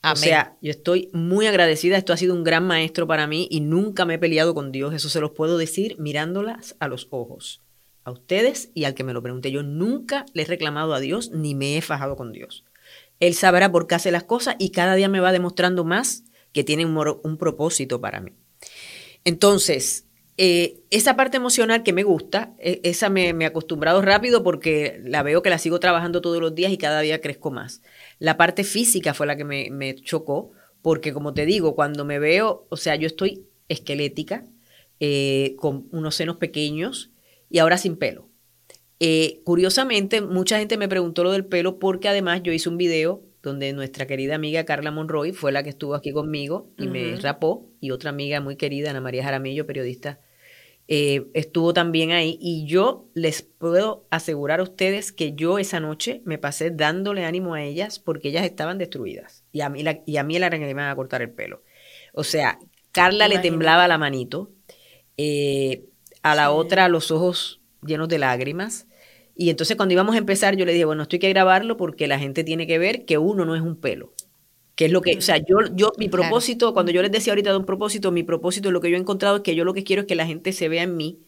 O 0.03 0.15
sea, 0.15 0.57
yo 0.63 0.71
estoy 0.71 1.09
muy 1.13 1.45
agradecida. 1.45 1.95
Esto 1.95 2.11
ha 2.11 2.17
sido 2.17 2.33
un 2.33 2.43
gran 2.43 2.65
maestro 2.65 3.05
para 3.05 3.27
mí 3.27 3.47
y 3.51 3.61
nunca 3.61 4.03
me 4.03 4.15
he 4.15 4.19
peleado 4.19 4.55
con 4.55 4.71
Dios. 4.71 4.95
Eso 4.95 5.09
se 5.09 5.19
los 5.19 5.31
puedo 5.31 5.59
decir 5.59 5.95
mirándolas 5.99 6.75
a 6.79 6.87
los 6.87 7.07
ojos 7.11 7.61
a 8.03 8.11
ustedes 8.11 8.71
y 8.73 8.85
al 8.85 8.93
que 8.93 9.03
me 9.03 9.13
lo 9.13 9.21
pregunte. 9.21 9.51
Yo 9.51 9.63
nunca 9.63 10.25
le 10.33 10.43
he 10.43 10.45
reclamado 10.45 10.93
a 10.93 10.99
Dios 10.99 11.31
ni 11.31 11.55
me 11.55 11.77
he 11.77 11.81
fajado 11.81 12.15
con 12.15 12.31
Dios. 12.31 12.65
Él 13.19 13.35
sabrá 13.35 13.71
por 13.71 13.87
qué 13.87 13.95
hace 13.95 14.11
las 14.11 14.23
cosas 14.23 14.55
y 14.57 14.71
cada 14.71 14.95
día 14.95 15.07
me 15.07 15.19
va 15.19 15.31
demostrando 15.31 15.83
más 15.83 16.23
que 16.53 16.63
tiene 16.63 16.85
un, 16.85 17.37
propósito 17.37 18.01
para 18.01 18.19
mí. 18.19 18.31
Entonces, 19.23 20.07
eh, 20.37 20.81
esa 20.89 21.15
parte 21.15 21.37
emocional 21.37 21.83
que 21.83 21.93
me 21.93 22.03
gusta, 22.03 22.53
e, 22.57 22.81
esa 22.83 23.09
me, 23.09 23.33
me, 23.33 23.45
he 23.45 23.47
acostumbrado 23.47 24.01
rápido 24.01 24.43
porque 24.43 24.99
la 25.05 25.23
veo 25.23 25.43
que 25.43 25.51
la 25.51 25.59
sigo 25.59 25.79
trabajando 25.79 26.21
todos 26.21 26.41
los 26.41 26.55
días 26.55 26.71
y 26.71 26.77
cada 26.77 27.01
día 27.01 27.21
crezco 27.21 27.51
más. 27.51 27.81
La 28.19 28.37
parte 28.37 28.63
física 28.63 29.13
fue 29.13 29.27
la 29.27 29.37
que 29.37 29.43
me, 29.43 29.95
chocó 29.95 30.51
porque, 30.81 31.13
como 31.13 31.33
te 31.33 31.45
digo, 31.45 31.75
cuando 31.75 32.05
me 32.05 32.17
veo, 32.17 32.65
o 32.69 32.77
sea, 32.77 32.95
yo 32.95 33.05
estoy 33.05 33.45
esquelética, 33.69 34.45
eh, 34.99 35.55
con 35.57 35.87
unos 35.91 36.15
senos 36.15 36.37
pequeños, 36.37 37.11
y 37.51 37.59
ahora 37.59 37.77
sin 37.77 37.97
pelo. 37.97 38.29
Eh, 38.99 39.41
curiosamente, 39.43 40.21
mucha 40.21 40.59
gente 40.59 40.77
me 40.77 40.87
preguntó 40.87 41.23
lo 41.23 41.31
del 41.31 41.45
pelo 41.45 41.79
porque 41.79 42.07
además 42.07 42.41
yo 42.43 42.53
hice 42.53 42.69
un 42.69 42.77
video 42.77 43.23
donde 43.41 43.73
nuestra 43.73 44.05
querida 44.05 44.35
amiga 44.35 44.65
Carla 44.65 44.91
Monroy 44.91 45.31
fue 45.31 45.51
la 45.51 45.63
que 45.63 45.71
estuvo 45.71 45.95
aquí 45.95 46.11
conmigo 46.11 46.71
y 46.77 46.87
me 46.87 47.15
rapó, 47.15 47.67
y 47.79 47.89
otra 47.91 48.11
amiga 48.11 48.39
muy 48.39 48.55
querida, 48.55 48.91
Ana 48.91 49.01
María 49.01 49.23
Jaramillo, 49.23 49.65
periodista, 49.65 50.19
eh, 50.87 51.27
estuvo 51.33 51.73
también 51.73 52.11
ahí. 52.11 52.37
Y 52.39 52.65
yo 52.65 53.09
les 53.13 53.41
puedo 53.41 54.05
asegurar 54.11 54.59
a 54.59 54.63
ustedes 54.63 55.11
que 55.11 55.33
yo 55.33 55.57
esa 55.57 55.79
noche 55.79 56.21
me 56.25 56.37
pasé 56.37 56.69
dándole 56.69 57.25
ánimo 57.25 57.53
a 57.53 57.63
ellas 57.63 57.97
porque 57.97 58.29
ellas 58.29 58.45
estaban 58.45 58.77
destruidas. 58.77 59.43
Y 59.51 59.61
a 59.61 59.69
mí, 59.69 59.83
la, 59.83 60.01
y 60.05 60.17
a 60.17 60.23
mí 60.23 60.37
que 60.37 60.75
me 60.75 60.81
a 60.83 60.95
cortar 60.95 61.21
el 61.21 61.31
pelo. 61.31 61.63
O 62.13 62.23
sea, 62.23 62.59
Carla 62.91 63.27
le 63.27 63.39
temblaba 63.39 63.87
la 63.87 63.97
manito. 63.97 64.51
Eh, 65.17 65.85
a 66.23 66.35
la 66.35 66.51
otra 66.51 66.87
los 66.87 67.11
ojos 67.11 67.61
llenos 67.85 68.07
de 68.09 68.19
lágrimas. 68.19 68.87
Y 69.35 69.49
entonces 69.49 69.75
cuando 69.75 69.93
íbamos 69.93 70.15
a 70.15 70.19
empezar 70.19 70.55
yo 70.55 70.65
le 70.65 70.73
dije, 70.73 70.85
bueno, 70.85 71.03
esto 71.03 71.15
hay 71.15 71.19
que 71.19 71.29
grabarlo 71.29 71.77
porque 71.77 72.07
la 72.07 72.19
gente 72.19 72.43
tiene 72.43 72.67
que 72.67 72.77
ver 72.79 73.05
que 73.05 73.17
uno 73.17 73.45
no 73.45 73.55
es 73.55 73.61
un 73.61 73.75
pelo. 73.75 74.13
Que 74.75 74.85
es 74.85 74.91
lo 74.91 75.01
que, 75.01 75.17
o 75.17 75.21
sea, 75.21 75.37
yo, 75.37 75.57
yo, 75.73 75.91
mi 75.97 76.09
propósito, 76.09 76.73
cuando 76.73 76.91
yo 76.91 77.01
les 77.01 77.11
decía 77.11 77.33
ahorita 77.33 77.51
de 77.51 77.57
un 77.57 77.65
propósito, 77.65 78.11
mi 78.11 78.23
propósito, 78.23 78.71
lo 78.71 78.81
que 78.81 78.89
yo 78.89 78.97
he 78.97 78.99
encontrado 78.99 79.37
es 79.37 79.41
que 79.43 79.55
yo 79.55 79.65
lo 79.65 79.73
que 79.73 79.83
quiero 79.83 80.01
es 80.01 80.07
que 80.07 80.15
la 80.15 80.25
gente 80.25 80.53
se 80.53 80.69
vea 80.69 80.83
en 80.83 80.95
mí. 80.95 81.19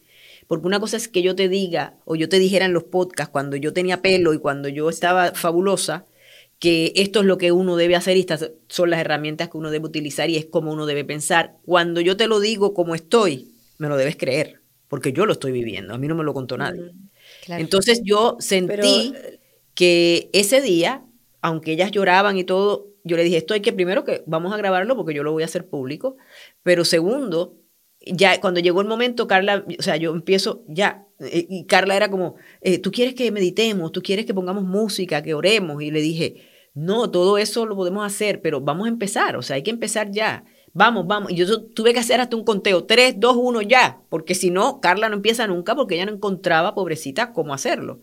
Porque 0.46 0.66
una 0.66 0.80
cosa 0.80 0.96
es 0.96 1.08
que 1.08 1.22
yo 1.22 1.34
te 1.34 1.48
diga, 1.48 1.96
o 2.04 2.16
yo 2.16 2.28
te 2.28 2.38
dijera 2.38 2.66
en 2.66 2.72
los 2.72 2.84
podcasts, 2.84 3.30
cuando 3.32 3.56
yo 3.56 3.72
tenía 3.72 4.02
pelo 4.02 4.34
y 4.34 4.38
cuando 4.38 4.68
yo 4.68 4.90
estaba 4.90 5.32
fabulosa, 5.32 6.06
que 6.58 6.92
esto 6.96 7.20
es 7.20 7.26
lo 7.26 7.38
que 7.38 7.52
uno 7.52 7.76
debe 7.76 7.96
hacer 7.96 8.16
y 8.16 8.20
estas 8.20 8.50
son 8.68 8.90
las 8.90 9.00
herramientas 9.00 9.48
que 9.50 9.58
uno 9.58 9.70
debe 9.70 9.86
utilizar 9.86 10.30
y 10.30 10.36
es 10.36 10.46
como 10.46 10.72
uno 10.72 10.86
debe 10.86 11.04
pensar. 11.04 11.56
Cuando 11.64 12.00
yo 12.00 12.16
te 12.16 12.26
lo 12.28 12.40
digo 12.40 12.74
como 12.74 12.94
estoy, 12.94 13.54
me 13.78 13.88
lo 13.88 13.96
debes 13.96 14.16
creer 14.16 14.63
porque 14.94 15.12
yo 15.12 15.26
lo 15.26 15.32
estoy 15.32 15.50
viviendo, 15.50 15.92
a 15.92 15.98
mí 15.98 16.06
no 16.06 16.14
me 16.14 16.22
lo 16.22 16.32
contó 16.32 16.56
nadie. 16.56 16.92
Entonces 17.48 18.00
yo 18.04 18.36
sentí 18.38 19.12
que 19.74 20.30
ese 20.32 20.60
día, 20.60 21.04
aunque 21.42 21.72
ellas 21.72 21.90
lloraban 21.90 22.38
y 22.38 22.44
todo, 22.44 22.92
yo 23.02 23.16
le 23.16 23.24
dije, 23.24 23.38
esto 23.38 23.54
hay 23.54 23.60
que 23.60 23.72
primero 23.72 24.04
que 24.04 24.22
vamos 24.28 24.54
a 24.54 24.56
grabarlo 24.56 24.94
porque 24.94 25.12
yo 25.12 25.24
lo 25.24 25.32
voy 25.32 25.42
a 25.42 25.46
hacer 25.46 25.66
público, 25.66 26.16
pero 26.62 26.84
segundo, 26.84 27.56
ya 28.06 28.40
cuando 28.40 28.60
llegó 28.60 28.82
el 28.82 28.86
momento, 28.86 29.26
Carla, 29.26 29.64
o 29.76 29.82
sea, 29.82 29.96
yo 29.96 30.12
empiezo 30.12 30.62
ya, 30.68 31.08
eh, 31.18 31.44
y 31.50 31.66
Carla 31.66 31.96
era 31.96 32.08
como, 32.08 32.36
eh, 32.60 32.78
tú 32.78 32.92
quieres 32.92 33.16
que 33.16 33.32
meditemos, 33.32 33.90
tú 33.90 34.00
quieres 34.00 34.26
que 34.26 34.32
pongamos 34.32 34.62
música, 34.62 35.24
que 35.24 35.34
oremos, 35.34 35.82
y 35.82 35.90
le 35.90 36.02
dije, 36.02 36.36
no, 36.72 37.10
todo 37.10 37.36
eso 37.38 37.66
lo 37.66 37.74
podemos 37.74 38.06
hacer, 38.06 38.40
pero 38.40 38.60
vamos 38.60 38.86
a 38.86 38.90
empezar, 38.90 39.34
o 39.34 39.42
sea, 39.42 39.56
hay 39.56 39.64
que 39.64 39.72
empezar 39.72 40.12
ya 40.12 40.44
vamos, 40.74 41.06
vamos. 41.06 41.32
Y 41.32 41.36
yo 41.36 41.62
tuve 41.62 41.94
que 41.94 42.00
hacer 42.00 42.20
hasta 42.20 42.36
un 42.36 42.44
conteo, 42.44 42.84
tres, 42.84 43.14
dos, 43.16 43.36
uno, 43.38 43.62
ya, 43.62 44.02
porque 44.10 44.34
si 44.34 44.50
no, 44.50 44.80
Carla 44.80 45.08
no 45.08 45.16
empieza 45.16 45.46
nunca 45.46 45.74
porque 45.74 45.94
ella 45.94 46.06
no 46.06 46.12
encontraba, 46.12 46.74
pobrecita, 46.74 47.32
cómo 47.32 47.54
hacerlo. 47.54 48.00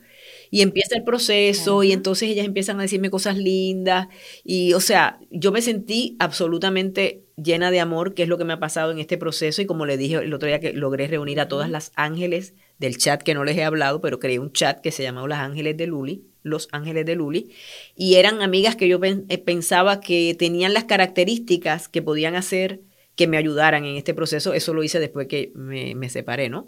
Y 0.49 0.61
empieza 0.61 0.95
el 0.95 1.03
proceso 1.03 1.83
y 1.83 1.91
entonces 1.91 2.29
ellas 2.29 2.45
empiezan 2.45 2.79
a 2.79 2.83
decirme 2.83 3.09
cosas 3.09 3.37
lindas. 3.37 4.07
Y, 4.43 4.73
o 4.73 4.79
sea, 4.79 5.19
yo 5.29 5.51
me 5.51 5.61
sentí 5.61 6.15
absolutamente 6.19 7.23
llena 7.37 7.71
de 7.71 7.79
amor, 7.79 8.13
que 8.13 8.23
es 8.23 8.29
lo 8.29 8.37
que 8.37 8.45
me 8.45 8.53
ha 8.53 8.59
pasado 8.59 8.91
en 8.91 8.99
este 8.99 9.17
proceso. 9.17 9.61
Y 9.61 9.65
como 9.65 9.85
le 9.85 9.97
dije 9.97 10.15
el 10.15 10.33
otro 10.33 10.47
día 10.47 10.59
que 10.59 10.73
logré 10.73 11.07
reunir 11.07 11.39
a 11.39 11.47
todas 11.47 11.69
las 11.69 11.91
ángeles 11.95 12.55
del 12.79 12.97
chat 12.97 13.21
que 13.21 13.33
no 13.33 13.43
les 13.43 13.57
he 13.57 13.63
hablado, 13.63 14.01
pero 14.01 14.19
creé 14.19 14.39
un 14.39 14.51
chat 14.51 14.81
que 14.81 14.91
se 14.91 15.03
llamaba 15.03 15.27
Las 15.27 15.39
Ángeles 15.39 15.77
de 15.77 15.87
Luli 15.87 16.30
los 16.43 16.67
Ángeles 16.71 17.05
de 17.05 17.15
Luli, 17.15 17.51
y 17.95 18.15
eran 18.15 18.41
amigas 18.41 18.75
que 18.75 18.87
yo 18.87 18.99
eh, 19.03 19.37
pensaba 19.37 19.99
que 20.01 20.35
tenían 20.37 20.73
las 20.73 20.85
características 20.85 21.87
que 21.87 22.01
podían 22.01 22.35
hacer 22.35 22.81
que 23.15 23.27
me 23.27 23.37
ayudaran 23.37 23.85
en 23.85 23.97
este 23.97 24.13
proceso. 24.13 24.53
Eso 24.53 24.73
lo 24.73 24.83
hice 24.83 24.99
después 24.99 25.27
que 25.27 25.51
me, 25.53 26.09
separé, 26.09 26.49
¿no? 26.49 26.67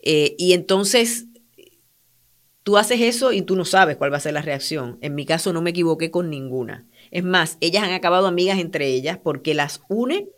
Eh, 0.00 0.34
y 0.38 0.52
entonces, 0.52 1.26
tú 2.62 2.78
haces 2.78 3.00
eso 3.00 3.32
y 3.32 3.42
tú 3.42 3.54
no 3.54 3.64
sabes 3.64 3.96
cuál 3.96 4.12
va 4.12 4.16
a 4.16 4.20
ser 4.20 4.34
la 4.34 4.42
reacción. 4.42 4.98
En 5.02 5.14
mi 5.14 5.26
caso 5.26 5.52
no 5.52 5.62
me 5.62 5.70
equivoqué 5.70 6.10
con 6.10 6.30
ninguna. 6.30 6.86
Es 7.10 7.22
más, 7.22 7.58
ellas 7.60 7.84
han 7.84 7.92
acabado 7.92 8.26
amigas 8.26 8.58
entre 8.58 8.88
ellas 8.88 9.18
porque 9.22 9.54
las 9.54 9.82
une 9.88 10.28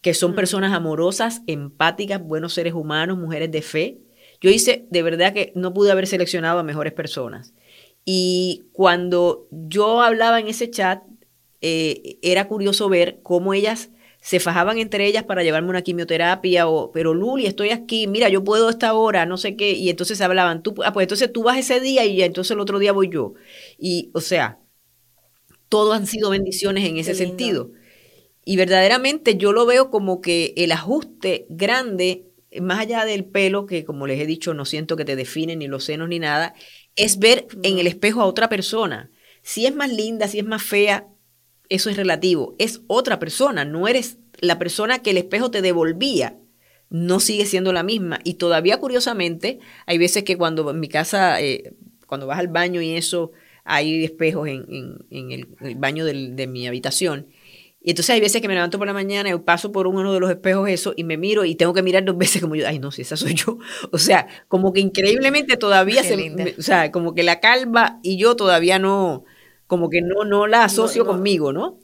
que 0.00 0.12
son 0.12 0.34
personas 0.34 0.74
amorosas, 0.74 1.42
empáticas, 1.46 2.22
buenos 2.22 2.52
seres 2.52 2.74
humanos, 2.74 3.16
mujeres 3.16 3.50
de 3.50 3.62
fe. 3.62 3.98
Yo 4.40 4.50
hice, 4.50 4.86
de 4.90 5.02
verdad 5.02 5.32
que 5.32 5.52
no 5.54 5.72
pude 5.72 5.90
haber 5.90 6.06
seleccionado 6.06 6.58
a 6.58 6.62
mejores 6.62 6.92
personas. 6.92 7.54
Y 8.04 8.64
cuando 8.72 9.48
yo 9.50 10.02
hablaba 10.02 10.40
en 10.40 10.48
ese 10.48 10.70
chat, 10.70 11.02
eh, 11.60 12.18
era 12.22 12.48
curioso 12.48 12.88
ver 12.88 13.20
cómo 13.22 13.54
ellas 13.54 13.90
se 14.20 14.40
fajaban 14.40 14.78
entre 14.78 15.06
ellas 15.06 15.24
para 15.24 15.42
llevarme 15.42 15.68
una 15.70 15.82
quimioterapia 15.82 16.66
o, 16.68 16.92
pero 16.92 17.12
Luli, 17.14 17.46
estoy 17.46 17.70
aquí, 17.70 18.06
mira, 18.06 18.28
yo 18.30 18.42
puedo 18.42 18.70
esta 18.70 18.94
hora, 18.94 19.26
no 19.26 19.36
sé 19.36 19.54
qué, 19.56 19.72
y 19.72 19.90
entonces 19.90 20.20
hablaban, 20.22 20.62
tú, 20.62 20.74
ah, 20.84 20.92
pues 20.94 21.04
entonces 21.04 21.30
tú 21.32 21.42
vas 21.42 21.58
ese 21.58 21.80
día 21.80 22.04
y 22.06 22.22
entonces 22.22 22.52
el 22.52 22.60
otro 22.60 22.78
día 22.78 22.92
voy 22.92 23.10
yo. 23.10 23.34
Y, 23.78 24.10
o 24.14 24.20
sea, 24.20 24.60
todos 25.68 25.96
han 25.96 26.06
sido 26.06 26.30
bendiciones 26.30 26.84
en 26.84 26.98
ese 26.98 27.14
sentido. 27.14 27.70
Y 28.44 28.56
verdaderamente 28.56 29.36
yo 29.36 29.52
lo 29.52 29.66
veo 29.66 29.90
como 29.90 30.20
que 30.20 30.54
el 30.56 30.72
ajuste 30.72 31.46
grande, 31.50 32.26
más 32.60 32.80
allá 32.80 33.04
del 33.04 33.24
pelo, 33.24 33.66
que 33.66 33.84
como 33.84 34.06
les 34.06 34.20
he 34.20 34.26
dicho, 34.26 34.54
no 34.54 34.64
siento 34.64 34.96
que 34.96 35.04
te 35.04 35.16
define 35.16 35.56
ni 35.56 35.68
los 35.68 35.84
senos 35.84 36.08
ni 36.08 36.18
nada, 36.18 36.54
es 36.96 37.18
ver 37.18 37.46
en 37.62 37.78
el 37.78 37.86
espejo 37.86 38.20
a 38.20 38.26
otra 38.26 38.48
persona. 38.48 39.10
Si 39.42 39.66
es 39.66 39.74
más 39.74 39.92
linda, 39.92 40.28
si 40.28 40.38
es 40.38 40.44
más 40.44 40.62
fea, 40.62 41.06
eso 41.68 41.90
es 41.90 41.96
relativo. 41.96 42.54
Es 42.58 42.82
otra 42.86 43.18
persona, 43.18 43.64
no 43.64 43.88
eres 43.88 44.18
la 44.40 44.58
persona 44.58 45.00
que 45.00 45.10
el 45.10 45.18
espejo 45.18 45.50
te 45.50 45.62
devolvía. 45.62 46.38
No 46.90 47.18
sigue 47.18 47.46
siendo 47.46 47.72
la 47.72 47.82
misma. 47.82 48.20
Y 48.24 48.34
todavía, 48.34 48.78
curiosamente, 48.78 49.58
hay 49.86 49.98
veces 49.98 50.22
que 50.22 50.36
cuando 50.36 50.70
en 50.70 50.80
mi 50.80 50.88
casa, 50.88 51.40
eh, 51.40 51.74
cuando 52.06 52.26
vas 52.26 52.38
al 52.38 52.48
baño 52.48 52.80
y 52.80 52.90
eso, 52.90 53.32
hay 53.64 54.04
espejos 54.04 54.48
en, 54.48 54.98
el, 55.10 55.46
baño 55.76 56.04
de 56.04 56.46
mi 56.46 56.66
habitación. 56.66 57.26
Y 57.86 57.90
entonces 57.90 58.14
hay 58.14 58.20
veces 58.20 58.40
que 58.40 58.48
me 58.48 58.54
levanto 58.54 58.78
por 58.78 58.86
la 58.86 58.94
mañana 58.94 59.28
y 59.28 59.38
paso 59.40 59.70
por 59.70 59.86
uno 59.86 60.14
de 60.14 60.18
los 60.18 60.30
espejos 60.30 60.70
eso 60.70 60.94
y 60.96 61.04
me 61.04 61.18
miro 61.18 61.44
y 61.44 61.54
tengo 61.54 61.74
que 61.74 61.82
mirar 61.82 62.02
dos 62.02 62.16
veces 62.18 62.40
como 62.40 62.54
yo, 62.56 62.66
ay 62.66 62.78
no, 62.78 62.90
si 62.90 63.02
esa 63.02 63.16
soy 63.16 63.34
yo. 63.34 63.58
O 63.92 63.98
sea, 63.98 64.26
como 64.48 64.72
que 64.72 64.80
increíblemente 64.80 65.58
todavía 65.58 66.02
se, 66.02 66.54
o 66.58 66.62
sea, 66.62 66.90
como 66.90 67.14
que 67.14 67.22
la 67.22 67.40
calva 67.40 68.00
y 68.02 68.16
yo 68.16 68.36
todavía 68.36 68.78
no, 68.78 69.24
como 69.66 69.90
que 69.90 70.00
no, 70.00 70.24
no 70.24 70.46
la 70.46 70.64
asocio 70.64 71.04
conmigo, 71.04 71.52
¿no? 71.52 71.78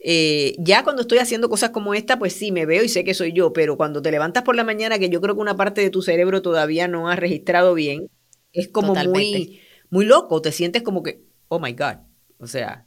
Eh, 0.00 0.56
ya 0.58 0.82
cuando 0.82 1.02
estoy 1.02 1.18
haciendo 1.18 1.48
cosas 1.48 1.70
como 1.70 1.94
esta, 1.94 2.18
pues 2.18 2.32
sí, 2.32 2.50
me 2.50 2.66
veo 2.66 2.82
y 2.82 2.88
sé 2.88 3.04
que 3.04 3.14
soy 3.14 3.32
yo, 3.32 3.52
pero 3.52 3.76
cuando 3.76 4.02
te 4.02 4.10
levantas 4.10 4.42
por 4.42 4.56
la 4.56 4.64
mañana, 4.64 4.98
que 4.98 5.08
yo 5.08 5.20
creo 5.20 5.36
que 5.36 5.40
una 5.40 5.56
parte 5.56 5.80
de 5.80 5.90
tu 5.90 6.02
cerebro 6.02 6.42
todavía 6.42 6.88
no 6.88 7.08
ha 7.08 7.14
registrado 7.14 7.74
bien, 7.74 8.10
es 8.52 8.68
como 8.68 8.94
muy, 8.94 9.60
muy 9.88 10.04
loco, 10.04 10.42
te 10.42 10.50
sientes 10.50 10.82
como 10.82 11.04
que, 11.04 11.22
oh 11.46 11.60
my 11.60 11.72
God, 11.72 11.98
o 12.38 12.48
sea. 12.48 12.86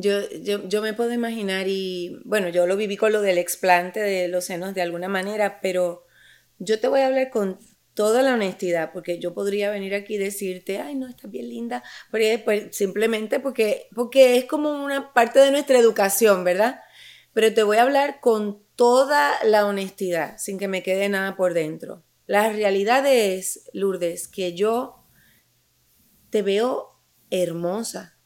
Yo, 0.00 0.28
yo, 0.42 0.66
yo 0.66 0.80
me 0.82 0.94
puedo 0.94 1.12
imaginar 1.12 1.66
y, 1.68 2.20
bueno, 2.24 2.48
yo 2.48 2.66
lo 2.66 2.76
viví 2.76 2.96
con 2.96 3.12
lo 3.12 3.20
del 3.20 3.38
explante 3.38 4.00
de 4.00 4.28
los 4.28 4.44
senos 4.44 4.74
de 4.74 4.82
alguna 4.82 5.08
manera, 5.08 5.60
pero 5.60 6.06
yo 6.58 6.80
te 6.80 6.88
voy 6.88 7.00
a 7.00 7.06
hablar 7.06 7.30
con 7.30 7.58
toda 7.94 8.22
la 8.22 8.34
honestidad, 8.34 8.92
porque 8.92 9.18
yo 9.18 9.34
podría 9.34 9.70
venir 9.70 9.94
aquí 9.94 10.14
y 10.14 10.18
decirte, 10.18 10.78
ay, 10.78 10.94
no, 10.94 11.06
estás 11.06 11.30
bien 11.30 11.48
linda, 11.48 11.82
pero 12.10 12.44
pues, 12.44 12.74
simplemente 12.74 13.40
porque, 13.40 13.88
porque 13.94 14.38
es 14.38 14.46
como 14.46 14.70
una 14.84 15.12
parte 15.12 15.38
de 15.40 15.50
nuestra 15.50 15.78
educación, 15.78 16.44
¿verdad? 16.44 16.80
Pero 17.34 17.52
te 17.52 17.62
voy 17.62 17.76
a 17.76 17.82
hablar 17.82 18.20
con 18.20 18.62
toda 18.74 19.34
la 19.44 19.66
honestidad, 19.66 20.38
sin 20.38 20.58
que 20.58 20.68
me 20.68 20.82
quede 20.82 21.08
nada 21.08 21.36
por 21.36 21.52
dentro. 21.52 22.02
La 22.26 22.50
realidad 22.50 23.04
es, 23.06 23.68
Lourdes, 23.72 24.28
que 24.28 24.54
yo 24.54 25.04
te 26.30 26.42
veo 26.42 26.96
hermosa, 27.30 28.19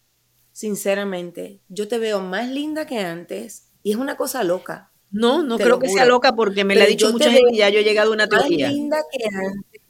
sinceramente. 0.54 1.60
Yo 1.68 1.88
te 1.88 1.98
veo 1.98 2.20
más 2.20 2.48
linda 2.48 2.86
que 2.86 3.00
antes 3.00 3.72
y 3.82 3.90
es 3.90 3.98
una 3.98 4.16
cosa 4.16 4.42
loca. 4.44 4.92
No, 5.10 5.42
no 5.42 5.58
creo 5.58 5.78
que 5.78 5.88
sea 5.88 6.06
loca 6.06 6.34
porque 6.34 6.64
me 6.64 6.74
la 6.74 6.84
ha 6.84 6.86
dicho 6.86 7.12
mucha 7.12 7.30
gente 7.30 7.52
y 7.52 7.58
ya 7.58 7.68
yo 7.68 7.80
he 7.80 7.84
llegado 7.84 8.10
a 8.10 8.14
una 8.14 8.26
teoría. 8.26 8.68
Más 8.68 8.74
linda 8.74 8.96
que 9.12 9.24
antes. 9.26 9.82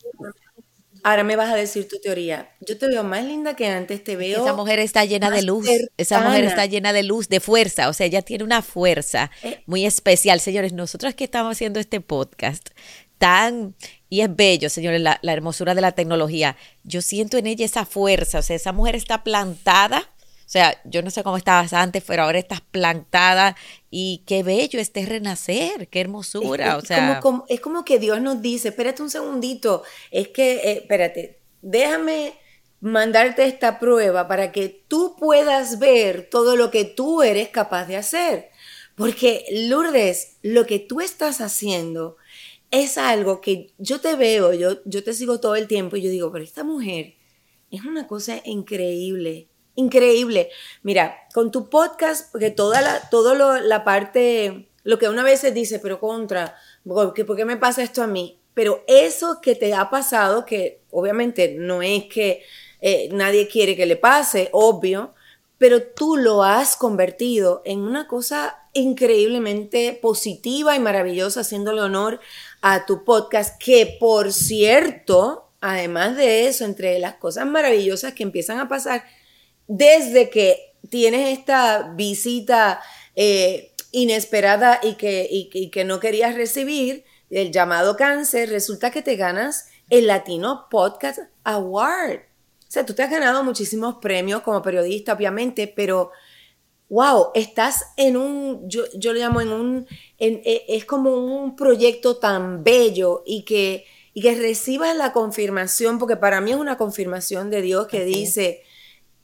Ahora 1.02 1.22
me 1.22 1.36
vas 1.36 1.52
a 1.52 1.56
decir 1.56 1.86
tu 1.86 1.98
teoría. 2.00 2.50
Yo 2.60 2.78
te 2.78 2.86
veo 2.86 3.04
más 3.04 3.24
linda 3.24 3.54
que 3.54 3.66
antes, 3.66 4.02
te 4.02 4.16
veo. 4.16 4.42
Esa 4.42 4.54
mujer 4.54 4.78
está 4.78 5.04
llena 5.04 5.30
de 5.30 5.42
luz. 5.42 5.68
Esa 5.98 6.20
mujer 6.22 6.44
está 6.44 6.64
llena 6.64 6.94
de 6.94 7.02
luz, 7.02 7.28
de 7.28 7.40
fuerza. 7.40 7.90
O 7.90 7.92
sea, 7.92 8.06
ella 8.06 8.22
tiene 8.22 8.42
una 8.42 8.62
fuerza 8.62 9.30
eh. 9.42 9.62
muy 9.66 9.84
especial. 9.84 10.40
Señores, 10.40 10.72
nosotros 10.72 11.14
que 11.14 11.24
estamos 11.24 11.52
haciendo 11.52 11.78
este 11.78 12.00
podcast 12.00 12.70
tan. 13.18 13.74
Y 14.08 14.22
es 14.22 14.34
bello, 14.34 14.70
señores, 14.70 15.02
la, 15.02 15.18
la 15.20 15.32
hermosura 15.34 15.74
de 15.74 15.82
la 15.82 15.92
tecnología. 15.92 16.56
Yo 16.84 17.02
siento 17.02 17.36
en 17.36 17.48
ella 17.48 17.66
esa 17.66 17.84
fuerza. 17.84 18.38
O 18.38 18.42
sea, 18.42 18.56
esa 18.56 18.72
mujer 18.72 18.96
está 18.96 19.24
plantada 19.24 20.13
sea, 20.54 20.80
yo 20.84 21.02
no 21.02 21.10
sé 21.10 21.24
cómo 21.24 21.36
estabas 21.36 21.72
antes, 21.72 22.04
pero 22.06 22.22
ahora 22.22 22.38
estás 22.38 22.60
plantada 22.60 23.56
y 23.90 24.22
qué 24.24 24.44
bello 24.44 24.78
este 24.78 25.04
renacer, 25.04 25.88
qué 25.88 26.00
hermosura. 26.00 26.76
Es, 26.76 26.84
o 26.84 26.86
sea, 26.86 27.18
como, 27.20 27.44
es 27.48 27.60
como 27.60 27.84
que 27.84 27.98
Dios 27.98 28.20
nos 28.20 28.40
dice, 28.40 28.68
espérate 28.68 29.02
un 29.02 29.10
segundito, 29.10 29.82
es 30.12 30.28
que, 30.28 30.54
eh, 30.56 30.78
espérate, 30.82 31.40
déjame 31.60 32.34
mandarte 32.80 33.44
esta 33.46 33.80
prueba 33.80 34.28
para 34.28 34.52
que 34.52 34.84
tú 34.86 35.16
puedas 35.18 35.80
ver 35.80 36.28
todo 36.30 36.54
lo 36.54 36.70
que 36.70 36.84
tú 36.84 37.22
eres 37.22 37.48
capaz 37.48 37.86
de 37.86 37.96
hacer. 37.96 38.50
Porque 38.94 39.44
Lourdes, 39.50 40.36
lo 40.42 40.66
que 40.66 40.78
tú 40.78 41.00
estás 41.00 41.40
haciendo 41.40 42.16
es 42.70 42.96
algo 42.96 43.40
que 43.40 43.72
yo 43.78 44.00
te 44.00 44.14
veo, 44.14 44.52
yo, 44.52 44.84
yo 44.84 45.02
te 45.02 45.14
sigo 45.14 45.40
todo 45.40 45.56
el 45.56 45.66
tiempo 45.66 45.96
y 45.96 46.02
yo 46.02 46.10
digo, 46.10 46.30
pero 46.30 46.44
esta 46.44 46.62
mujer 46.62 47.14
es 47.72 47.84
una 47.84 48.06
cosa 48.06 48.40
increíble 48.44 49.48
increíble. 49.74 50.50
Mira, 50.82 51.16
con 51.32 51.50
tu 51.50 51.68
podcast, 51.68 52.30
porque 52.32 52.50
toda 52.50 52.80
la, 52.80 53.08
todo 53.10 53.34
la 53.60 53.84
parte, 53.84 54.68
lo 54.82 54.98
que 54.98 55.08
una 55.08 55.22
vez 55.22 55.40
se 55.40 55.52
dice, 55.52 55.78
pero 55.78 56.00
contra, 56.00 56.56
¿por 56.84 57.14
qué, 57.14 57.44
me 57.44 57.56
pasa 57.56 57.82
esto 57.82 58.02
a 58.02 58.06
mí? 58.06 58.38
Pero 58.54 58.84
eso 58.86 59.40
que 59.40 59.54
te 59.54 59.74
ha 59.74 59.90
pasado, 59.90 60.44
que 60.44 60.80
obviamente 60.90 61.54
no 61.58 61.82
es 61.82 62.04
que 62.04 62.42
eh, 62.80 63.08
nadie 63.12 63.48
quiere 63.48 63.76
que 63.76 63.86
le 63.86 63.96
pase, 63.96 64.48
obvio, 64.52 65.14
pero 65.58 65.82
tú 65.82 66.16
lo 66.16 66.42
has 66.42 66.76
convertido 66.76 67.62
en 67.64 67.80
una 67.80 68.06
cosa 68.06 68.58
increíblemente 68.74 69.98
positiva 70.00 70.76
y 70.76 70.80
maravillosa, 70.80 71.40
haciéndole 71.40 71.80
honor 71.80 72.20
a 72.60 72.86
tu 72.86 73.04
podcast, 73.04 73.60
que 73.62 73.96
por 73.98 74.32
cierto, 74.32 75.48
además 75.60 76.16
de 76.16 76.46
eso, 76.46 76.64
entre 76.64 76.98
las 76.98 77.14
cosas 77.14 77.46
maravillosas 77.46 78.12
que 78.12 78.24
empiezan 78.24 78.58
a 78.58 78.68
pasar, 78.68 79.04
desde 79.66 80.30
que 80.30 80.74
tienes 80.88 81.38
esta 81.38 81.92
visita 81.94 82.80
eh, 83.16 83.72
inesperada 83.92 84.80
y 84.82 84.94
que, 84.94 85.70
que 85.72 85.84
no 85.84 86.00
querías 86.00 86.34
recibir, 86.34 87.04
el 87.30 87.50
llamado 87.50 87.96
cáncer, 87.96 88.50
resulta 88.50 88.90
que 88.90 89.02
te 89.02 89.16
ganas 89.16 89.68
el 89.90 90.06
Latino 90.06 90.66
Podcast 90.70 91.18
Award. 91.42 92.20
O 92.20 92.70
sea, 92.74 92.86
tú 92.86 92.94
te 92.94 93.02
has 93.02 93.10
ganado 93.10 93.44
muchísimos 93.44 93.96
premios 94.00 94.42
como 94.42 94.62
periodista, 94.62 95.12
obviamente, 95.12 95.72
pero 95.74 96.10
wow, 96.88 97.28
estás 97.34 97.86
en 97.96 98.16
un, 98.16 98.68
yo, 98.68 98.84
yo 98.94 99.12
lo 99.12 99.20
llamo 99.20 99.40
en 99.40 99.52
un, 99.52 99.86
e, 100.18 100.64
es 100.68 100.84
como 100.84 101.14
un 101.14 101.56
proyecto 101.56 102.16
tan 102.16 102.62
bello 102.62 103.22
y 103.26 103.44
que, 103.44 103.84
y 104.12 104.22
que 104.22 104.34
recibas 104.34 104.96
la 104.96 105.12
confirmación, 105.12 105.98
porque 105.98 106.16
para 106.16 106.40
mí 106.40 106.50
es 106.50 106.56
una 106.56 106.76
confirmación 106.76 107.50
de 107.50 107.62
Dios 107.62 107.86
que 107.86 108.04
dice, 108.04 108.62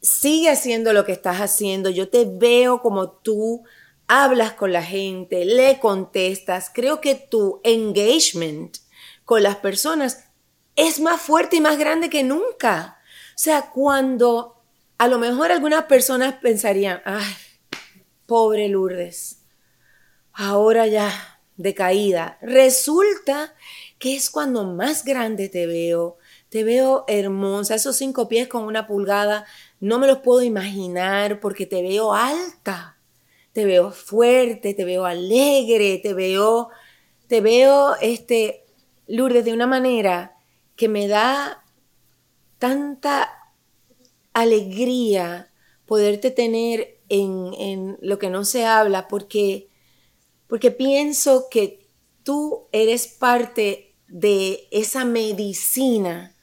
sigue 0.01 0.51
haciendo 0.51 0.93
lo 0.93 1.05
que 1.05 1.13
estás 1.13 1.41
haciendo, 1.41 1.91
yo 1.91 2.09
te 2.09 2.25
veo 2.25 2.81
como 2.81 3.11
tú 3.11 3.65
hablas 4.09 4.53
con 4.55 4.73
la 4.73 4.83
gente, 4.83 5.45
le 5.45 5.79
contestas, 5.79 6.71
creo 6.75 7.01
que 7.01 7.15
tu 7.15 7.61
engagement 7.63 8.79
con 9.25 9.43
las 9.43 9.57
personas 9.57 10.25
es 10.75 10.99
más 10.99 11.21
fuerte 11.21 11.57
y 11.57 11.61
más 11.61 11.79
grande 11.79 12.11
que 12.11 12.25
nunca. 12.25 12.99
O 13.37 13.39
sea, 13.39 13.71
cuando 13.71 14.61
a 14.99 15.07
lo 15.09 15.19
mejor 15.19 15.53
algunas 15.53 15.85
personas 15.85 16.35
pensarían, 16.43 17.01
ay, 17.05 17.33
pobre 18.27 18.69
Lourdes, 18.69 19.43
ahora 20.33 20.87
ya 20.87 21.41
decaída, 21.57 22.39
resulta 22.43 23.55
que 23.99 24.17
es 24.17 24.31
cuando 24.31 24.65
más 24.65 25.05
grande 25.05 25.49
te 25.49 25.67
veo, 25.67 26.17
te 26.49 26.65
veo 26.65 27.05
hermosa, 27.07 27.77
esos 27.77 27.97
cinco 27.97 28.29
pies 28.29 28.49
con 28.49 28.65
una 28.65 28.87
pulgada 28.87 29.47
no 29.81 29.99
me 29.99 30.07
los 30.07 30.19
puedo 30.19 30.43
imaginar 30.43 31.41
porque 31.41 31.67
te 31.67 31.83
veo 31.83 32.13
alta, 32.13 32.99
te 33.53 33.65
veo 33.65 33.91
fuerte, 33.91 34.75
te 34.75 34.85
veo 34.85 35.07
alegre, 35.07 35.99
te 35.99 36.15
veo, 36.15 36.69
te 37.27 37.41
veo, 37.41 37.97
este, 38.01 38.67
Lourdes, 39.07 39.45
de 39.45 39.55
una 39.55 39.67
manera 39.67 40.37
que 40.77 40.89
me 40.89 41.09
da 41.09 41.65
tanta 42.59 43.31
alegría 44.35 45.51
poderte 45.87 46.31
tener 46.31 46.99
en, 47.09 47.53
en 47.59 47.99
lo 48.01 48.19
que 48.19 48.31
no 48.31 48.45
se 48.45 48.67
habla, 48.67 49.09
porque, 49.09 49.69
porque 50.47 50.71
pienso 50.71 51.49
que 51.51 51.87
tú 52.23 52.69
eres 52.71 53.09
parte 53.09 53.95
de 54.07 54.69
esa 54.71 55.05
medicina 55.05 56.37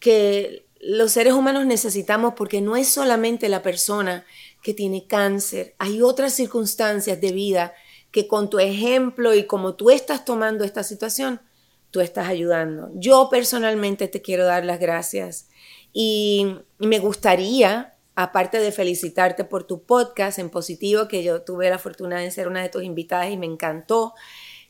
que 0.00 0.63
los 0.86 1.12
seres 1.12 1.32
humanos 1.32 1.64
necesitamos 1.64 2.34
porque 2.34 2.60
no 2.60 2.76
es 2.76 2.88
solamente 2.88 3.48
la 3.48 3.62
persona 3.62 4.24
que 4.62 4.74
tiene 4.74 5.06
cáncer, 5.06 5.74
hay 5.78 6.02
otras 6.02 6.34
circunstancias 6.34 7.20
de 7.20 7.32
vida 7.32 7.74
que 8.10 8.28
con 8.28 8.50
tu 8.50 8.58
ejemplo 8.58 9.34
y 9.34 9.44
como 9.44 9.74
tú 9.74 9.90
estás 9.90 10.24
tomando 10.24 10.64
esta 10.64 10.82
situación, 10.82 11.40
tú 11.90 12.00
estás 12.00 12.28
ayudando. 12.28 12.90
Yo 12.94 13.28
personalmente 13.30 14.08
te 14.08 14.20
quiero 14.20 14.44
dar 14.44 14.64
las 14.64 14.78
gracias 14.78 15.48
Y, 15.92 16.58
me 16.78 16.98
gustaría, 16.98 17.94
aparte 18.14 18.58
de 18.58 18.72
felicitarte 18.72 19.44
por 19.44 19.64
tu 19.64 19.84
podcast 19.84 20.38
en 20.38 20.50
positivo, 20.50 21.08
que 21.08 21.22
yo 21.22 21.42
tuve 21.42 21.70
la 21.70 21.78
fortuna 21.78 22.18
de 22.18 22.30
ser 22.30 22.48
una 22.48 22.62
de 22.62 22.68
tus 22.68 22.82
invitadas 22.82 23.30
y 23.30 23.36
me 23.36 23.46
encantó, 23.46 24.12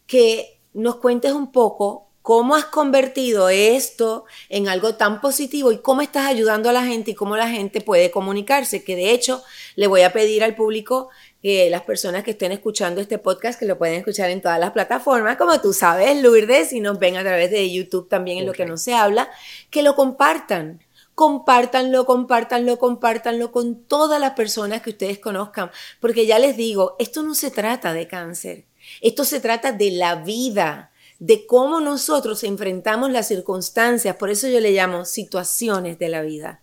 que 0.06 0.60
nos 0.74 0.96
cuentes 0.96 1.32
un 1.32 1.50
poco 1.50 2.10
cómo 2.24 2.54
has 2.54 2.64
convertido 2.64 3.50
esto 3.50 4.24
en 4.48 4.66
algo 4.66 4.94
tan 4.94 5.20
positivo 5.20 5.72
y 5.72 5.82
cómo 5.82 6.00
estás 6.00 6.24
ayudando 6.24 6.70
a 6.70 6.72
la 6.72 6.82
gente 6.82 7.10
y 7.10 7.14
cómo 7.14 7.36
la 7.36 7.50
gente 7.50 7.82
puede 7.82 8.10
comunicarse, 8.10 8.82
que 8.82 8.96
de 8.96 9.10
hecho 9.10 9.44
le 9.76 9.88
voy 9.88 10.00
a 10.00 10.12
pedir 10.14 10.42
al 10.42 10.56
público 10.56 11.10
que 11.42 11.68
las 11.68 11.82
personas 11.82 12.24
que 12.24 12.30
estén 12.30 12.50
escuchando 12.50 13.02
este 13.02 13.18
podcast, 13.18 13.58
que 13.58 13.66
lo 13.66 13.76
pueden 13.76 13.96
escuchar 13.96 14.30
en 14.30 14.40
todas 14.40 14.58
las 14.58 14.70
plataformas, 14.70 15.36
como 15.36 15.60
tú 15.60 15.74
sabes, 15.74 16.16
Lourdes, 16.22 16.72
y 16.72 16.80
nos 16.80 16.98
ven 16.98 17.18
a 17.18 17.20
través 17.20 17.50
de 17.50 17.70
YouTube 17.70 18.08
también 18.08 18.38
en 18.38 18.46
lo 18.46 18.54
que 18.54 18.64
no 18.64 18.78
se 18.78 18.94
habla, 18.94 19.28
que 19.68 19.82
lo 19.82 19.94
compartan. 19.94 20.82
Compártanlo, 21.14 22.06
compártanlo, 22.06 22.78
compártanlo 22.78 23.52
con 23.52 23.84
todas 23.84 24.18
las 24.18 24.30
personas 24.30 24.80
que 24.80 24.90
ustedes 24.90 25.18
conozcan, 25.18 25.70
porque 26.00 26.24
ya 26.24 26.38
les 26.38 26.56
digo, 26.56 26.96
esto 26.98 27.22
no 27.22 27.34
se 27.34 27.50
trata 27.50 27.92
de 27.92 28.08
cáncer, 28.08 28.64
esto 29.02 29.26
se 29.26 29.40
trata 29.40 29.72
de 29.72 29.90
la 29.90 30.14
vida, 30.14 30.90
de 31.18 31.46
cómo 31.46 31.80
nosotros 31.80 32.44
enfrentamos 32.44 33.10
las 33.10 33.28
circunstancias, 33.28 34.16
por 34.16 34.30
eso 34.30 34.48
yo 34.48 34.60
le 34.60 34.72
llamo 34.72 35.04
situaciones 35.04 35.98
de 35.98 36.08
la 36.08 36.22
vida. 36.22 36.60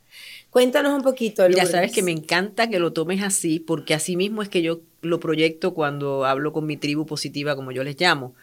Cuéntanos 0.50 0.94
un 0.94 1.02
poquito. 1.02 1.48
Ya 1.48 1.66
sabes 1.66 1.94
que 1.94 2.04
me 2.04 2.12
encanta 2.12 2.70
que 2.70 2.80
lo 2.80 2.92
tomes 2.92 3.24
así, 3.24 3.60
porque 3.60 3.94
así 3.94 4.18
mismo 4.18 4.42
es 4.42 4.50
que 4.50 4.62
yo 4.62 4.82
lo 5.02 5.20
proyecto 5.20 5.74
cuando 5.74 6.26
hablo 6.26 6.52
con 6.52 6.66
mi 6.66 6.76
tribu 6.76 7.06
positiva, 7.06 7.56
como 7.56 7.72
yo 7.72 7.84
les 7.84 8.00
llamo. 8.00 8.36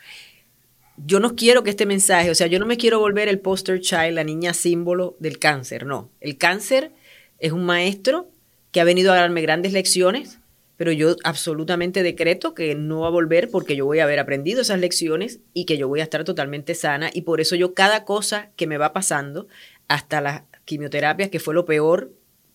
Yo 0.96 1.20
no 1.20 1.36
quiero 1.36 1.62
que 1.62 1.70
este 1.70 1.86
mensaje, 1.86 2.30
o 2.30 2.34
sea, 2.34 2.46
yo 2.46 2.59
no 2.59 2.66
me 2.66 2.78
quiero 2.78 2.98
volver 2.98 3.28
el 3.28 3.40
poster 3.40 3.80
child, 3.80 4.14
la 4.14 4.24
niña 4.24 4.54
símbolo 4.54 5.16
del 5.20 5.38
cáncer, 5.38 5.84
no. 5.84 6.11
El 6.20 6.38
cáncer 6.38 6.92
es 7.38 7.52
un 7.52 7.64
maestro 7.64 8.28
que 8.72 8.80
ha 8.80 8.84
venido 8.84 9.12
a 9.12 9.16
darme 9.16 9.42
grandes 9.42 9.72
lecciones, 9.72 10.40
pero 10.79 10.93
yo 10.93 11.16
absolutamente 11.24 12.05
decreto 12.05 12.55
que 12.55 12.76
no 12.76 13.01
va 13.01 13.09
a 13.09 13.11
volver 13.11 13.51
porque 13.51 13.74
yo 13.74 13.85
voy 13.85 13.99
a 13.99 14.05
haber 14.05 14.20
aprendido 14.20 14.62
esas 14.62 14.79
lecciones 14.79 15.41
y 15.53 15.64
que 15.64 15.76
yo 15.76 15.89
voy 15.89 15.99
a 15.99 16.05
estar 16.05 16.22
totalmente 16.22 16.76
sana. 16.76 17.11
Y 17.12 17.22
por 17.22 17.41
eso 17.41 17.57
yo 17.57 17.74
cada 17.74 18.05
cosa 18.05 18.53
que 18.55 18.68
me 18.68 18.79
va 18.79 18.93
pasando, 18.93 19.49
hasta 19.89 20.20
las 20.20 20.45
quimioterapias, 20.64 21.31
que 21.31 21.41
fue 21.41 21.53
lo 21.53 21.66
peor, 21.66 22.12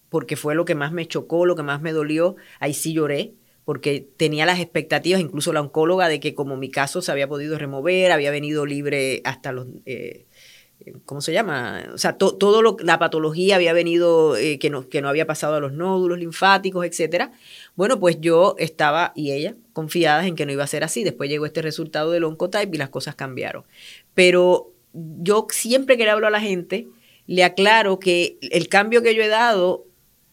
porque 0.07 0.37
fue 0.37 0.55
lo 0.55 0.63
que 0.63 0.73
más 0.73 0.93
me 0.93 1.05
chocó, 1.05 1.45
lo 1.45 1.57
que 1.57 1.63
más 1.63 1.81
me 1.81 1.91
dolió, 1.91 2.37
ahí 2.61 2.73
sí 2.73 2.93
lloré, 2.93 3.33
porque 3.65 4.07
tenía 4.15 4.45
las 4.45 4.61
expectativas, 4.61 5.19
incluso 5.19 5.51
la 5.51 5.59
oncóloga, 5.59 6.07
de 6.07 6.21
que 6.21 6.33
como 6.33 6.55
mi 6.55 6.71
caso 6.71 7.01
se 7.01 7.11
había 7.11 7.27
podido 7.27 7.57
remover, 7.57 8.13
había 8.13 8.31
venido 8.31 8.65
libre 8.65 9.21
hasta 9.25 9.51
los... 9.51 9.67
Eh, 9.85 10.27
¿Cómo 11.05 11.21
se 11.21 11.33
llama? 11.33 11.83
O 11.93 11.97
sea, 11.97 12.17
todo 12.17 12.61
lo, 12.61 12.77
la 12.79 12.99
patología 12.99 13.55
había 13.55 13.73
venido, 13.73 14.35
eh, 14.35 14.59
que, 14.59 14.69
no, 14.69 14.87
que 14.89 15.01
no 15.01 15.09
había 15.09 15.27
pasado 15.27 15.55
a 15.55 15.59
los 15.59 15.73
nódulos 15.73 16.19
linfáticos, 16.19 16.85
etcétera. 16.85 17.31
Bueno, 17.75 17.99
pues 17.99 18.19
yo 18.21 18.55
estaba, 18.57 19.13
y 19.15 19.31
ella, 19.31 19.55
confiadas 19.73 20.25
en 20.25 20.35
que 20.35 20.45
no 20.45 20.51
iba 20.51 20.63
a 20.63 20.67
ser 20.67 20.83
así. 20.83 21.03
Después 21.03 21.29
llegó 21.29 21.45
este 21.45 21.61
resultado 21.61 22.11
del 22.11 22.23
Oncotype 22.23 22.75
y 22.75 22.77
las 22.77 22.89
cosas 22.89 23.15
cambiaron. 23.15 23.63
Pero 24.13 24.71
yo 24.93 25.47
siempre 25.49 25.97
que 25.97 26.05
le 26.05 26.11
hablo 26.11 26.27
a 26.27 26.31
la 26.31 26.41
gente, 26.41 26.87
le 27.27 27.43
aclaro 27.43 27.99
que 27.99 28.37
el 28.41 28.67
cambio 28.67 29.01
que 29.01 29.15
yo 29.15 29.23
he 29.23 29.27
dado, 29.27 29.85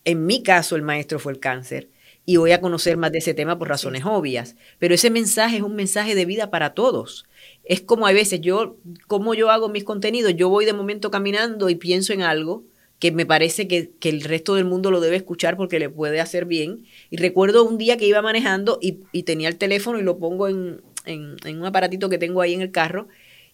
en 0.04 0.26
mi 0.26 0.42
caso 0.42 0.76
el 0.76 0.82
maestro 0.82 1.18
fue 1.18 1.32
el 1.32 1.40
cáncer, 1.40 1.88
y 2.26 2.36
voy 2.36 2.52
a 2.52 2.60
conocer 2.60 2.96
más 2.96 3.12
de 3.12 3.18
ese 3.18 3.34
tema 3.34 3.58
por 3.58 3.68
razones 3.68 4.04
obvias, 4.04 4.54
pero 4.78 4.94
ese 4.94 5.10
mensaje 5.10 5.56
es 5.56 5.62
un 5.62 5.74
mensaje 5.74 6.14
de 6.14 6.26
vida 6.26 6.50
para 6.50 6.74
todos. 6.74 7.26
Es 7.64 7.80
como 7.80 8.06
a 8.06 8.12
veces 8.12 8.40
yo, 8.40 8.76
como 9.06 9.34
yo 9.34 9.50
hago 9.50 9.68
mis 9.68 9.84
contenidos, 9.84 10.34
yo 10.34 10.48
voy 10.48 10.64
de 10.64 10.72
momento 10.72 11.10
caminando 11.10 11.70
y 11.70 11.76
pienso 11.76 12.12
en 12.12 12.22
algo 12.22 12.64
que 13.00 13.12
me 13.12 13.24
parece 13.26 13.66
que, 13.66 13.90
el 14.02 14.20
resto 14.22 14.54
del 14.54 14.66
mundo 14.66 14.90
lo 14.90 15.00
debe 15.00 15.16
escuchar 15.16 15.56
porque 15.56 15.78
le 15.78 15.88
puede 15.88 16.20
hacer 16.20 16.44
bien. 16.44 16.84
Y 17.08 17.16
recuerdo 17.16 17.64
un 17.64 17.78
día 17.78 17.96
que 17.96 18.06
iba 18.06 18.20
manejando 18.20 18.78
y, 18.80 19.22
tenía 19.22 19.48
el 19.48 19.56
teléfono 19.56 19.98
y 19.98 20.02
lo 20.02 20.18
pongo 20.18 20.48
en, 20.48 20.82
un 21.06 21.64
aparatito 21.64 22.10
que 22.10 22.18
tengo 22.18 22.42
ahí 22.42 22.52
en 22.52 22.60
el 22.60 22.70
carro 22.70 23.08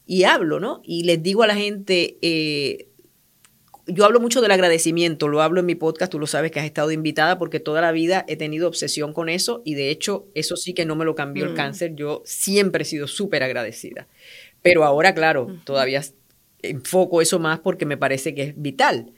y 0.04 0.24
hablo, 0.24 0.58
¿no? 0.58 0.82
Y 0.84 1.04
les 1.04 1.22
digo 1.22 1.44
a 1.44 1.46
la 1.46 1.54
gente, 1.54 2.18
eh, 2.22 2.88
yo 3.86 4.04
hablo 4.04 4.20
mucho 4.20 4.40
del 4.40 4.50
agradecimiento, 4.50 5.28
lo 5.28 5.42
hablo 5.42 5.60
en 5.60 5.66
mi 5.66 5.74
podcast, 5.74 6.10
tú 6.10 6.18
lo 6.18 6.26
sabes 6.26 6.50
que 6.50 6.58
has 6.58 6.66
estado 6.66 6.90
invitada 6.90 7.38
porque 7.38 7.60
toda 7.60 7.80
la 7.80 7.92
vida 7.92 8.24
he 8.28 8.36
tenido 8.36 8.66
obsesión 8.68 9.12
con 9.12 9.28
eso 9.28 9.62
y 9.64 9.74
de 9.74 9.90
hecho 9.90 10.26
eso 10.34 10.56
sí 10.56 10.74
que 10.74 10.84
no 10.84 10.96
me 10.96 11.04
lo 11.04 11.14
cambió 11.14 11.44
el 11.44 11.52
mm. 11.52 11.56
cáncer, 11.56 11.94
yo 11.94 12.22
siempre 12.24 12.82
he 12.82 12.86
sido 12.86 13.06
súper 13.06 13.42
agradecida. 13.42 14.08
Pero 14.62 14.84
ahora, 14.84 15.14
claro, 15.14 15.46
todavía 15.64 16.02
enfoco 16.62 17.22
eso 17.22 17.38
más 17.38 17.60
porque 17.60 17.86
me 17.86 17.96
parece 17.96 18.34
que 18.34 18.42
es 18.42 18.54
vital. 18.60 19.12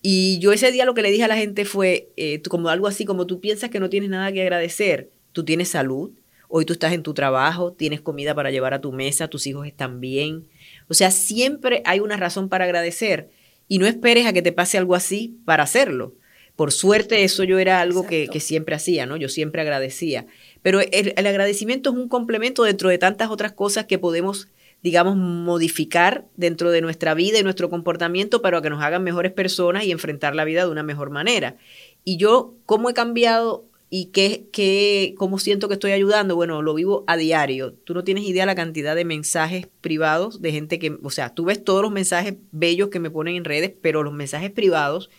Y 0.00 0.38
yo 0.38 0.52
ese 0.52 0.70
día 0.70 0.84
lo 0.84 0.94
que 0.94 1.02
le 1.02 1.10
dije 1.10 1.24
a 1.24 1.28
la 1.28 1.36
gente 1.36 1.64
fue 1.64 2.10
eh, 2.16 2.40
como 2.42 2.68
algo 2.68 2.86
así, 2.86 3.04
como 3.04 3.26
tú 3.26 3.40
piensas 3.40 3.70
que 3.70 3.80
no 3.80 3.90
tienes 3.90 4.10
nada 4.10 4.30
que 4.30 4.42
agradecer, 4.42 5.10
tú 5.32 5.44
tienes 5.44 5.68
salud, 5.68 6.12
hoy 6.48 6.64
tú 6.64 6.74
estás 6.74 6.92
en 6.92 7.02
tu 7.02 7.14
trabajo, 7.14 7.72
tienes 7.72 8.00
comida 8.00 8.34
para 8.34 8.50
llevar 8.50 8.74
a 8.74 8.80
tu 8.80 8.92
mesa, 8.92 9.28
tus 9.28 9.46
hijos 9.48 9.66
están 9.66 10.00
bien. 10.00 10.46
O 10.88 10.94
sea, 10.94 11.10
siempre 11.10 11.82
hay 11.84 11.98
una 12.00 12.16
razón 12.16 12.48
para 12.48 12.64
agradecer 12.64 13.30
y 13.72 13.78
no 13.78 13.86
esperes 13.86 14.26
a 14.26 14.34
que 14.34 14.42
te 14.42 14.52
pase 14.52 14.76
algo 14.76 14.94
así 14.94 15.38
para 15.46 15.62
hacerlo. 15.62 16.12
Por 16.56 16.72
suerte 16.72 17.24
eso 17.24 17.42
yo 17.42 17.58
era 17.58 17.80
algo 17.80 18.06
que, 18.06 18.28
siempre 18.38 18.74
hacía, 18.74 19.06
¿no? 19.06 19.16
Yo 19.16 19.30
siempre 19.30 19.62
agradecía. 19.62 20.26
Pero 20.60 20.80
el, 20.80 21.26
agradecimiento 21.26 21.88
es 21.88 21.96
un 21.96 22.06
complemento 22.10 22.64
dentro 22.64 22.90
de 22.90 22.98
tantas 22.98 23.30
otras 23.30 23.52
cosas 23.52 23.86
que 23.86 23.98
podemos, 23.98 24.48
digamos, 24.82 25.16
modificar 25.16 26.26
dentro 26.36 26.70
de 26.70 26.82
nuestra 26.82 27.14
vida 27.14 27.38
y 27.38 27.44
nuestro 27.44 27.70
comportamiento 27.70 28.42
para 28.42 28.60
que 28.60 28.68
nos 28.68 28.82
hagan 28.82 29.04
mejores 29.04 29.32
personas 29.32 29.84
y 29.84 29.90
enfrentar 29.90 30.34
la 30.34 30.44
vida 30.44 30.66
de 30.66 30.70
una 30.70 30.82
mejor 30.82 31.08
manera. 31.08 31.56
Y 32.04 32.18
yo, 32.18 32.52
¿cómo 32.66 32.90
he 32.90 32.92
cambiado 32.92 33.64
¿Y 33.94 34.06
qué, 34.06 34.48
qué, 34.54 35.14
cómo 35.18 35.38
siento 35.38 35.68
que 35.68 35.74
estoy 35.74 35.92
ayudando? 35.92 36.34
Bueno, 36.34 36.62
lo 36.62 36.72
vivo 36.72 37.04
a 37.06 37.18
diario. 37.18 37.74
Tú 37.74 37.92
no 37.92 38.04
tienes 38.04 38.24
idea 38.24 38.46
la 38.46 38.54
cantidad 38.54 38.96
de 38.96 39.04
mensajes 39.04 39.68
privados 39.82 40.40
de 40.40 40.50
gente 40.50 40.78
que, 40.78 40.96
o 41.02 41.10
sea, 41.10 41.34
tú 41.34 41.44
ves 41.44 41.62
todos 41.62 41.82
los 41.82 41.92
mensajes 41.92 42.36
bellos 42.52 42.88
que 42.88 43.00
me 43.00 43.10
ponen 43.10 43.36
en 43.36 43.44
redes, 43.44 43.70
pero 43.82 44.02
los 44.02 44.14
mensajes 44.14 44.50
privados, 44.50 45.10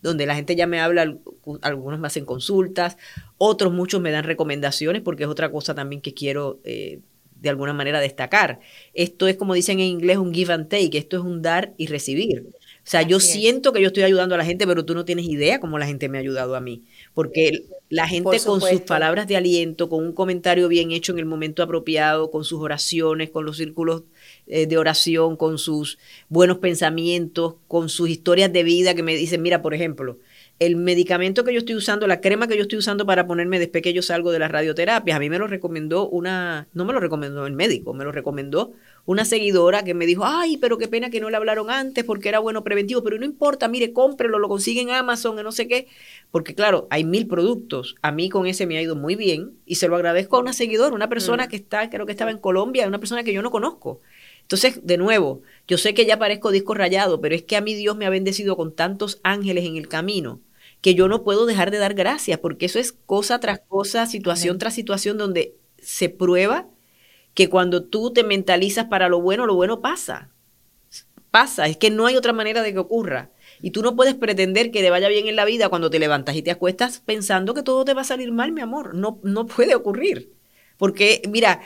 donde 0.00 0.24
la 0.24 0.34
gente 0.34 0.56
ya 0.56 0.66
me 0.66 0.80
habla, 0.80 1.14
algunos 1.60 2.00
me 2.00 2.06
hacen 2.06 2.24
consultas, 2.24 2.96
otros 3.36 3.70
muchos 3.70 4.00
me 4.00 4.10
dan 4.10 4.24
recomendaciones, 4.24 5.02
porque 5.02 5.24
es 5.24 5.28
otra 5.28 5.52
cosa 5.52 5.74
también 5.74 6.00
que 6.00 6.14
quiero 6.14 6.58
eh, 6.64 7.00
de 7.38 7.50
alguna 7.50 7.74
manera 7.74 8.00
destacar. 8.00 8.60
Esto 8.94 9.28
es 9.28 9.36
como 9.36 9.52
dicen 9.52 9.78
en 9.80 9.88
inglés 9.88 10.16
un 10.16 10.32
give 10.32 10.54
and 10.54 10.70
take, 10.70 10.96
esto 10.96 11.18
es 11.18 11.22
un 11.22 11.42
dar 11.42 11.74
y 11.76 11.86
recibir. 11.86 12.46
O 12.84 12.90
sea, 12.90 13.02
yo 13.02 13.20
siento 13.20 13.72
que 13.72 13.80
yo 13.80 13.88
estoy 13.88 14.02
ayudando 14.02 14.34
a 14.34 14.38
la 14.38 14.44
gente, 14.44 14.66
pero 14.66 14.84
tú 14.84 14.94
no 14.94 15.04
tienes 15.04 15.26
idea 15.26 15.60
cómo 15.60 15.78
la 15.78 15.86
gente 15.86 16.08
me 16.08 16.18
ha 16.18 16.20
ayudado 16.20 16.56
a 16.56 16.60
mí. 16.60 16.82
Porque 17.14 17.64
la 17.92 18.08
gente 18.08 18.40
con 18.46 18.60
sus 18.62 18.80
palabras 18.80 19.26
de 19.26 19.36
aliento, 19.36 19.90
con 19.90 20.02
un 20.02 20.12
comentario 20.12 20.66
bien 20.68 20.92
hecho 20.92 21.12
en 21.12 21.18
el 21.18 21.26
momento 21.26 21.62
apropiado, 21.62 22.30
con 22.30 22.42
sus 22.42 22.60
oraciones, 22.60 23.28
con 23.28 23.44
los 23.44 23.58
círculos 23.58 24.04
eh, 24.46 24.66
de 24.66 24.78
oración, 24.78 25.36
con 25.36 25.58
sus 25.58 25.98
buenos 26.30 26.56
pensamientos, 26.56 27.56
con 27.68 27.90
sus 27.90 28.08
historias 28.08 28.50
de 28.50 28.62
vida 28.62 28.94
que 28.94 29.02
me 29.02 29.14
dicen, 29.14 29.42
mira, 29.42 29.60
por 29.60 29.74
ejemplo, 29.74 30.16
el 30.58 30.76
medicamento 30.76 31.44
que 31.44 31.52
yo 31.52 31.58
estoy 31.58 31.74
usando, 31.74 32.06
la 32.06 32.20
crema 32.20 32.46
que 32.46 32.56
yo 32.56 32.62
estoy 32.62 32.78
usando 32.78 33.04
para 33.04 33.26
ponerme 33.26 33.58
después 33.58 33.82
que 33.82 33.92
yo 33.92 34.00
salgo 34.00 34.32
de 34.32 34.38
las 34.38 34.50
radioterapias, 34.50 35.16
a 35.16 35.20
mí 35.20 35.28
me 35.28 35.38
lo 35.38 35.46
recomendó 35.46 36.08
una, 36.08 36.68
no 36.72 36.84
me 36.84 36.92
lo 36.92 37.00
recomendó 37.00 37.46
el 37.46 37.52
médico, 37.52 37.92
me 37.94 38.04
lo 38.04 38.12
recomendó 38.12 38.72
una 39.04 39.24
seguidora 39.24 39.82
que 39.82 39.94
me 39.94 40.06
dijo, 40.06 40.24
ay, 40.24 40.56
pero 40.58 40.78
qué 40.78 40.86
pena 40.86 41.10
que 41.10 41.20
no 41.20 41.28
le 41.28 41.36
hablaron 41.36 41.70
antes 41.70 42.04
porque 42.04 42.28
era 42.28 42.38
bueno 42.38 42.62
preventivo, 42.62 43.02
pero 43.02 43.18
no 43.18 43.24
importa, 43.24 43.66
mire, 43.68 43.92
cómprelo, 43.92 44.38
lo 44.38 44.48
consigue 44.48 44.80
en 44.80 44.90
Amazon, 44.90 45.38
en 45.38 45.44
no 45.44 45.52
sé 45.52 45.66
qué, 45.66 45.88
porque 46.30 46.54
claro, 46.54 46.86
hay 46.90 47.04
mil 47.04 47.26
productos, 47.26 47.96
a 48.02 48.12
mí 48.12 48.28
con 48.28 48.46
ese 48.46 48.66
me 48.66 48.78
ha 48.78 48.82
ido 48.82 48.94
muy 48.94 49.16
bien 49.16 49.58
y 49.66 49.76
se 49.76 49.88
lo 49.88 49.96
agradezco 49.96 50.36
a 50.36 50.40
una 50.40 50.52
seguidora, 50.52 50.94
una 50.94 51.08
persona 51.08 51.46
mm. 51.46 51.48
que 51.48 51.56
está, 51.56 51.90
creo 51.90 52.06
que 52.06 52.12
estaba 52.12 52.30
en 52.30 52.38
Colombia, 52.38 52.86
una 52.86 53.00
persona 53.00 53.24
que 53.24 53.32
yo 53.32 53.42
no 53.42 53.50
conozco. 53.50 54.00
Entonces, 54.42 54.80
de 54.84 54.98
nuevo, 54.98 55.42
yo 55.66 55.78
sé 55.78 55.94
que 55.94 56.04
ya 56.04 56.18
parezco 56.18 56.50
disco 56.50 56.74
rayado, 56.74 57.20
pero 57.20 57.34
es 57.34 57.42
que 57.42 57.56
a 57.56 57.60
mí 57.60 57.74
Dios 57.74 57.96
me 57.96 58.06
ha 58.06 58.10
bendecido 58.10 58.56
con 58.56 58.74
tantos 58.74 59.20
ángeles 59.22 59.64
en 59.64 59.76
el 59.76 59.88
camino 59.88 60.40
que 60.80 60.94
yo 60.94 61.08
no 61.08 61.22
puedo 61.22 61.46
dejar 61.46 61.70
de 61.70 61.78
dar 61.78 61.94
gracias, 61.94 62.38
porque 62.40 62.66
eso 62.66 62.78
es 62.78 62.92
cosa 62.92 63.40
tras 63.40 63.60
cosa, 63.60 64.04
situación 64.06 64.58
tras 64.58 64.74
situación, 64.74 65.16
donde 65.16 65.54
se 65.78 66.08
prueba 66.08 66.68
que 67.34 67.48
cuando 67.48 67.84
tú 67.84 68.12
te 68.12 68.24
mentalizas 68.24 68.86
para 68.86 69.08
lo 69.08 69.20
bueno, 69.20 69.46
lo 69.46 69.54
bueno 69.54 69.80
pasa. 69.80 70.30
Pasa, 71.30 71.66
es 71.66 71.78
que 71.78 71.90
no 71.90 72.06
hay 72.06 72.16
otra 72.16 72.32
manera 72.32 72.62
de 72.62 72.72
que 72.72 72.78
ocurra. 72.78 73.30
Y 73.62 73.70
tú 73.70 73.82
no 73.82 73.96
puedes 73.96 74.14
pretender 74.14 74.70
que 74.70 74.82
te 74.82 74.90
vaya 74.90 75.08
bien 75.08 75.28
en 75.28 75.36
la 75.36 75.44
vida 75.44 75.68
cuando 75.68 75.88
te 75.88 75.98
levantas 75.98 76.36
y 76.36 76.42
te 76.42 76.50
acuestas 76.50 77.00
pensando 77.00 77.54
que 77.54 77.62
todo 77.62 77.84
te 77.84 77.94
va 77.94 78.02
a 78.02 78.04
salir 78.04 78.32
mal, 78.32 78.52
mi 78.52 78.60
amor. 78.60 78.94
No, 78.94 79.18
no 79.22 79.46
puede 79.46 79.74
ocurrir. 79.74 80.32
Porque, 80.76 81.22
mira, 81.30 81.62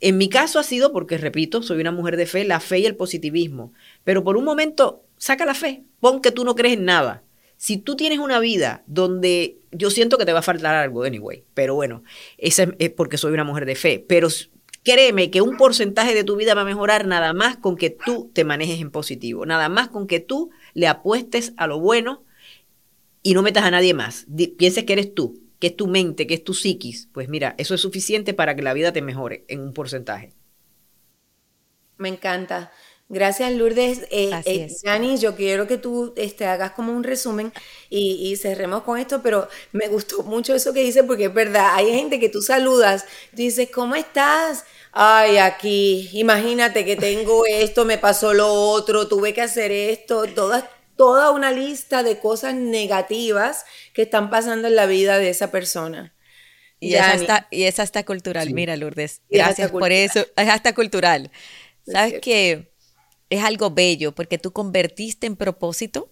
en 0.00 0.18
mi 0.18 0.28
caso 0.28 0.58
ha 0.58 0.62
sido 0.64 0.92
porque, 0.92 1.18
repito, 1.18 1.62
soy 1.62 1.80
una 1.80 1.92
mujer 1.92 2.16
de 2.16 2.26
fe, 2.26 2.44
la 2.44 2.60
fe 2.60 2.80
y 2.80 2.86
el 2.86 2.96
positivismo. 2.96 3.72
Pero 4.02 4.24
por 4.24 4.36
un 4.36 4.44
momento, 4.44 5.04
saca 5.16 5.46
la 5.46 5.54
fe, 5.54 5.84
pon 6.00 6.20
que 6.20 6.32
tú 6.32 6.44
no 6.44 6.54
crees 6.54 6.74
en 6.74 6.84
nada. 6.84 7.22
Si 7.56 7.76
tú 7.76 7.96
tienes 7.96 8.18
una 8.18 8.40
vida 8.40 8.82
donde 8.86 9.58
yo 9.70 9.90
siento 9.90 10.18
que 10.18 10.26
te 10.26 10.32
va 10.32 10.40
a 10.40 10.42
faltar 10.42 10.74
algo, 10.74 11.04
anyway, 11.04 11.44
pero 11.54 11.74
bueno, 11.74 12.02
esa 12.36 12.68
es 12.78 12.90
porque 12.90 13.16
soy 13.16 13.32
una 13.32 13.44
mujer 13.44 13.64
de 13.64 13.76
fe. 13.76 14.04
Pero 14.06 14.28
Créeme 14.84 15.30
que 15.30 15.40
un 15.40 15.56
porcentaje 15.56 16.14
de 16.14 16.24
tu 16.24 16.36
vida 16.36 16.54
va 16.54 16.60
a 16.60 16.66
mejorar 16.66 17.06
nada 17.06 17.32
más 17.32 17.56
con 17.56 17.76
que 17.76 17.90
tú 17.90 18.30
te 18.34 18.44
manejes 18.44 18.80
en 18.80 18.90
positivo, 18.90 19.46
nada 19.46 19.68
más 19.68 19.88
con 19.88 20.06
que 20.06 20.20
tú 20.20 20.50
le 20.74 20.86
apuestes 20.86 21.54
a 21.56 21.66
lo 21.66 21.80
bueno, 21.80 22.22
y 23.24 23.32
no 23.32 23.42
metas 23.42 23.64
a 23.64 23.70
nadie 23.70 23.94
más. 23.94 24.26
pienses 24.58 24.84
que 24.84 24.92
eres 24.92 25.14
tú, 25.14 25.40
que 25.58 25.68
es 25.68 25.76
tu 25.76 25.88
mente, 25.88 26.26
que 26.26 26.34
es 26.34 26.44
tu 26.44 26.52
psiquis. 26.52 27.08
Pues 27.10 27.28
mira, 27.28 27.54
eso 27.58 27.74
es 27.74 27.80
suficiente 27.80 28.34
para 28.34 28.54
que 28.54 28.62
la 28.62 28.74
vida 28.74 28.92
te 28.92 29.00
mejore 29.00 29.44
en 29.48 29.60
un 29.60 29.72
porcentaje. 29.72 30.34
Me 31.96 32.10
encanta. 32.10 32.70
Gracias, 33.08 33.52
Lourdes. 33.52 34.06
Eh, 34.10 34.30
eh 34.46 35.16
yo 35.18 35.36
quiero 35.36 35.66
que 35.66 35.76
tú 35.76 36.14
este, 36.16 36.46
hagas 36.46 36.72
como 36.72 36.92
un 36.92 37.04
resumen 37.04 37.52
y, 37.90 38.34
cerremos 38.36 38.82
con 38.82 38.98
esto, 38.98 39.22
pero 39.22 39.48
me 39.72 39.88
gustó 39.88 40.22
mucho 40.22 40.54
eso 40.54 40.72
que 40.72 40.82
dices 40.82 41.04
porque 41.06 41.26
es 41.26 41.34
verdad. 41.34 41.74
Hay 41.74 41.92
gente 41.92 42.18
que 42.18 42.30
tú 42.30 42.40
saludas, 42.40 43.04
tú 43.30 43.36
dices, 43.36 43.68
¿cómo 43.70 43.94
estás? 43.94 44.64
Ay, 44.92 45.36
aquí, 45.36 46.08
imagínate 46.12 46.84
que 46.84 46.96
tengo 46.96 47.44
esto, 47.48 47.84
me 47.84 47.98
pasó 47.98 48.32
lo 48.32 48.52
otro, 48.52 49.06
tuve 49.06 49.34
que 49.34 49.42
hacer 49.42 49.70
esto, 49.70 50.24
toda, 50.26 50.70
toda 50.96 51.30
una 51.30 51.52
lista 51.52 52.02
de 52.02 52.18
cosas 52.18 52.54
negativas 52.54 53.66
que 53.92 54.02
están 54.02 54.30
pasando 54.30 54.68
en 54.68 54.76
la 54.76 54.86
vida 54.86 55.18
de 55.18 55.28
esa 55.28 55.50
persona. 55.50 56.14
Y, 56.80 56.94
esa 56.94 57.14
está, 57.14 57.48
y 57.50 57.64
esa 57.64 57.82
está 57.82 58.04
cultural, 58.04 58.50
mira 58.52 58.76
Lourdes, 58.76 59.22
gracias 59.30 59.70
por 59.70 59.92
eso, 59.92 60.26
es 60.36 60.48
hasta 60.48 60.74
cultural. 60.74 61.30
¿Sabes 61.86 62.20
qué? 62.20 62.73
Es 63.30 63.42
algo 63.42 63.70
bello 63.70 64.12
porque 64.14 64.38
tú 64.38 64.52
convertiste 64.52 65.26
en 65.26 65.36
propósito 65.36 66.10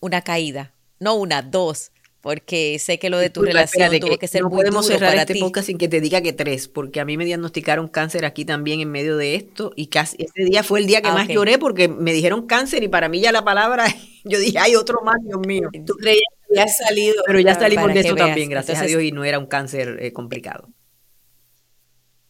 una 0.00 0.22
caída, 0.22 0.74
no 0.98 1.14
una, 1.14 1.42
dos, 1.42 1.92
porque 2.20 2.78
sé 2.80 2.98
que 2.98 3.08
lo 3.08 3.18
de 3.18 3.30
tu 3.30 3.42
relación 3.42 3.98
tuvo 4.00 4.18
que 4.18 4.26
ser 4.26 4.42
no 4.42 4.50
podemos 4.50 4.86
cerrar 4.86 5.14
este 5.14 5.36
podcast 5.36 5.68
sin 5.68 5.78
que 5.78 5.88
te 5.88 6.00
diga 6.00 6.20
que 6.20 6.32
tres, 6.32 6.68
porque 6.68 7.00
a 7.00 7.04
mí 7.04 7.16
me 7.16 7.24
diagnosticaron 7.24 7.88
cáncer 7.88 8.24
aquí 8.24 8.44
también 8.44 8.80
en 8.80 8.90
medio 8.90 9.16
de 9.16 9.36
esto 9.36 9.72
y 9.76 9.86
casi 9.86 10.16
ese 10.18 10.44
día 10.44 10.62
fue 10.62 10.80
el 10.80 10.86
día 10.86 11.00
que 11.02 11.08
ah, 11.08 11.14
más 11.14 11.28
lloré 11.28 11.58
porque 11.58 11.88
me 11.88 12.12
dijeron 12.12 12.46
cáncer 12.46 12.82
y 12.82 12.88
para 12.88 13.08
mí 13.08 13.20
ya 13.20 13.32
la 13.32 13.44
palabra, 13.44 13.86
yo 14.24 14.38
dije, 14.38 14.58
hay 14.58 14.74
otro 14.74 15.02
más, 15.02 15.16
Dios 15.22 15.40
mío. 15.46 15.68
Tú 15.86 15.94
creías 15.94 16.22
que 16.48 16.56
ya 16.56 16.66
salido. 16.66 17.22
Pero 17.26 17.40
ya 17.40 17.54
salimos 17.54 17.94
de 17.94 18.00
eso 18.00 18.16
también, 18.16 18.50
gracias 18.50 18.80
a 18.80 18.86
Dios, 18.86 19.02
y 19.02 19.12
no 19.12 19.24
era 19.24 19.38
un 19.38 19.46
cáncer 19.46 19.98
eh, 20.00 20.12
complicado 20.12 20.68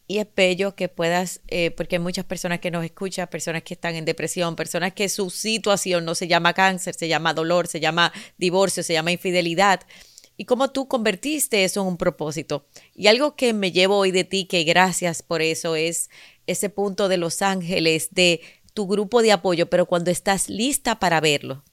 y 0.08 0.18
es 0.18 0.26
bello 0.34 0.74
que 0.74 0.88
puedas, 0.88 1.40
eh, 1.48 1.70
porque 1.72 1.96
hay 1.96 2.02
muchas 2.02 2.24
personas 2.24 2.60
que 2.60 2.70
nos 2.70 2.84
escuchan, 2.84 3.28
personas 3.28 3.62
que 3.62 3.74
están 3.74 3.96
en 3.96 4.04
depresión, 4.04 4.54
personas 4.54 4.92
que 4.92 5.08
su 5.08 5.30
situación 5.30 6.04
no 6.04 6.14
se 6.14 6.28
llama 6.28 6.54
cáncer, 6.54 6.94
se 6.94 7.08
llama 7.08 7.34
dolor, 7.34 7.66
se 7.66 7.80
llama 7.80 8.12
divorcio, 8.38 8.82
se 8.82 8.92
llama 8.92 9.12
infidelidad. 9.12 9.80
Y 10.36 10.44
cómo 10.44 10.70
tú 10.70 10.86
convertiste 10.86 11.64
eso 11.64 11.80
en 11.80 11.88
un 11.88 11.96
propósito. 11.96 12.66
Y 12.94 13.08
algo 13.08 13.36
que 13.36 13.52
me 13.52 13.72
llevo 13.72 13.96
hoy 13.96 14.12
de 14.12 14.24
ti, 14.24 14.44
que 14.44 14.64
gracias 14.64 15.22
por 15.22 15.42
eso, 15.42 15.76
es 15.76 16.10
ese 16.46 16.68
punto 16.68 17.08
de 17.08 17.16
los 17.16 17.42
ángeles, 17.42 18.10
de 18.12 18.40
tu 18.74 18.86
grupo 18.86 19.22
de 19.22 19.32
apoyo, 19.32 19.68
pero 19.70 19.86
cuando 19.86 20.10
estás 20.10 20.48
lista 20.50 21.00
para 21.00 21.20
verlo, 21.20 21.64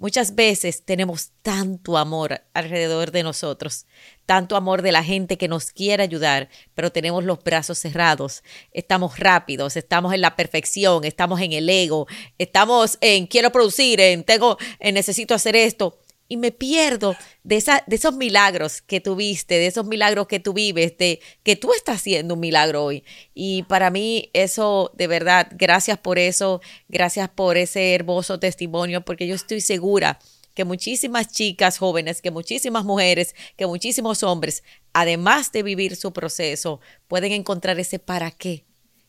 Muchas 0.00 0.34
veces 0.34 0.82
tenemos 0.86 1.32
tanto 1.42 1.98
amor 1.98 2.40
alrededor 2.54 3.10
de 3.10 3.22
nosotros, 3.22 3.84
tanto 4.24 4.56
amor 4.56 4.80
de 4.80 4.92
la 4.92 5.04
gente 5.04 5.36
que 5.36 5.46
nos 5.46 5.72
quiere 5.72 6.02
ayudar, 6.02 6.48
pero 6.72 6.90
tenemos 6.90 7.22
los 7.22 7.44
brazos 7.44 7.76
cerrados, 7.76 8.42
estamos 8.72 9.18
rápidos, 9.18 9.76
estamos 9.76 10.14
en 10.14 10.22
la 10.22 10.36
perfección, 10.36 11.04
estamos 11.04 11.42
en 11.42 11.52
el 11.52 11.68
ego, 11.68 12.06
estamos 12.38 12.96
en 13.02 13.26
quiero 13.26 13.52
producir, 13.52 14.00
en 14.00 14.24
tengo, 14.24 14.56
en 14.78 14.94
necesito 14.94 15.34
hacer 15.34 15.54
esto 15.54 15.99
y 16.30 16.36
me 16.36 16.52
pierdo 16.52 17.16
de, 17.42 17.56
esa, 17.56 17.82
de 17.88 17.96
esos 17.96 18.14
milagros 18.14 18.82
que 18.82 19.00
tuviste, 19.00 19.56
de 19.56 19.66
esos 19.66 19.84
milagros 19.84 20.28
que 20.28 20.38
tú 20.38 20.52
vives, 20.52 20.96
de 20.96 21.20
que 21.42 21.56
tú 21.56 21.72
estás 21.72 21.96
haciendo 21.96 22.34
un 22.34 22.40
milagro 22.40 22.84
hoy. 22.84 23.02
Y 23.34 23.64
para 23.64 23.90
mí 23.90 24.30
eso, 24.32 24.92
de 24.94 25.08
verdad, 25.08 25.48
gracias 25.50 25.98
por 25.98 26.20
eso, 26.20 26.60
gracias 26.88 27.28
por 27.30 27.56
ese 27.56 27.96
hermoso 27.96 28.38
testimonio, 28.38 29.04
porque 29.04 29.26
yo 29.26 29.34
estoy 29.34 29.60
segura 29.60 30.20
que 30.54 30.64
muchísimas 30.64 31.32
chicas 31.32 31.78
jóvenes, 31.78 32.22
que 32.22 32.30
muchísimas 32.30 32.84
mujeres, 32.84 33.34
que 33.56 33.66
muchísimos 33.66 34.22
hombres, 34.22 34.62
además 34.92 35.50
de 35.50 35.64
vivir 35.64 35.96
su 35.96 36.12
proceso, 36.12 36.78
pueden 37.08 37.32
encontrar 37.32 37.80
ese 37.80 37.98
para 37.98 38.30
qué 38.30 38.64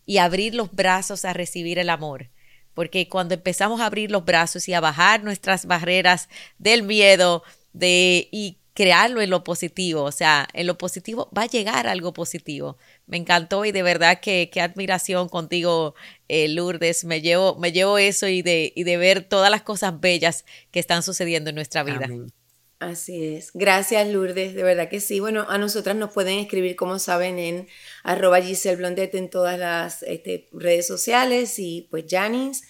y 0.07 0.17
abrir 0.17 0.55
los 0.55 0.71
brazos 0.71 1.23
a 1.25 1.33
recibir 1.33 1.77
el 1.77 1.91
amor 1.91 2.31
porque 2.73 3.07
cuando 3.07 3.33
empezamos 3.33 3.81
a 3.81 3.85
abrir 3.85 4.11
los 4.11 4.25
brazos 4.25 4.67
y 4.67 4.73
a 4.73 4.79
bajar 4.79 5.23
nuestras 5.23 5.65
barreras 5.65 6.29
del 6.57 6.83
miedo 6.83 7.43
de, 7.73 8.27
y 8.31 8.57
crearlo 8.73 9.21
en 9.21 9.29
lo 9.29 9.43
positivo, 9.43 10.03
o 10.03 10.11
sea, 10.11 10.47
en 10.53 10.67
lo 10.67 10.77
positivo 10.77 11.29
va 11.37 11.43
a 11.43 11.47
llegar 11.47 11.87
algo 11.87 12.13
positivo. 12.13 12.77
Me 13.05 13.17
encantó 13.17 13.65
y 13.65 13.71
de 13.71 13.83
verdad 13.83 14.19
que 14.21 14.49
qué 14.51 14.61
admiración 14.61 15.27
contigo, 15.29 15.95
eh, 16.29 16.47
Lourdes. 16.47 17.03
Me 17.03 17.21
llevo, 17.21 17.55
me 17.57 17.71
llevo 17.71 17.97
eso 17.97 18.27
y 18.27 18.41
de, 18.41 18.71
y 18.75 18.83
de 18.83 18.97
ver 18.97 19.23
todas 19.23 19.51
las 19.51 19.61
cosas 19.61 19.99
bellas 19.99 20.45
que 20.71 20.79
están 20.79 21.03
sucediendo 21.03 21.49
en 21.49 21.55
nuestra 21.55 21.83
vida. 21.83 22.07
Así 22.81 23.35
es. 23.35 23.51
Gracias, 23.53 24.07
Lourdes. 24.07 24.55
De 24.55 24.63
verdad 24.63 24.89
que 24.89 24.99
sí. 24.99 25.19
Bueno, 25.19 25.45
a 25.47 25.59
nosotras 25.59 25.95
nos 25.95 26.11
pueden 26.11 26.39
escribir, 26.39 26.75
como 26.75 26.97
saben, 26.97 27.37
en 27.37 27.67
arroba 28.03 28.41
Giselle 28.41 28.75
Blondet 28.75 29.13
en 29.13 29.29
todas 29.29 29.59
las 29.59 30.01
este, 30.01 30.49
redes 30.51 30.87
sociales 30.87 31.59
y 31.59 31.87
pues 31.91 32.05
Janis. 32.09 32.63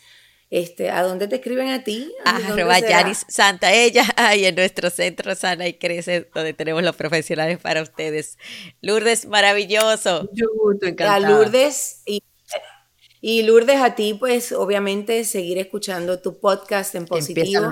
Este, 0.50 0.90
¿A 0.90 1.02
dónde 1.04 1.30
te 1.30 1.36
escriben 1.36 1.70
a 1.70 1.86
ti? 1.86 2.14
arroba 2.26 2.82
Janis 2.82 3.26
Santa 3.30 3.72
Ella 3.72 4.04
y 4.36 4.44
en 4.44 4.56
nuestro 4.56 4.90
centro 4.90 5.34
Sana 5.34 5.66
y 5.66 5.76
Crece, 5.76 6.30
donde 6.36 6.52
tenemos 6.52 6.84
los 6.84 6.98
profesionales 6.98 7.58
para 7.60 7.82
ustedes. 7.82 8.38
Lourdes, 8.82 9.28
maravilloso. 9.28 10.30
A 11.00 11.20
Lourdes 11.22 12.02
y, 12.06 12.22
y 13.22 13.44
Lourdes, 13.44 13.80
a 13.80 13.96
ti, 13.96 14.16
pues 14.16 14.52
obviamente 14.52 15.24
seguir 15.24 15.58
escuchando 15.58 16.20
tu 16.20 16.38
podcast 16.38 16.96
en 16.96 17.06
positivo, 17.06 17.72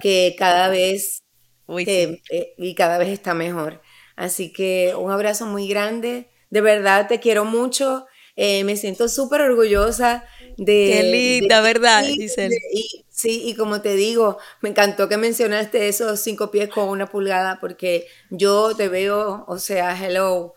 que 0.00 0.34
cada 0.38 0.70
vez 0.70 1.23
eh, 1.68 2.54
y 2.56 2.74
cada 2.74 2.98
vez 2.98 3.08
está 3.08 3.34
mejor. 3.34 3.82
Así 4.16 4.52
que 4.52 4.94
un 4.96 5.10
abrazo 5.10 5.46
muy 5.46 5.68
grande. 5.68 6.28
De 6.50 6.60
verdad 6.60 7.08
te 7.08 7.20
quiero 7.20 7.44
mucho. 7.44 8.06
Eh, 8.36 8.64
me 8.64 8.76
siento 8.76 9.08
súper 9.08 9.42
orgullosa 9.42 10.24
de... 10.56 10.90
Qué 10.92 11.02
linda, 11.04 11.60
¿verdad, 11.60 12.04
Giselle? 12.04 12.56
y, 12.72 13.04
sí, 13.08 13.42
y 13.44 13.54
como 13.54 13.80
te 13.80 13.94
digo, 13.94 14.38
me 14.60 14.70
encantó 14.70 15.08
que 15.08 15.16
mencionaste 15.16 15.88
esos 15.88 16.18
cinco 16.20 16.50
pies 16.50 16.68
con 16.68 16.88
una 16.88 17.06
pulgada, 17.06 17.58
porque 17.60 18.08
yo 18.30 18.74
te 18.76 18.88
veo, 18.88 19.44
o 19.46 19.58
sea, 19.58 19.96
hello, 19.96 20.54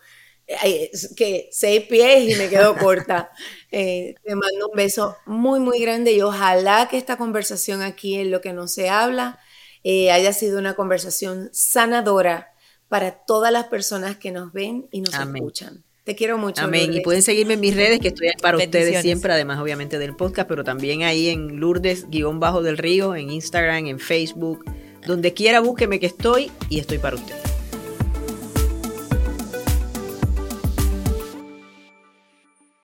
que 1.16 1.48
seis 1.52 1.82
pies 1.88 2.30
y 2.30 2.36
me 2.36 2.48
quedo 2.48 2.76
corta. 2.76 3.30
Eh, 3.70 4.14
te 4.24 4.34
mando 4.34 4.68
un 4.70 4.76
beso 4.76 5.14
muy, 5.26 5.60
muy 5.60 5.78
grande 5.78 6.12
y 6.12 6.22
ojalá 6.22 6.88
que 6.88 6.96
esta 6.96 7.18
conversación 7.18 7.82
aquí 7.82 8.14
en 8.14 8.30
lo 8.30 8.40
que 8.40 8.54
no 8.54 8.66
se 8.66 8.88
habla 8.88 9.38
eh, 9.84 10.10
haya 10.10 10.32
sido 10.32 10.58
una 10.58 10.74
conversación 10.74 11.50
sanadora 11.52 12.52
para 12.88 13.24
todas 13.26 13.52
las 13.52 13.64
personas 13.64 14.16
que 14.16 14.32
nos 14.32 14.52
ven 14.52 14.88
y 14.90 15.00
nos 15.00 15.14
escuchan. 15.14 15.84
Te 16.04 16.14
quiero 16.14 16.38
mucho. 16.38 16.64
Amén. 16.64 16.94
Y 16.94 17.00
pueden 17.02 17.20
seguirme 17.20 17.54
en 17.54 17.60
mis 17.60 17.76
redes, 17.76 18.00
que 18.00 18.08
estoy 18.08 18.30
para 18.40 18.56
ustedes 18.56 19.02
siempre, 19.02 19.30
además 19.30 19.60
obviamente 19.60 19.98
del 19.98 20.16
podcast, 20.16 20.48
pero 20.48 20.64
también 20.64 21.02
ahí 21.02 21.28
en 21.28 21.60
Lourdes-Bajo 21.60 22.62
del 22.62 22.78
Río, 22.78 23.14
en 23.14 23.30
Instagram, 23.30 23.86
en 23.86 23.98
Facebook. 23.98 24.64
Donde 25.06 25.34
quiera 25.34 25.60
búsqueme 25.60 26.00
que 26.00 26.06
estoy 26.06 26.50
y 26.70 26.80
estoy 26.80 26.96
para 26.96 27.16
ustedes. 27.16 27.47